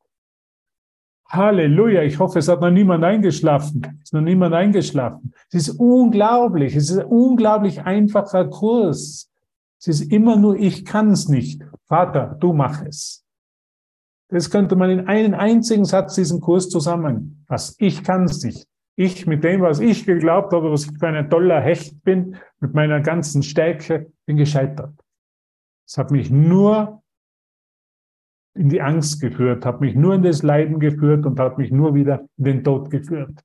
Halleluja, 1.31 2.05
ich 2.05 2.21
hoffe, 2.21 2.39
es 2.39 2.47
hat 2.47 2.61
noch 2.61 2.71
niemand 2.71 3.03
eingeschlafen. 3.03 3.83
Es 3.99 4.11
ist 4.11 4.13
noch 4.13 4.21
niemand 4.21 4.55
eingeschlafen. 4.55 5.35
Es 5.51 5.67
ist 5.67 5.81
unglaublich, 5.81 6.77
es 6.77 6.91
ist 6.91 6.99
ein 6.99 7.07
unglaublich 7.07 7.83
einfacher 7.83 8.49
Kurs. 8.51 9.33
Es 9.81 9.89
ist 9.89 10.13
immer 10.13 10.37
nur, 10.37 10.55
ich 10.55 10.85
kann 10.85 11.11
es 11.11 11.29
nicht. 11.29 11.65
Vater, 11.89 12.37
du 12.39 12.53
mach 12.53 12.85
es. 12.85 13.27
Das 14.33 14.49
könnte 14.49 14.77
man 14.77 14.89
in 14.89 15.09
einen 15.09 15.35
einzigen 15.35 15.85
Satz 15.85 16.15
diesen 16.15 16.41
Kurs 16.41 16.71
zusammenfassen. 16.71 17.77
Ich 17.79 18.03
kann 18.03 18.25
es 18.25 18.43
nicht. 18.43 18.67
Ich 18.97 19.27
mit 19.27 19.45
dem, 19.45 19.61
was 19.61 19.79
ich 19.79 20.07
geglaubt 20.07 20.55
habe, 20.55 20.73
was 20.73 20.87
ich 20.87 20.99
für 20.99 21.09
ein 21.09 21.29
toller 21.29 21.61
Hecht 21.61 22.03
bin, 22.03 22.37
mit 22.59 22.73
meiner 22.73 23.03
ganzen 23.03 23.43
Stärke, 23.43 24.11
bin 24.25 24.39
gescheitert. 24.39 24.95
Es 25.87 25.99
hat 25.99 26.11
mich 26.11 26.31
nur 26.31 27.03
in 28.55 28.71
die 28.71 28.81
Angst 28.81 29.21
geführt, 29.21 29.67
hat 29.67 29.83
mich 29.83 29.95
nur 29.95 30.15
in 30.15 30.23
das 30.23 30.43
Leiden 30.43 30.81
geführt 30.81 31.27
und 31.27 31.39
hat 31.39 31.59
mich 31.59 31.71
nur 31.71 31.95
wieder 31.95 32.27
in 32.39 32.45
den 32.45 32.65
Tod 32.65 32.89
geführt. 32.89 33.39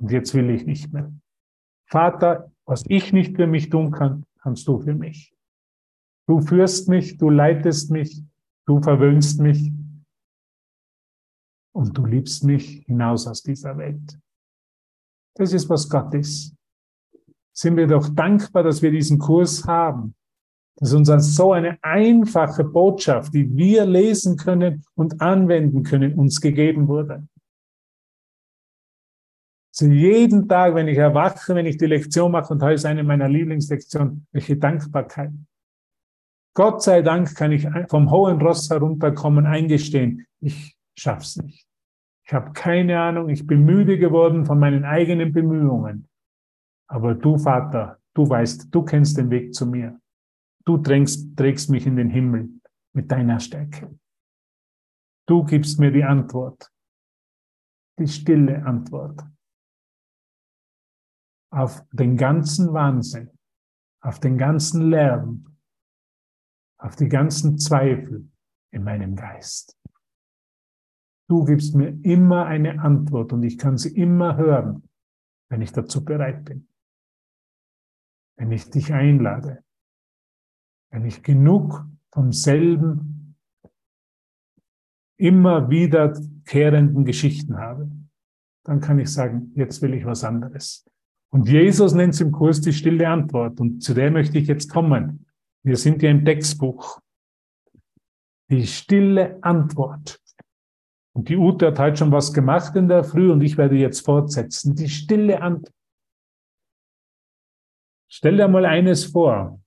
Und 0.00 0.10
jetzt 0.10 0.34
will 0.34 0.50
ich 0.50 0.66
nicht 0.66 0.92
mehr. 0.92 1.12
Vater, 1.88 2.50
was 2.64 2.82
ich 2.88 3.12
nicht 3.12 3.36
für 3.36 3.46
mich 3.46 3.70
tun 3.70 3.92
kann, 3.92 4.24
kannst 4.42 4.66
du 4.66 4.80
für 4.80 4.94
mich. 4.94 5.32
Du 6.26 6.40
führst 6.40 6.88
mich, 6.88 7.16
du 7.16 7.30
leitest 7.30 7.92
mich, 7.92 8.24
du 8.66 8.82
verwöhnst 8.82 9.40
mich 9.40 9.70
und 11.76 11.96
du 11.96 12.06
liebst 12.06 12.42
mich 12.42 12.82
hinaus 12.86 13.26
aus 13.26 13.42
dieser 13.42 13.76
Welt. 13.76 14.18
Das 15.34 15.52
ist, 15.52 15.68
was 15.68 15.88
Gott 15.90 16.14
ist. 16.14 16.54
Sind 17.52 17.76
wir 17.76 17.86
doch 17.86 18.08
dankbar, 18.08 18.62
dass 18.62 18.80
wir 18.80 18.90
diesen 18.90 19.18
Kurs 19.18 19.66
haben. 19.66 20.14
Das 20.76 20.90
ist 20.90 21.10
uns 21.10 21.36
so 21.36 21.52
eine 21.52 21.78
einfache 21.82 22.64
Botschaft, 22.64 23.34
die 23.34 23.54
wir 23.54 23.84
lesen 23.84 24.36
können 24.38 24.84
und 24.94 25.20
anwenden 25.20 25.82
können, 25.82 26.14
uns 26.14 26.40
gegeben 26.40 26.88
wurde. 26.88 27.28
Also 29.70 29.92
jeden 29.92 30.48
Tag, 30.48 30.74
wenn 30.74 30.88
ich 30.88 30.96
erwache, 30.96 31.54
wenn 31.54 31.66
ich 31.66 31.76
die 31.76 31.86
Lektion 31.86 32.32
mache, 32.32 32.54
und 32.54 32.62
heute 32.62 32.74
ist 32.74 32.86
eine 32.86 33.04
meiner 33.04 33.28
Lieblingslektionen, 33.28 34.26
welche 34.32 34.56
Dankbarkeit. 34.56 35.32
Gott 36.54 36.82
sei 36.82 37.02
Dank 37.02 37.34
kann 37.36 37.52
ich 37.52 37.68
vom 37.88 38.10
hohen 38.10 38.40
Ross 38.40 38.70
herunterkommen, 38.70 39.44
eingestehen, 39.44 40.26
ich 40.40 40.74
schaff's 40.94 41.36
nicht. 41.36 41.65
Ich 42.26 42.34
habe 42.34 42.52
keine 42.52 43.00
Ahnung, 43.00 43.28
ich 43.28 43.46
bin 43.46 43.64
müde 43.64 43.98
geworden 43.98 44.46
von 44.46 44.58
meinen 44.58 44.84
eigenen 44.84 45.32
Bemühungen. 45.32 46.08
Aber 46.88 47.14
du, 47.14 47.38
Vater, 47.38 48.00
du 48.14 48.28
weißt, 48.28 48.74
du 48.74 48.82
kennst 48.82 49.16
den 49.16 49.30
Weg 49.30 49.54
zu 49.54 49.64
mir. 49.66 50.00
Du 50.64 50.78
trägst, 50.78 51.36
trägst 51.36 51.70
mich 51.70 51.86
in 51.86 51.94
den 51.94 52.10
Himmel 52.10 52.48
mit 52.92 53.12
deiner 53.12 53.38
Stärke. 53.38 53.96
Du 55.28 55.44
gibst 55.44 55.78
mir 55.78 55.92
die 55.92 56.02
Antwort, 56.02 56.72
die 57.98 58.08
stille 58.08 58.64
Antwort 58.64 59.24
auf 61.52 61.86
den 61.92 62.16
ganzen 62.16 62.72
Wahnsinn, 62.72 63.30
auf 64.00 64.18
den 64.18 64.36
ganzen 64.36 64.90
Lärm, 64.90 65.56
auf 66.78 66.96
die 66.96 67.08
ganzen 67.08 67.58
Zweifel 67.58 68.28
in 68.72 68.82
meinem 68.82 69.14
Geist. 69.14 69.75
Du 71.28 71.44
gibst 71.44 71.74
mir 71.74 71.88
immer 72.02 72.46
eine 72.46 72.80
Antwort 72.80 73.32
und 73.32 73.42
ich 73.42 73.58
kann 73.58 73.78
sie 73.78 73.96
immer 73.96 74.36
hören, 74.36 74.88
wenn 75.50 75.60
ich 75.60 75.72
dazu 75.72 76.04
bereit 76.04 76.44
bin. 76.44 76.68
Wenn 78.38 78.52
ich 78.52 78.70
dich 78.70 78.92
einlade, 78.92 79.64
wenn 80.90 81.04
ich 81.04 81.22
genug 81.22 81.84
vom 82.12 82.32
selben 82.32 83.36
immer 85.18 85.70
wiederkehrenden 85.70 87.04
Geschichten 87.04 87.56
habe, 87.56 87.90
dann 88.64 88.80
kann 88.80 88.98
ich 88.98 89.12
sagen, 89.12 89.52
jetzt 89.54 89.80
will 89.82 89.94
ich 89.94 90.04
was 90.04 90.24
anderes. 90.24 90.84
Und 91.32 91.48
Jesus 91.48 91.94
nennt 91.94 92.14
es 92.14 92.20
im 92.20 92.32
Kurs 92.32 92.60
die 92.60 92.72
stille 92.72 93.08
Antwort. 93.08 93.60
Und 93.60 93.82
zu 93.82 93.94
der 93.94 94.10
möchte 94.10 94.38
ich 94.38 94.46
jetzt 94.46 94.70
kommen. 94.70 95.26
Wir 95.64 95.76
sind 95.76 96.02
ja 96.02 96.10
im 96.10 96.24
Textbuch. 96.24 97.00
Die 98.50 98.66
stille 98.66 99.42
Antwort. 99.42 100.20
Und 101.16 101.30
die 101.30 101.38
Ute 101.38 101.68
hat 101.68 101.78
heute 101.78 101.96
schon 101.96 102.12
was 102.12 102.34
gemacht 102.34 102.76
in 102.76 102.88
der 102.88 103.02
Früh 103.02 103.32
und 103.32 103.40
ich 103.40 103.56
werde 103.56 103.74
jetzt 103.74 104.04
fortsetzen. 104.04 104.74
Die 104.74 104.90
stille 104.90 105.40
Antwort. 105.40 105.72
Stell 108.06 108.36
dir 108.36 108.48
mal 108.48 108.66
eines 108.66 109.06
vor. 109.06 109.58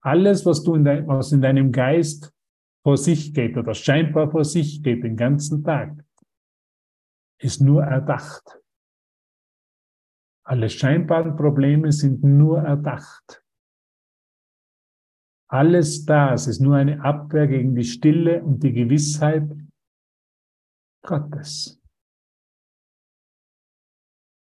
Alles, 0.00 0.44
was 0.44 0.64
du 0.64 0.74
in, 0.74 0.84
dein, 0.84 1.06
was 1.06 1.30
in 1.30 1.40
deinem 1.40 1.70
Geist 1.70 2.34
vor 2.82 2.96
sich 2.96 3.32
geht 3.32 3.56
oder 3.56 3.74
scheinbar 3.74 4.28
vor 4.28 4.44
sich 4.44 4.82
geht 4.82 5.04
den 5.04 5.16
ganzen 5.16 5.62
Tag, 5.62 6.04
ist 7.38 7.60
nur 7.60 7.84
erdacht. 7.84 8.60
Alle 10.42 10.68
scheinbaren 10.68 11.36
Probleme 11.36 11.92
sind 11.92 12.24
nur 12.24 12.58
erdacht. 12.58 13.45
Alles 15.48 16.04
das 16.04 16.48
ist 16.48 16.60
nur 16.60 16.76
eine 16.76 17.02
Abwehr 17.02 17.46
gegen 17.46 17.74
die 17.74 17.84
Stille 17.84 18.42
und 18.42 18.62
die 18.62 18.72
Gewissheit 18.72 19.48
Gottes. 21.02 21.80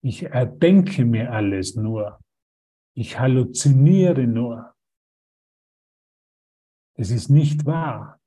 Ich 0.04 0.24
erdenke 0.24 1.06
mir 1.06 1.32
alles 1.32 1.76
nur. 1.76 2.20
Ich 2.94 3.18
halluziniere 3.18 4.28
nur. 4.28 4.74
Es 6.98 7.10
ist 7.10 7.30
nicht 7.30 7.66
wahr. 7.66 8.20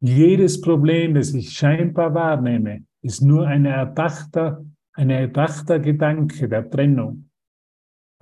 Jedes 0.00 0.60
Problem, 0.60 1.14
das 1.14 1.32
ich 1.32 1.52
scheinbar 1.52 2.12
wahrnehme, 2.12 2.84
ist 3.02 3.20
nur 3.20 3.46
ein 3.46 3.66
erdachter, 3.66 4.64
ein 4.94 5.10
erdachter 5.10 5.78
Gedanke 5.78 6.48
der 6.48 6.68
Trennung. 6.68 7.30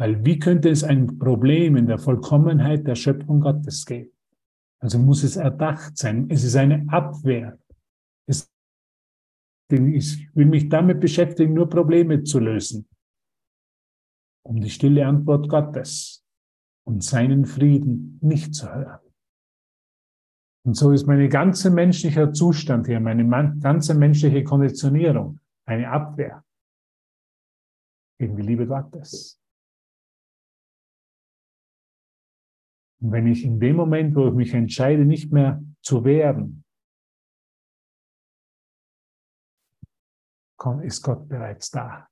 Weil 0.00 0.24
wie 0.24 0.38
könnte 0.38 0.70
es 0.70 0.82
ein 0.82 1.18
Problem 1.18 1.76
in 1.76 1.84
der 1.84 1.98
Vollkommenheit 1.98 2.86
der 2.86 2.94
Schöpfung 2.94 3.42
Gottes 3.42 3.84
geben? 3.84 4.10
Also 4.78 4.98
muss 4.98 5.22
es 5.22 5.36
erdacht 5.36 5.98
sein. 5.98 6.30
Es 6.30 6.42
ist 6.42 6.56
eine 6.56 6.86
Abwehr. 6.88 7.58
Es, 8.26 8.50
ich 9.70 10.34
will 10.34 10.46
mich 10.46 10.70
damit 10.70 11.00
beschäftigen, 11.00 11.52
nur 11.52 11.68
Probleme 11.68 12.22
zu 12.22 12.38
lösen. 12.38 12.88
Um 14.42 14.62
die 14.62 14.70
stille 14.70 15.06
Antwort 15.06 15.50
Gottes 15.50 16.24
und 16.86 17.04
seinen 17.04 17.44
Frieden 17.44 18.18
nicht 18.22 18.54
zu 18.54 18.72
hören. 18.74 19.00
Und 20.64 20.78
so 20.78 20.92
ist 20.92 21.06
mein 21.06 21.28
ganzer 21.28 21.68
menschlicher 21.68 22.32
Zustand 22.32 22.86
hier, 22.86 23.00
meine 23.00 23.28
ganze 23.60 23.94
menschliche 23.94 24.44
Konditionierung 24.44 25.40
eine 25.66 25.90
Abwehr 25.90 26.42
gegen 28.18 28.34
die 28.36 28.42
Liebe 28.42 28.66
Gottes. 28.66 29.39
Und 33.00 33.12
wenn 33.12 33.26
ich 33.26 33.44
in 33.44 33.58
dem 33.60 33.76
Moment, 33.76 34.14
wo 34.14 34.28
ich 34.28 34.34
mich 34.34 34.54
entscheide, 34.54 35.04
nicht 35.04 35.32
mehr 35.32 35.62
zu 35.82 36.04
wehren, 36.04 36.64
ist 40.82 41.02
Gott 41.02 41.26
bereits 41.26 41.70
da 41.70 42.10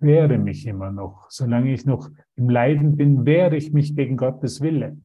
wehre 0.00 0.38
mich 0.38 0.66
immer 0.66 0.90
noch. 0.90 1.28
Solange 1.30 1.72
ich 1.72 1.84
noch 1.84 2.10
im 2.36 2.48
Leiden 2.48 2.96
bin, 2.96 3.26
wehre 3.26 3.56
ich 3.56 3.72
mich 3.72 3.94
gegen 3.94 4.16
Gottes 4.16 4.60
Wille. 4.60 4.96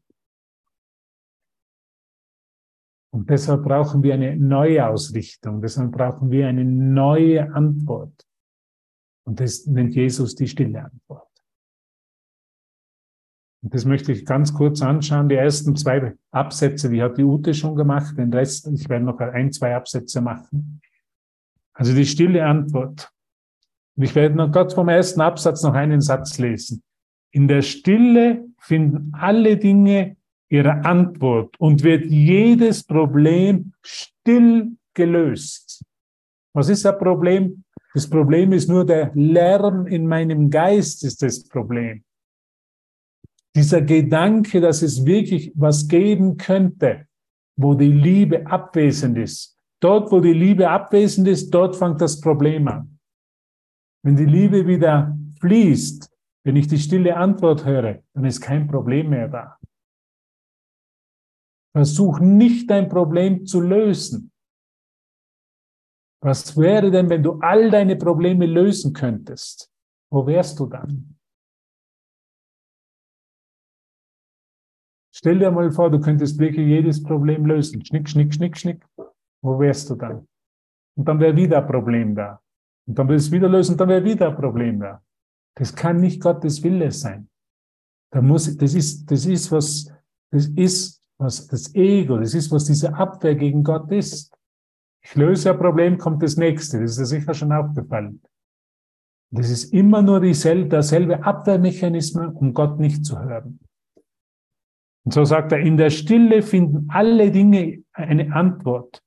Und 3.12 3.30
deshalb 3.30 3.64
brauchen 3.64 4.02
wir 4.02 4.16
eine 4.16 4.36
neue 4.36 4.88
Ausrichtung. 4.88 5.62
Deshalb 5.62 5.92
brauchen 5.92 6.32
wir 6.32 6.48
eine 6.48 6.66
neue 6.66 7.54
Antwort. 7.54 8.28
Und 9.26 9.40
das 9.40 9.68
nennt 9.68 9.96
Jesus 9.96 10.36
die 10.36 10.48
stille 10.48 10.84
Antwort. 10.84 11.30
Das 13.66 13.86
möchte 13.86 14.12
ich 14.12 14.26
ganz 14.26 14.54
kurz 14.54 14.82
anschauen. 14.82 15.30
Die 15.30 15.36
ersten 15.36 15.76
zwei 15.78 16.16
Absätze, 16.32 16.90
die 16.90 17.02
hat 17.02 17.18
die 17.18 17.24
Ute 17.24 17.54
schon 17.54 17.76
gemacht. 17.76 18.18
Den 18.18 18.34
Rest, 18.34 18.68
ich 18.68 18.90
werde 18.90 19.06
noch 19.06 19.18
ein, 19.20 19.54
zwei 19.54 19.74
Absätze 19.74 20.20
machen. 20.20 20.82
Also 21.74 21.96
die 21.96 22.06
stille 22.06 22.46
Antwort. 22.46 23.10
Und 23.96 24.04
ich 24.04 24.16
werde 24.16 24.36
noch 24.36 24.52
Gott 24.52 24.74
vom 24.74 24.90
ersten 24.90 25.22
Absatz 25.22 25.64
noch 25.64 25.76
einen 25.76 26.02
Satz 26.02 26.38
lesen. 26.40 26.84
In 27.32 27.48
der 27.48 27.62
Stille 27.62 28.46
finden 28.60 29.14
alle 29.14 29.56
Dinge 29.56 30.18
ihre 30.50 30.84
Antwort 30.84 31.58
und 31.58 31.84
wird 31.84 32.06
jedes 32.06 32.84
Problem 32.84 33.72
still 33.82 34.76
gelöst. 34.94 35.84
Was 36.54 36.68
ist 36.68 36.84
das 36.84 36.98
Problem? 36.98 37.64
Das 37.94 38.10
Problem 38.10 38.52
ist 38.52 38.68
nur 38.68 38.86
der 38.86 39.12
Lärm 39.16 39.88
in 39.88 40.06
meinem 40.06 40.50
Geist 40.50 41.04
ist 41.06 41.22
das 41.22 41.48
Problem. 41.48 42.04
Dieser 43.56 43.82
Gedanke, 43.82 44.62
dass 44.62 44.82
es 44.82 45.06
wirklich 45.06 45.52
was 45.56 45.88
geben 45.88 46.38
könnte, 46.38 47.08
wo 47.56 47.76
die 47.76 47.92
Liebe 47.92 48.48
abwesend 48.48 49.18
ist. 49.18 49.58
Dort, 49.82 50.12
wo 50.12 50.20
die 50.20 50.34
Liebe 50.34 50.70
abwesend 50.70 51.28
ist, 51.28 51.52
dort 51.52 51.76
fängt 51.76 52.02
das 52.02 52.20
Problem 52.20 52.68
an. 52.68 53.00
Wenn 54.04 54.16
die 54.16 54.26
Liebe 54.26 54.66
wieder 54.66 55.18
fließt, 55.40 56.10
wenn 56.46 56.56
ich 56.56 56.68
die 56.68 56.80
stille 56.80 57.16
Antwort 57.16 57.66
höre, 57.66 58.04
dann 58.14 58.26
ist 58.26 58.42
kein 58.42 58.68
Problem 58.68 59.10
mehr 59.10 59.28
da. 59.28 59.58
Versuch 61.76 62.20
nicht 62.20 62.70
dein 62.70 62.90
Problem 62.90 63.46
zu 63.46 63.62
lösen. 63.62 64.32
Was 66.22 66.56
wäre 66.56 66.92
denn, 66.92 67.10
wenn 67.10 67.24
du 67.24 67.40
all 67.40 67.70
deine 67.70 67.98
Probleme 67.98 68.46
lösen 68.46 68.94
könntest? 68.94 69.70
Wo 70.10 70.26
wärst 70.26 70.60
du 70.60 70.68
dann? 70.68 71.13
Stell 75.24 75.40
dir 75.40 75.52
mal 75.52 75.72
vor, 75.72 75.90
du 75.90 76.02
könntest 76.02 76.38
wirklich 76.38 76.68
jedes 76.68 77.02
Problem 77.02 77.46
lösen. 77.46 77.84
Schnick, 77.86 78.10
schnick, 78.10 78.34
schnick, 78.34 78.58
schnick. 78.58 78.86
Wo 79.42 79.58
wärst 79.58 79.90
du 79.90 79.96
dann? 79.96 80.28
Und 80.98 81.08
dann 81.08 81.18
wäre 81.22 81.34
wieder 81.34 81.60
ein 81.60 81.66
Problem 81.66 82.14
da. 82.14 82.42
Und 82.86 83.00
dann 83.00 83.08
willst 83.08 83.28
du 83.28 83.30
es 83.30 83.32
wieder 83.32 83.48
lösen, 83.48 83.78
dann 83.78 83.88
wäre 83.88 84.04
wieder 84.04 84.28
ein 84.28 84.36
Problem 84.36 84.82
da. 84.82 85.02
Das 85.56 85.74
kann 85.74 86.02
nicht 86.02 86.22
Gottes 86.22 86.62
Wille 86.62 86.92
sein. 86.92 87.30
Da 88.12 88.22
muss, 88.22 88.58
das 88.58 88.74
ist, 88.74 89.10
das 89.10 89.26
ist 89.26 89.50
was, 89.50 89.90
das 90.30 90.48
ist 90.48 91.02
was 91.18 91.48
das 91.48 91.74
Ego, 91.74 92.18
das 92.18 92.34
ist 92.34 92.52
was 92.52 92.66
diese 92.66 92.94
Abwehr 92.94 93.36
gegen 93.36 93.64
Gott 93.64 93.90
ist. 93.94 94.38
Ich 95.06 95.16
löse 95.16 95.52
ein 95.52 95.58
Problem, 95.58 95.98
kommt 95.98 96.22
das 96.22 96.36
nächste. 96.36 96.82
Das 96.82 96.92
ist 96.92 97.00
dir 97.00 97.06
sicher 97.06 97.34
schon 97.34 97.54
aufgefallen. 97.54 98.22
Das 99.32 99.50
ist 99.50 99.74
immer 99.74 100.02
nur 100.02 100.20
dieselbe, 100.20 100.68
derselbe 100.68 101.24
Abwehrmechanismus, 101.24 102.36
um 102.36 102.54
Gott 102.54 102.78
nicht 102.78 103.06
zu 103.06 103.18
hören. 103.18 103.62
Und 105.06 105.14
so 105.14 105.26
sagt 105.26 105.52
er, 105.52 105.60
in 105.60 105.78
der 105.78 105.90
Stille 105.90 106.42
finden 106.42 106.90
alle 106.90 107.32
Dinge 107.32 107.84
eine 107.92 108.34
Antwort 108.34 109.04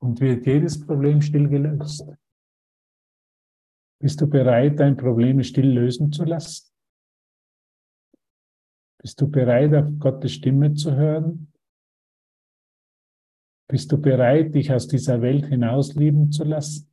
und 0.00 0.20
wird 0.20 0.46
jedes 0.46 0.84
Problem 0.86 1.20
still 1.22 1.48
gelöst. 1.48 2.06
Bist 4.00 4.20
du 4.20 4.28
bereit, 4.28 4.78
dein 4.78 4.96
Problem 4.96 5.42
still 5.42 5.72
lösen 5.72 6.12
zu 6.12 6.24
lassen? 6.24 6.72
Bist 9.00 9.20
du 9.20 9.28
bereit, 9.28 9.74
auf 9.74 9.90
Gottes 9.98 10.32
Stimme 10.32 10.74
zu 10.74 10.94
hören? 10.94 11.52
Bist 13.68 13.90
du 13.92 14.00
bereit, 14.00 14.54
dich 14.54 14.72
aus 14.72 14.88
dieser 14.88 15.20
Welt 15.20 15.46
hinauslieben 15.46 16.32
zu 16.32 16.44
lassen? 16.44 16.87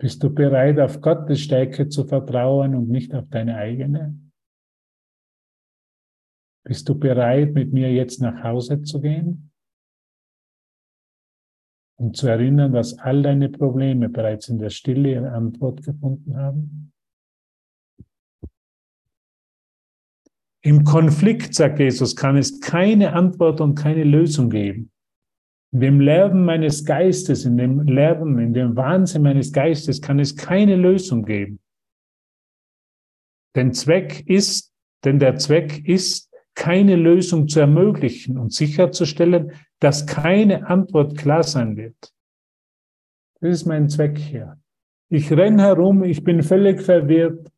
Bist 0.00 0.22
du 0.22 0.30
bereit, 0.32 0.80
auf 0.80 1.02
Gottes 1.02 1.40
Stärke 1.40 1.88
zu 1.88 2.04
vertrauen 2.04 2.74
und 2.74 2.88
nicht 2.88 3.14
auf 3.14 3.28
deine 3.28 3.56
eigene? 3.56 4.18
Bist 6.64 6.88
du 6.88 6.98
bereit, 6.98 7.52
mit 7.52 7.74
mir 7.74 7.92
jetzt 7.92 8.18
nach 8.22 8.42
Hause 8.42 8.80
zu 8.80 9.02
gehen? 9.02 9.52
Und 11.98 12.16
zu 12.16 12.28
erinnern, 12.28 12.72
dass 12.72 12.98
all 12.98 13.22
deine 13.22 13.50
Probleme 13.50 14.08
bereits 14.08 14.48
in 14.48 14.58
der 14.58 14.70
Stille 14.70 15.12
ihre 15.12 15.32
Antwort 15.32 15.82
gefunden 15.82 16.34
haben? 16.34 16.94
Im 20.62 20.84
Konflikt, 20.84 21.54
sagt 21.54 21.78
Jesus, 21.78 22.16
kann 22.16 22.38
es 22.38 22.60
keine 22.60 23.12
Antwort 23.12 23.60
und 23.60 23.74
keine 23.74 24.04
Lösung 24.04 24.48
geben. 24.48 24.90
In 25.72 25.80
dem 25.80 26.00
Lärm 26.00 26.44
meines 26.44 26.84
Geistes, 26.84 27.44
in 27.44 27.56
dem 27.56 27.82
Lärm, 27.82 28.38
in 28.38 28.52
dem 28.52 28.74
Wahnsinn 28.76 29.22
meines 29.22 29.52
Geistes 29.52 30.00
kann 30.00 30.18
es 30.18 30.36
keine 30.36 30.76
Lösung 30.76 31.24
geben. 31.24 31.60
Denn 33.54 33.72
Zweck 33.72 34.26
ist, 34.26 34.72
denn 35.04 35.18
der 35.18 35.36
Zweck 35.36 35.86
ist, 35.86 36.30
keine 36.54 36.96
Lösung 36.96 37.48
zu 37.48 37.60
ermöglichen 37.60 38.36
und 38.36 38.52
sicherzustellen, 38.52 39.52
dass 39.78 40.06
keine 40.06 40.66
Antwort 40.66 41.16
klar 41.16 41.42
sein 41.42 41.76
wird. 41.76 41.96
Das 43.40 43.50
ist 43.50 43.66
mein 43.66 43.88
Zweck 43.88 44.18
hier. 44.18 44.60
Ich 45.08 45.32
renne 45.32 45.62
herum, 45.62 46.04
ich 46.04 46.22
bin 46.22 46.42
völlig 46.42 46.82
verwirrt. 46.82 47.48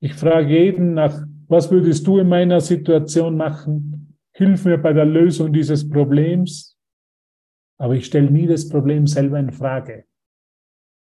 Ich 0.00 0.14
frage 0.14 0.48
jeden 0.48 0.94
nach, 0.94 1.22
was 1.48 1.70
würdest 1.70 2.06
du 2.06 2.18
in 2.18 2.28
meiner 2.28 2.60
Situation 2.60 3.36
machen? 3.36 4.18
Hilf 4.32 4.64
mir 4.64 4.78
bei 4.78 4.92
der 4.92 5.06
Lösung 5.06 5.52
dieses 5.52 5.88
Problems. 5.88 6.75
Aber 7.78 7.94
ich 7.94 8.06
stelle 8.06 8.30
nie 8.30 8.46
das 8.46 8.68
Problem 8.68 9.06
selber 9.06 9.38
in 9.38 9.52
Frage. 9.52 10.04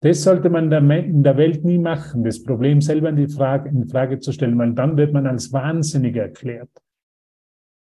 Das 0.02 0.24
sollte 0.24 0.50
man 0.50 0.72
in 0.72 1.24
der 1.24 1.38
Welt 1.38 1.64
nie 1.64 1.80
machen, 1.80 2.24
das 2.24 2.44
Problem 2.44 2.82
selber 2.82 3.10
in, 3.10 3.16
die 3.16 3.28
Frage, 3.28 3.70
in 3.70 3.88
Frage 3.88 4.20
zu 4.20 4.32
stellen, 4.32 4.58
weil 4.58 4.74
dann 4.74 4.98
wird 4.98 5.14
man 5.14 5.26
als 5.26 5.52
wahnsinnig 5.52 6.16
erklärt. 6.16 6.70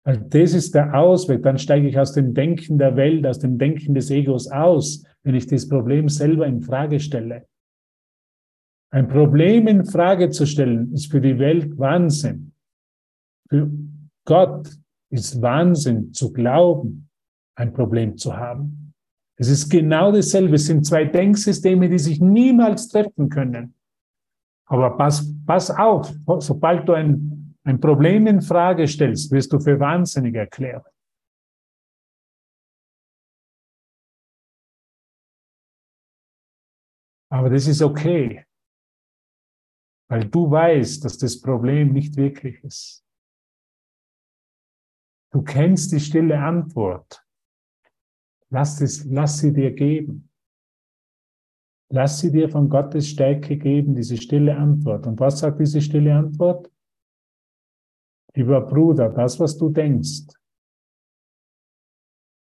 Also 0.05 0.21
das 0.21 0.53
ist 0.53 0.73
der 0.73 0.93
Ausweg. 0.93 1.43
Dann 1.43 1.57
steige 1.57 1.87
ich 1.87 1.99
aus 1.99 2.13
dem 2.13 2.33
Denken 2.33 2.77
der 2.77 2.95
Welt, 2.95 3.25
aus 3.27 3.39
dem 3.39 3.57
Denken 3.57 3.93
des 3.93 4.09
Egos 4.09 4.49
aus, 4.49 5.03
wenn 5.23 5.35
ich 5.35 5.47
das 5.47 5.67
Problem 5.67 6.07
selber 6.07 6.47
in 6.47 6.61
Frage 6.61 7.01
stelle. 7.01 7.45
Ein 8.89 9.09
Problem 9.09 9.67
in 9.67 9.83
Frage 9.83 10.29
zu 10.29 10.45
stellen, 10.45 10.93
ist 10.93 11.11
für 11.11 11.19
die 11.19 11.39
Welt 11.39 11.77
Wahnsinn. 11.77 12.53
Für 13.49 13.69
Gott 14.23 14.69
ist 15.09 15.41
Wahnsinn 15.41 16.13
zu 16.13 16.31
glauben, 16.31 17.06
ein 17.57 17.73
Problem 17.73 18.17
zu 18.17 18.37
haben. 18.37 18.93
Es 19.39 19.49
ist 19.49 19.69
genau 19.69 20.11
dasselbe. 20.11 20.55
Es 20.55 20.65
sind 20.65 20.85
zwei 20.85 21.05
Denksysteme, 21.05 21.89
die 21.89 21.99
sich 21.99 22.19
niemals 22.19 22.87
treffen 22.87 23.29
können. 23.29 23.75
Aber 24.65 24.97
pass, 24.97 25.33
pass 25.45 25.71
auf, 25.71 26.13
sobald 26.39 26.87
du 26.87 26.93
ein, 26.93 27.55
ein 27.63 27.79
Problem 27.79 28.27
in 28.27 28.41
Frage 28.41 28.87
stellst, 28.87 29.31
wirst 29.31 29.51
du 29.53 29.59
für 29.59 29.79
wahnsinnig 29.79 30.35
erklärt. 30.35 30.85
Aber 37.29 37.49
das 37.49 37.67
ist 37.67 37.81
okay, 37.81 38.45
weil 40.09 40.29
du 40.29 40.49
weißt, 40.49 41.03
dass 41.03 41.17
das 41.17 41.41
Problem 41.41 41.91
nicht 41.91 42.15
wirklich 42.15 42.63
ist. 42.63 43.03
Du 45.33 45.43
kennst 45.43 45.91
die 45.91 45.99
stille 45.99 46.39
Antwort. 46.39 47.26
Lass, 48.49 48.81
es, 48.81 49.05
lass 49.05 49.39
sie 49.39 49.53
dir 49.53 49.71
geben. 49.71 50.29
Lass 51.89 52.19
sie 52.19 52.31
dir 52.31 52.49
von 52.49 52.69
Gottes 52.69 53.07
Stärke 53.07 53.57
geben, 53.57 53.95
diese 53.95 54.17
stille 54.17 54.55
Antwort. 54.55 55.07
Und 55.07 55.19
was 55.19 55.39
sagt 55.39 55.59
diese 55.59 55.81
stille 55.81 56.13
Antwort? 56.13 56.71
Lieber 58.35 58.61
Bruder, 58.61 59.09
das, 59.09 59.39
was 59.39 59.57
du 59.57 59.69
denkst, 59.69 60.27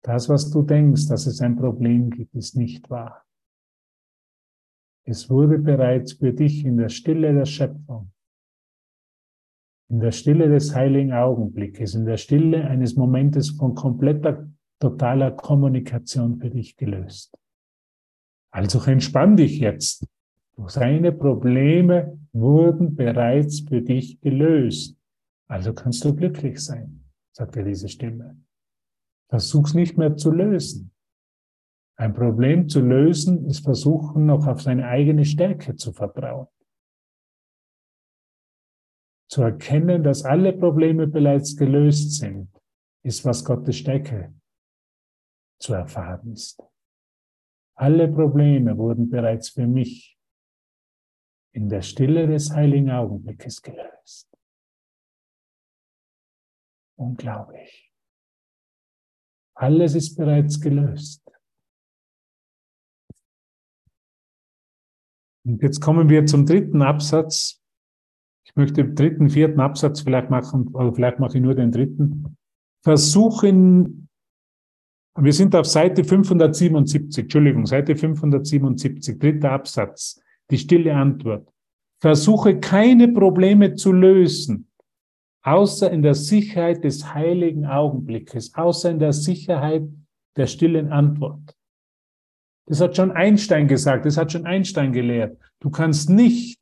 das, 0.02 0.28
was 0.28 0.50
du 0.50 0.62
denkst, 0.62 1.08
dass 1.08 1.26
es 1.26 1.40
ein 1.40 1.56
Problem 1.56 2.10
gibt, 2.10 2.34
ist 2.34 2.56
nicht 2.56 2.88
wahr. 2.90 3.24
Es 5.04 5.30
wurde 5.30 5.58
bereits 5.58 6.14
für 6.14 6.32
dich 6.32 6.64
in 6.64 6.76
der 6.76 6.88
Stille 6.88 7.32
der 7.32 7.44
Schöpfung, 7.44 8.12
in 9.88 10.00
der 10.00 10.12
Stille 10.12 10.48
des 10.48 10.74
heiligen 10.74 11.12
Augenblickes, 11.12 11.94
in 11.94 12.04
der 12.04 12.16
Stille 12.16 12.66
eines 12.66 12.96
Momentes 12.96 13.50
von 13.50 13.74
kompletter 13.74 14.48
totaler 14.78 15.30
Kommunikation 15.30 16.38
für 16.38 16.50
dich 16.50 16.76
gelöst. 16.76 17.36
Also 18.50 18.82
entspann 18.84 19.36
dich 19.36 19.58
jetzt. 19.58 20.06
Seine 20.66 21.12
Probleme 21.12 22.18
wurden 22.32 22.96
bereits 22.96 23.60
für 23.60 23.82
dich 23.82 24.20
gelöst. 24.20 24.96
Also 25.48 25.74
kannst 25.74 26.04
du 26.04 26.14
glücklich 26.14 26.60
sein, 26.60 27.04
sagt 27.32 27.56
dir 27.56 27.64
diese 27.64 27.88
Stimme. 27.88 28.40
Versuch's 29.28 29.74
nicht 29.74 29.98
mehr 29.98 30.16
zu 30.16 30.30
lösen. 30.30 30.92
Ein 31.98 32.14
Problem 32.14 32.68
zu 32.68 32.80
lösen 32.80 33.46
ist 33.46 33.64
versuchen, 33.64 34.26
noch 34.26 34.46
auf 34.46 34.62
seine 34.62 34.86
eigene 34.86 35.24
Stärke 35.24 35.76
zu 35.76 35.92
vertrauen. 35.92 36.46
Zu 39.28 39.42
erkennen, 39.42 40.02
dass 40.02 40.24
alle 40.24 40.52
Probleme 40.52 41.06
bereits 41.06 41.56
gelöst 41.56 42.12
sind, 42.12 42.48
ist 43.02 43.24
was 43.24 43.44
Gottes 43.44 43.76
Stärke 43.76 44.32
zu 45.58 45.74
erfahren 45.74 46.32
ist. 46.32 46.62
Alle 47.78 48.08
Probleme 48.08 48.76
wurden 48.78 49.10
bereits 49.10 49.50
für 49.50 49.66
mich 49.66 50.18
in 51.52 51.68
der 51.68 51.82
Stille 51.82 52.26
des 52.26 52.50
heiligen 52.52 52.90
Augenblickes 52.90 53.62
gelöst. 53.62 54.30
Unglaublich. 56.98 57.92
Alles 59.54 59.94
ist 59.94 60.16
bereits 60.16 60.60
gelöst. 60.60 61.22
Und 65.46 65.62
jetzt 65.62 65.80
kommen 65.80 66.08
wir 66.08 66.26
zum 66.26 66.44
dritten 66.44 66.82
Absatz. 66.82 67.62
Ich 68.44 68.54
möchte 68.56 68.84
den 68.84 68.94
dritten, 68.94 69.30
vierten 69.30 69.60
Absatz 69.60 70.00
vielleicht 70.00 70.28
machen, 70.28 70.68
oder 70.68 70.94
vielleicht 70.94 71.18
mache 71.18 71.38
ich 71.38 71.42
nur 71.42 71.54
den 71.54 71.72
dritten. 71.72 72.36
Versuchen 72.82 74.05
wir 75.24 75.32
sind 75.32 75.54
auf 75.54 75.66
Seite 75.66 76.04
577, 76.04 77.24
Entschuldigung, 77.24 77.66
Seite 77.66 77.96
577, 77.96 79.18
dritter 79.18 79.52
Absatz, 79.52 80.20
die 80.50 80.58
stille 80.58 80.94
Antwort. 80.94 81.48
Versuche 82.00 82.60
keine 82.60 83.08
Probleme 83.08 83.74
zu 83.74 83.92
lösen, 83.92 84.68
außer 85.42 85.90
in 85.90 86.02
der 86.02 86.14
Sicherheit 86.14 86.84
des 86.84 87.14
heiligen 87.14 87.66
Augenblickes, 87.66 88.54
außer 88.54 88.90
in 88.90 88.98
der 88.98 89.12
Sicherheit 89.12 89.88
der 90.36 90.46
stillen 90.46 90.92
Antwort. 90.92 91.56
Das 92.66 92.80
hat 92.80 92.96
schon 92.96 93.12
Einstein 93.12 93.68
gesagt, 93.68 94.04
das 94.06 94.16
hat 94.16 94.32
schon 94.32 94.44
Einstein 94.44 94.92
gelehrt. 94.92 95.38
Du 95.60 95.70
kannst 95.70 96.10
nicht 96.10 96.60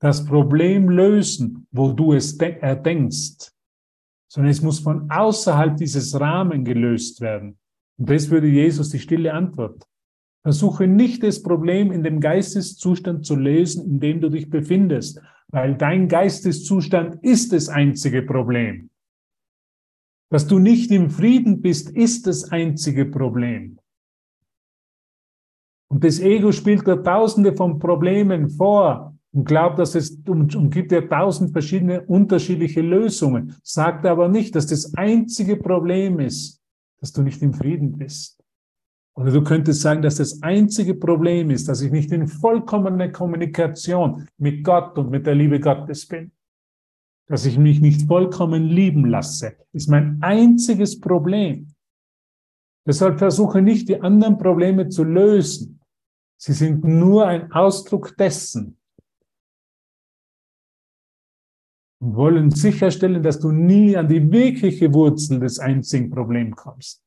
das 0.00 0.24
Problem 0.24 0.88
lösen, 0.88 1.66
wo 1.70 1.92
du 1.92 2.12
es 2.12 2.38
de 2.38 2.58
erdenkst, 2.60 3.53
sondern 4.34 4.50
es 4.50 4.62
muss 4.62 4.80
von 4.80 5.08
außerhalb 5.12 5.76
dieses 5.76 6.18
Rahmen 6.18 6.64
gelöst 6.64 7.20
werden. 7.20 7.56
Und 7.96 8.10
das 8.10 8.30
würde 8.30 8.48
Jesus 8.48 8.90
die 8.90 8.98
stille 8.98 9.32
Antwort. 9.32 9.86
Versuche 10.42 10.88
nicht 10.88 11.22
das 11.22 11.40
Problem 11.40 11.92
in 11.92 12.02
dem 12.02 12.18
Geisteszustand 12.18 13.24
zu 13.24 13.36
lösen, 13.36 13.84
in 13.86 14.00
dem 14.00 14.20
du 14.20 14.30
dich 14.30 14.50
befindest, 14.50 15.20
weil 15.52 15.76
dein 15.76 16.08
Geisteszustand 16.08 17.22
ist 17.22 17.52
das 17.52 17.68
einzige 17.68 18.22
Problem. 18.22 18.90
Dass 20.32 20.48
du 20.48 20.58
nicht 20.58 20.90
im 20.90 21.10
Frieden 21.10 21.62
bist, 21.62 21.90
ist 21.90 22.26
das 22.26 22.50
einzige 22.50 23.04
Problem. 23.04 23.78
Und 25.88 26.02
das 26.02 26.18
Ego 26.18 26.50
spielt 26.50 26.88
da 26.88 26.96
tausende 26.96 27.54
von 27.54 27.78
Problemen 27.78 28.50
vor 28.50 29.13
und 29.34 29.44
glaubt, 29.44 29.80
dass 29.80 29.96
es 29.96 30.16
und, 30.26 30.54
und 30.54 30.70
gibt 30.70 30.92
dir 30.92 31.08
tausend 31.08 31.52
verschiedene 31.52 32.02
unterschiedliche 32.02 32.80
Lösungen, 32.80 33.56
sagt 33.62 34.06
aber 34.06 34.28
nicht, 34.28 34.54
dass 34.54 34.66
das 34.66 34.94
einzige 34.94 35.56
Problem 35.56 36.20
ist, 36.20 36.62
dass 37.00 37.12
du 37.12 37.22
nicht 37.22 37.42
im 37.42 37.52
Frieden 37.52 37.98
bist. 37.98 38.40
Oder 39.16 39.32
du 39.32 39.42
könntest 39.42 39.80
sagen, 39.80 40.02
dass 40.02 40.16
das 40.16 40.42
einzige 40.42 40.94
Problem 40.94 41.50
ist, 41.50 41.68
dass 41.68 41.82
ich 41.82 41.90
nicht 41.90 42.12
in 42.12 42.28
vollkommener 42.28 43.10
Kommunikation 43.10 44.28
mit 44.38 44.64
Gott 44.64 44.96
und 44.98 45.10
mit 45.10 45.26
der 45.26 45.34
Liebe 45.34 45.60
Gottes 45.60 46.06
bin. 46.06 46.32
Dass 47.26 47.44
ich 47.44 47.58
mich 47.58 47.80
nicht 47.80 48.06
vollkommen 48.06 48.64
lieben 48.64 49.06
lasse, 49.06 49.56
ist 49.72 49.88
mein 49.88 50.18
einziges 50.22 51.00
Problem. 51.00 51.72
Deshalb 52.86 53.18
versuche 53.18 53.62
nicht, 53.62 53.88
die 53.88 54.00
anderen 54.00 54.36
Probleme 54.36 54.88
zu 54.88 55.04
lösen. 55.04 55.80
Sie 56.36 56.52
sind 56.52 56.84
nur 56.84 57.26
ein 57.26 57.50
Ausdruck 57.50 58.16
dessen. 58.16 58.76
Wollen 62.12 62.50
sicherstellen, 62.50 63.22
dass 63.22 63.40
du 63.40 63.50
nie 63.50 63.96
an 63.96 64.08
die 64.08 64.30
wirkliche 64.30 64.92
Wurzel 64.92 65.40
des 65.40 65.58
einzigen 65.58 66.10
Problems 66.10 66.56
kommst. 66.56 67.00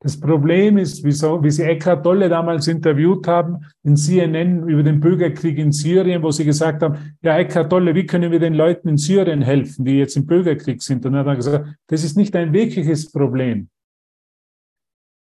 Das 0.00 0.18
Problem 0.18 0.78
ist, 0.78 1.04
wieso, 1.04 1.44
wie 1.44 1.50
sie 1.52 1.62
Eckhard 1.62 2.02
Tolle 2.02 2.28
damals 2.28 2.66
interviewt 2.66 3.28
haben 3.28 3.58
in 3.84 3.96
CNN 3.96 4.66
über 4.66 4.82
den 4.82 4.98
Bürgerkrieg 4.98 5.58
in 5.58 5.70
Syrien, 5.70 6.24
wo 6.24 6.32
sie 6.32 6.44
gesagt 6.44 6.82
haben, 6.82 7.16
ja, 7.22 7.38
Eckhard 7.38 7.70
Tolle, 7.70 7.94
wie 7.94 8.04
können 8.04 8.32
wir 8.32 8.40
den 8.40 8.54
Leuten 8.54 8.88
in 8.88 8.96
Syrien 8.96 9.42
helfen, 9.42 9.84
die 9.84 9.98
jetzt 9.98 10.16
im 10.16 10.26
Bürgerkrieg 10.26 10.82
sind? 10.82 11.06
Und 11.06 11.14
er 11.14 11.24
hat 11.24 11.36
gesagt, 11.36 11.76
das 11.86 12.02
ist 12.02 12.16
nicht 12.16 12.34
ein 12.34 12.52
wirkliches 12.52 13.12
Problem. 13.12 13.68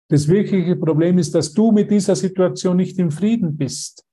Das 0.10 0.28
wirkliche 0.28 0.76
Problem 0.76 1.20
ist, 1.20 1.36
dass 1.36 1.54
du 1.54 1.72
mit 1.72 1.92
dieser 1.92 2.16
Situation 2.16 2.78
nicht 2.78 2.98
im 2.98 3.12
Frieden 3.12 3.56
bist, 3.56 4.04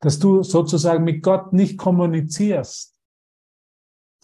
dass 0.00 0.20
du 0.20 0.44
sozusagen 0.44 1.02
mit 1.02 1.24
Gott 1.24 1.52
nicht 1.52 1.76
kommunizierst, 1.76 2.93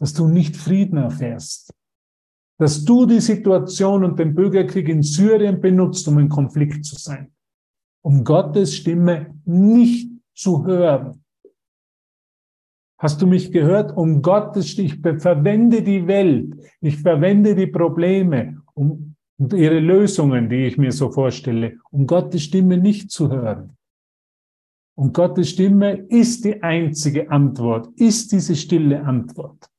dass 0.01 0.14
du 0.14 0.26
nicht 0.26 0.57
Frieden 0.57 0.96
erfährst, 0.96 1.72
dass 2.59 2.84
du 2.84 3.07
die 3.07 3.20
Situation 3.20 4.05
und 4.05 4.18
den 4.18 4.34
Bürgerkrieg 4.34 4.88
in 4.88 5.03
Syrien 5.03 5.61
benutzt, 5.61 6.09
um 6.09 6.18
in 6.18 6.28
Konflikt 6.28 6.84
zu 6.84 6.96
sein, 6.96 7.32
um 8.03 8.24
Gottes 8.24 8.74
Stimme 8.74 9.38
nicht 9.44 10.11
zu 10.34 10.66
hören. 10.66 11.24
Hast 12.98 13.22
du 13.22 13.26
mich 13.26 13.53
gehört? 13.53 13.96
Um 13.96 14.20
Gottes 14.20 14.70
Stimme, 14.70 14.88
ich 14.88 15.22
verwende 15.22 15.82
die 15.82 16.07
Welt, 16.07 16.55
ich 16.80 16.98
verwende 16.98 17.55
die 17.55 17.68
Probleme, 17.68 18.62
um 18.74 19.11
und 19.40 19.55
ihre 19.55 19.80
Lösungen, 19.80 20.51
die 20.51 20.66
ich 20.66 20.76
mir 20.76 20.92
so 20.92 21.11
vorstelle, 21.11 21.78
um 21.90 22.07
Gottes 22.07 22.42
Stimme 22.42 22.76
nicht 22.76 23.11
zu 23.11 23.30
hören. 23.30 23.74
Und 24.94 25.14
Gottes 25.14 25.48
Stimme 25.48 25.92
ist 26.11 26.44
die 26.44 26.62
einzige 26.62 27.30
Antwort, 27.30 27.88
ist 27.96 28.32
diese 28.32 28.55
stille 28.55 29.03
Antwort. 29.03 29.70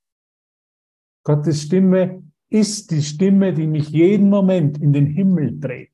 Gottes 1.24 1.64
Stimme 1.64 2.24
ist 2.50 2.92
die 2.92 3.02
Stimme, 3.02 3.54
die 3.54 3.68
mich 3.68 3.90
jeden 3.90 4.30
Moment 4.30 4.78
in 4.80 4.94
den 4.94 5.08
Himmel 5.08 5.60
dreht. 5.60 5.90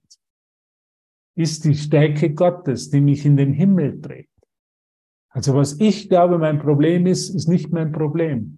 Ist 1.35 1.65
die 1.65 1.75
Stärke 1.75 2.33
Gottes, 2.33 2.89
die 2.89 3.01
mich 3.01 3.25
in 3.25 3.37
den 3.37 3.53
Himmel 3.53 4.01
dreht. 4.01 4.29
Also 5.29 5.53
was 5.53 5.79
ich 5.79 6.09
glaube, 6.09 6.39
mein 6.39 6.57
Problem 6.57 7.05
ist, 7.05 7.29
ist 7.29 7.47
nicht 7.47 7.71
mein 7.71 7.91
Problem. 7.91 8.57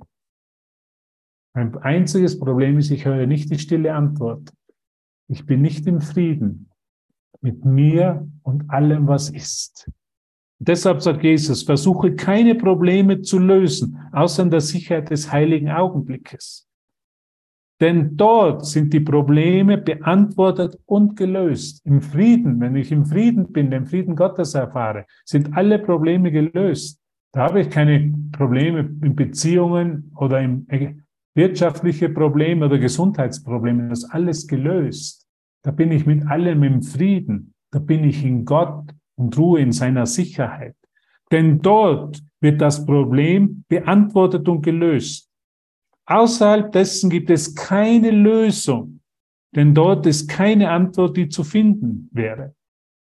Mein 1.54 1.76
einziges 1.78 2.40
Problem 2.40 2.78
ist, 2.78 2.92
ich 2.92 3.06
höre 3.06 3.26
nicht 3.26 3.52
die 3.52 3.60
stille 3.60 3.94
Antwort. 3.94 4.54
Ich 5.28 5.46
bin 5.46 5.62
nicht 5.62 5.86
im 5.88 6.00
Frieden 6.00 6.70
mit 7.42 7.66
mir 7.66 8.28
und 8.44 8.70
allem, 8.70 9.08
was 9.08 9.30
ist. 9.30 9.92
Deshalb 10.60 11.02
sagt 11.02 11.24
Jesus, 11.24 11.64
versuche 11.64 12.16
keine 12.16 12.54
Probleme 12.54 13.22
zu 13.22 13.40
lösen, 13.40 13.98
außer 14.12 14.44
in 14.44 14.50
der 14.50 14.62
Sicherheit 14.62 15.10
des 15.10 15.32
heiligen 15.32 15.70
Augenblickes. 15.70 16.68
Denn 17.80 18.18
dort 18.18 18.66
sind 18.66 18.92
die 18.92 19.00
Probleme 19.00 19.78
beantwortet 19.78 20.78
und 20.86 21.16
gelöst. 21.16 21.82
Im 21.86 22.02
Frieden, 22.02 22.60
wenn 22.60 22.76
ich 22.76 22.92
im 22.92 23.06
Frieden 23.06 23.54
bin, 23.54 23.72
den 23.72 23.86
Frieden 23.86 24.18
Gottes 24.18 24.54
erfahre, 24.54 25.06
sind 25.24 25.56
alle 25.56 25.80
Probleme 25.80 26.30
gelöst. 26.30 27.00
Da 27.32 27.44
habe 27.44 27.62
ich 27.62 27.70
keine 27.70 28.14
Probleme 28.34 28.80
in 29.02 29.16
Beziehungen 29.16 30.12
oder 30.18 30.42
im 30.42 30.68
wirtschaftliche 31.36 32.10
Probleme 32.10 32.66
oder 32.66 32.80
Gesundheitsprobleme, 32.80 33.88
das 33.88 34.04
ist 34.04 34.10
alles 34.10 34.46
gelöst. 34.46 35.26
Da 35.64 35.72
bin 35.72 35.92
ich 35.92 36.06
mit 36.06 36.28
allem 36.28 36.64
im 36.64 36.82
Frieden. 36.82 37.54
Da 37.72 37.80
bin 37.80 38.04
ich 38.04 38.26
in 38.26 38.44
Gott 38.44 38.94
und 39.20 39.38
ruhe 39.38 39.60
in 39.60 39.72
seiner 39.72 40.06
Sicherheit. 40.06 40.76
Denn 41.32 41.62
dort 41.62 42.24
wird 42.40 42.62
das 42.62 42.86
Problem 42.86 43.66
beantwortet 43.68 44.48
und 44.48 44.62
gelöst. 44.62 45.30
Außerhalb 46.06 46.72
dessen 46.72 47.10
gibt 47.10 47.30
es 47.30 47.54
keine 47.54 48.12
Lösung, 48.12 49.02
denn 49.56 49.76
dort 49.76 50.06
ist 50.06 50.28
keine 50.28 50.72
Antwort, 50.72 51.18
die 51.18 51.30
zu 51.30 51.44
finden 51.44 52.10
wäre. 52.14 52.56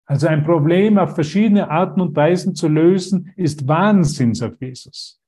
Also 0.06 0.26
ein 0.28 0.44
Problem 0.44 0.98
auf 0.98 1.14
verschiedene 1.14 1.70
Arten 1.70 2.00
und 2.00 2.14
Weisen 2.14 2.54
zu 2.54 2.68
lösen, 2.68 3.32
ist 3.36 3.66
Wahnsinn, 3.66 4.34
sagt 4.34 4.60
Jesus. 4.60 5.20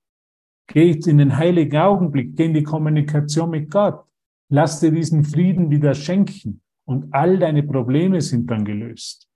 Geht 0.66 1.06
in 1.06 1.18
den 1.18 1.36
heiligen 1.36 1.78
Augenblick, 1.78 2.36
geh 2.36 2.46
in 2.46 2.54
die 2.54 2.62
Kommunikation 2.62 3.50
mit 3.50 3.70
Gott. 3.70 4.04
Lass 4.50 4.80
dir 4.80 4.90
diesen 4.90 5.24
Frieden 5.24 5.70
wieder 5.70 5.94
schenken 5.94 6.60
und 6.84 7.12
all 7.12 7.38
deine 7.38 7.62
Probleme 7.62 8.20
sind 8.20 8.50
dann 8.50 8.64
gelöst. 8.64 9.28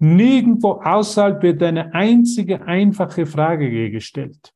Nirgendwo 0.00 0.80
außerhalb 0.82 1.42
wird 1.42 1.62
eine 1.62 1.92
einzige 1.92 2.62
einfache 2.62 3.26
Frage 3.26 3.90
gestellt. 3.90 4.52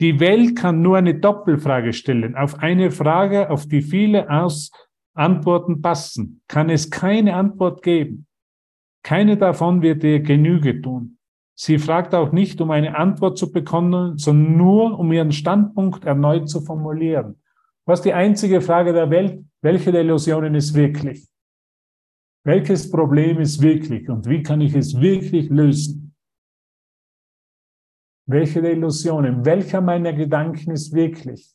Die 0.00 0.20
Welt 0.20 0.56
kann 0.56 0.82
nur 0.82 0.96
eine 0.98 1.14
Doppelfrage 1.14 1.92
stellen. 1.92 2.36
Auf 2.36 2.58
eine 2.58 2.90
Frage, 2.90 3.50
auf 3.50 3.66
die 3.66 3.82
viele 3.82 4.28
Aus 4.30 4.70
Antworten 5.14 5.82
passen, 5.82 6.42
kann 6.48 6.68
es 6.68 6.90
keine 6.90 7.34
Antwort 7.34 7.82
geben. 7.82 8.26
Keine 9.02 9.36
davon 9.36 9.82
wird 9.82 10.02
dir 10.02 10.20
Genüge 10.20 10.80
tun. 10.80 11.18
Sie 11.56 11.78
fragt 11.78 12.14
auch 12.14 12.32
nicht, 12.32 12.60
um 12.60 12.70
eine 12.72 12.96
Antwort 12.96 13.38
zu 13.38 13.52
bekommen, 13.52 14.18
sondern 14.18 14.56
nur, 14.56 14.98
um 14.98 15.12
ihren 15.12 15.30
Standpunkt 15.30 16.04
erneut 16.04 16.48
zu 16.48 16.60
formulieren. 16.60 17.40
Was 17.86 18.02
die 18.02 18.12
einzige 18.12 18.60
Frage 18.60 18.92
der 18.92 19.10
Welt, 19.10 19.44
welche 19.62 19.92
der 19.92 20.00
Illusionen 20.00 20.54
ist 20.54 20.74
wirklich? 20.74 21.28
Welches 22.46 22.90
Problem 22.90 23.40
ist 23.40 23.62
wirklich 23.62 24.08
und 24.10 24.28
wie 24.28 24.42
kann 24.42 24.60
ich 24.60 24.74
es 24.74 25.00
wirklich 25.00 25.48
lösen? 25.48 26.14
Welche 28.26 28.60
der 28.60 28.72
Illusionen, 28.72 29.44
welcher 29.44 29.80
meiner 29.80 30.12
Gedanken 30.12 30.72
ist 30.72 30.92
wirklich? 30.92 31.54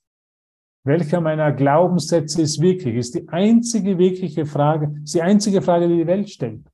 Welcher 0.84 1.22
meiner 1.22 1.52
Glaubenssätze 1.52 2.42
ist 2.42 2.60
wirklich? 2.60 2.96
Ist 2.96 3.16
die 3.16 3.30
einzige 3.30 3.98
wirkliche 4.00 4.46
Frage, 4.46 5.00
ist 5.04 5.14
die 5.14 5.22
einzige 5.22 5.62
Frage, 5.62 5.88
die 5.88 5.98
die 5.98 6.08
Welt 6.08 6.30
stellt. 6.30 6.68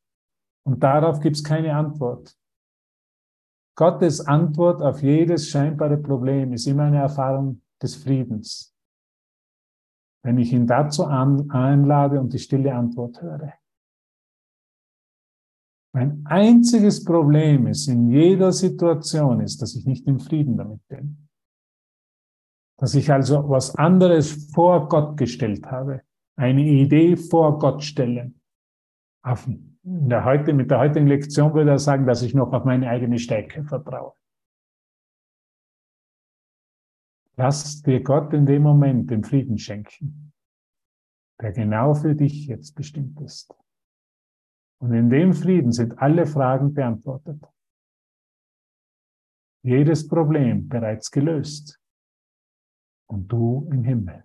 Und 0.65 0.81
darauf 0.81 1.19
gibt 1.19 1.35
es 1.35 1.43
keine 1.43 1.75
Antwort. 1.75 2.37
Gottes 3.77 4.25
Antwort 4.25 4.81
auf 4.81 5.01
jedes 5.01 5.49
scheinbare 5.49 5.97
Problem 5.97 6.53
ist 6.53 6.67
immer 6.67 6.83
eine 6.83 6.99
Erfahrung 6.99 7.61
des 7.81 7.95
Friedens. 7.95 8.73
Wenn 10.23 10.37
ich 10.37 10.53
ihn 10.53 10.65
dazu 10.65 11.05
einlade 11.05 12.21
und 12.21 12.31
die 12.31 12.39
stille 12.39 12.73
Antwort 12.73 13.21
höre. 13.21 13.53
Mein 15.95 16.25
einziges 16.25 17.05
Problem 17.05 17.67
ist 17.67 17.87
in 17.87 18.11
jeder 18.11 18.51
Situation 18.51 19.39
ist, 19.39 19.61
dass 19.61 19.77
ich 19.77 19.85
nicht 19.85 20.05
im 20.07 20.19
Frieden 20.19 20.57
damit 20.57 20.85
bin. 20.89 21.29
Dass 22.77 22.95
ich 22.95 23.09
also 23.13 23.47
was 23.47 23.75
anderes 23.75 24.51
vor 24.53 24.89
Gott 24.89 25.15
gestellt 25.15 25.67
habe. 25.67 26.01
Eine 26.35 26.65
Idee 26.65 27.15
vor 27.15 27.59
Gott 27.59 27.81
stellen. 27.81 28.41
Auf 29.23 29.47
der 29.83 30.25
heute, 30.25 30.51
mit 30.51 30.69
der 30.69 30.79
heutigen 30.79 31.07
Lektion 31.07 31.53
würde 31.53 31.71
er 31.71 31.79
sagen, 31.79 32.05
dass 32.05 32.23
ich 32.23 32.33
noch 32.33 32.51
auf 32.51 32.65
meine 32.65 32.89
eigene 32.89 33.17
Stärke 33.17 33.63
vertraue. 33.63 34.15
Lass 37.37 37.81
dir 37.83 38.03
Gott 38.03 38.33
in 38.33 38.45
dem 38.45 38.63
Moment 38.63 39.11
den 39.11 39.23
Frieden 39.23 39.57
schenken, 39.57 40.33
der 41.41 41.53
genau 41.53 41.93
für 41.93 42.15
dich 42.15 42.47
jetzt 42.47 42.75
bestimmt 42.75 43.21
ist. 43.21 43.55
Und 44.79 44.93
in 44.93 45.09
dem 45.09 45.33
Frieden 45.33 45.71
sind 45.71 45.97
alle 45.99 46.25
Fragen 46.25 46.73
beantwortet. 46.73 47.41
jedes 49.65 50.07
Problem 50.07 50.69
bereits 50.69 51.09
gelöst 51.09 51.81
und 53.07 53.27
du 53.27 53.67
im 53.71 53.83
Himmel. 53.83 54.23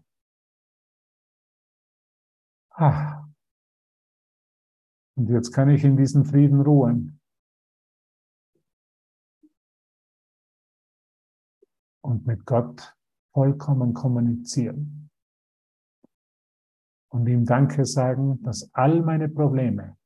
Ah. 2.73 3.27
Und 5.17 5.29
jetzt 5.31 5.51
kann 5.53 5.71
ich 5.71 5.83
in 5.83 5.97
diesem 5.97 6.25
Frieden 6.27 6.61
ruhen. 6.61 7.21
Und 12.03 12.27
mit 12.27 12.45
Gott 12.45 12.95
vollkommen 13.33 13.95
kommunizieren. 13.95 15.11
Und 17.09 17.27
ihm 17.27 17.45
Danke 17.47 17.87
sagen, 17.87 18.43
dass 18.43 18.71
all 18.75 19.03
meine 19.03 19.29
Probleme 19.29 19.97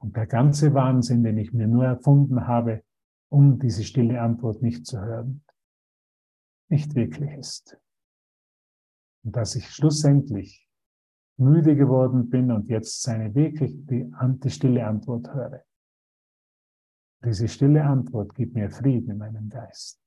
und 0.00 0.16
der 0.16 0.26
ganze 0.26 0.74
Wahnsinn, 0.74 1.22
den 1.22 1.38
ich 1.38 1.52
mir 1.52 1.68
nur 1.68 1.84
erfunden 1.84 2.46
habe, 2.46 2.82
um 3.30 3.58
diese 3.58 3.84
stille 3.84 4.20
Antwort 4.20 4.62
nicht 4.62 4.86
zu 4.86 5.00
hören, 5.00 5.44
nicht 6.68 6.94
wirklich 6.94 7.30
ist. 7.32 7.78
Und 9.22 9.36
dass 9.36 9.54
ich 9.54 9.68
schlussendlich 9.70 10.66
müde 11.36 11.76
geworden 11.76 12.28
bin 12.28 12.50
und 12.50 12.68
jetzt 12.68 13.02
seine 13.02 13.34
wirklich 13.34 13.72
die, 13.86 14.10
die 14.42 14.50
stille 14.50 14.86
Antwort 14.86 15.32
höre. 15.32 15.64
Diese 17.24 17.48
stille 17.48 17.84
Antwort 17.84 18.34
gibt 18.34 18.54
mir 18.54 18.70
Frieden 18.70 19.10
in 19.10 19.18
meinem 19.18 19.48
Geist. 19.50 20.00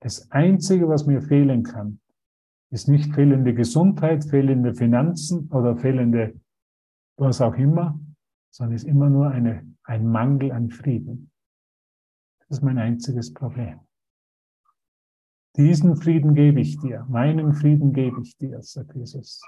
Das 0.00 0.30
Einzige, 0.30 0.88
was 0.88 1.06
mir 1.06 1.20
fehlen 1.20 1.62
kann, 1.62 2.00
ist 2.70 2.88
nicht 2.88 3.14
fehlende 3.14 3.54
Gesundheit, 3.54 4.24
fehlende 4.24 4.74
Finanzen 4.74 5.48
oder 5.50 5.76
fehlende 5.76 6.40
was 7.16 7.40
auch 7.40 7.54
immer, 7.54 7.98
sondern 8.54 8.76
ist 8.76 8.84
immer 8.84 9.10
nur 9.10 9.32
eine, 9.32 9.66
ein 9.82 10.06
Mangel 10.06 10.52
an 10.52 10.70
Frieden. 10.70 11.32
Das 12.38 12.58
ist 12.58 12.62
mein 12.62 12.78
einziges 12.78 13.32
Problem. 13.32 13.80
Diesen 15.56 15.96
Frieden 15.96 16.36
gebe 16.36 16.60
ich 16.60 16.78
dir, 16.78 17.04
meinen 17.08 17.52
Frieden 17.52 17.92
gebe 17.92 18.20
ich 18.22 18.36
dir, 18.36 18.62
sagt 18.62 18.94
Jesus. 18.94 19.42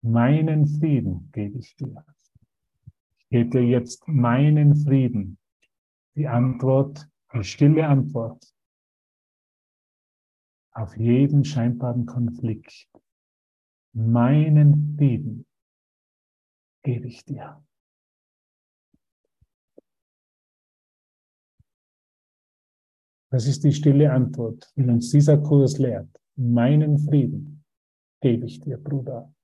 Meinen 0.00 0.66
Frieden 0.66 1.30
gebe 1.32 1.58
ich 1.58 1.76
dir. 1.76 2.02
Ich 3.18 3.28
gebe 3.28 3.50
dir 3.50 3.66
jetzt 3.66 4.08
meinen 4.08 4.74
Frieden. 4.74 5.36
Die 6.14 6.28
Antwort, 6.28 7.06
die 7.34 7.44
stille 7.44 7.86
Antwort 7.86 8.42
auf 10.72 10.96
jeden 10.96 11.44
scheinbaren 11.44 12.06
Konflikt. 12.06 12.88
Meinen 13.92 14.96
Frieden 14.96 15.45
gebe 16.86 17.08
ich 17.08 17.24
dir. 17.24 17.60
Das 23.32 23.48
ist 23.48 23.64
die 23.64 23.72
stille 23.72 24.12
Antwort, 24.12 24.72
die 24.76 24.84
uns 24.84 25.10
dieser 25.10 25.36
Kurs 25.36 25.78
lehrt. 25.78 26.08
Meinen 26.36 26.98
Frieden 26.98 27.64
gebe 28.20 28.46
ich 28.46 28.60
dir, 28.60 28.78
Bruder, 28.78 29.34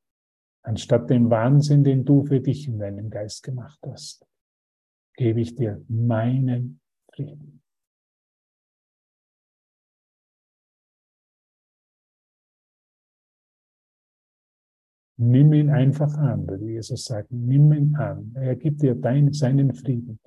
anstatt 0.63 1.11
dem 1.11 1.31
Wahnsinn, 1.31 1.83
den 1.83 2.05
du 2.05 2.25
für 2.25 2.41
dich 2.41 2.69
in 2.69 2.79
deinem 2.79 3.11
Geist 3.11 3.43
gemacht 3.43 3.81
hast, 3.85 4.25
gebe 5.17 5.41
ich 5.41 5.57
dir 5.57 5.85
meinen 5.89 6.81
Frieden. 7.13 7.62
Nimm 15.25 15.53
ihn 15.53 15.71
einfach 15.71 16.13
an, 16.15 16.49
würde 16.49 16.65
Jesus 16.65 17.05
sagen. 17.05 17.47
Nimm 17.47 17.73
ihn 17.73 17.95
an. 17.95 18.33
Er 18.35 18.57
gibt 18.57 18.83
dir 18.83 18.97
deinen, 18.97 19.33
seinen 19.33 19.73
Frieden. 19.73 20.19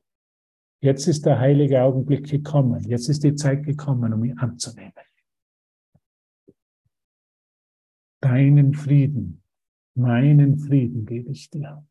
Jetzt 0.81 1.07
ist 1.07 1.25
der 1.25 1.37
heilige 1.37 1.81
Augenblick 1.81 2.29
gekommen. 2.29 2.81
Jetzt 2.83 3.09
ist 3.09 3.23
die 3.23 3.35
Zeit 3.35 3.63
gekommen, 3.63 4.13
um 4.13 4.23
ihn 4.23 4.37
anzunehmen. 4.37 4.93
Deinen 8.21 8.73
Frieden, 8.73 9.43
meinen 9.95 10.59
Frieden 10.59 11.05
gebe 11.05 11.29
ich 11.31 11.49
dir. 11.49 11.85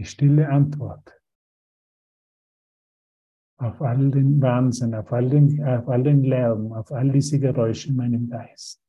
Die 0.00 0.06
stille 0.06 0.48
Antwort 0.48 1.14
auf 3.58 3.82
all 3.82 4.10
den 4.10 4.40
Wahnsinn, 4.40 4.94
auf 4.94 5.12
all 5.12 5.28
den, 5.28 5.62
auf 5.62 5.86
all 5.90 6.02
den 6.02 6.24
Lärm, 6.24 6.72
auf 6.72 6.90
all 6.90 7.12
diese 7.12 7.38
Geräusche 7.38 7.90
in 7.90 7.96
meinem 7.96 8.30
Geist. 8.30 8.82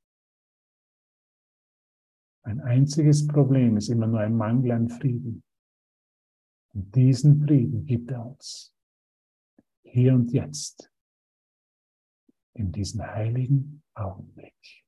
Ein 2.43 2.62
einziges 2.62 3.28
Problem 3.28 3.76
ist 3.76 3.89
immer 3.89 4.07
nur 4.07 4.22
ein 4.22 4.38
Mangel 4.38 4.72
an 4.72 4.88
Frieden. 4.88 5.43
Und 6.74 6.95
diesen 6.95 7.45
Frieden 7.45 7.86
gibt 7.86 8.09
er 8.12 8.26
uns. 8.26 8.74
Hier 9.84 10.14
und 10.14 10.32
jetzt. 10.32 10.93
In 12.53 12.72
diesem 12.72 13.01
heiligen 13.01 13.84
Augenblick. 13.95 14.80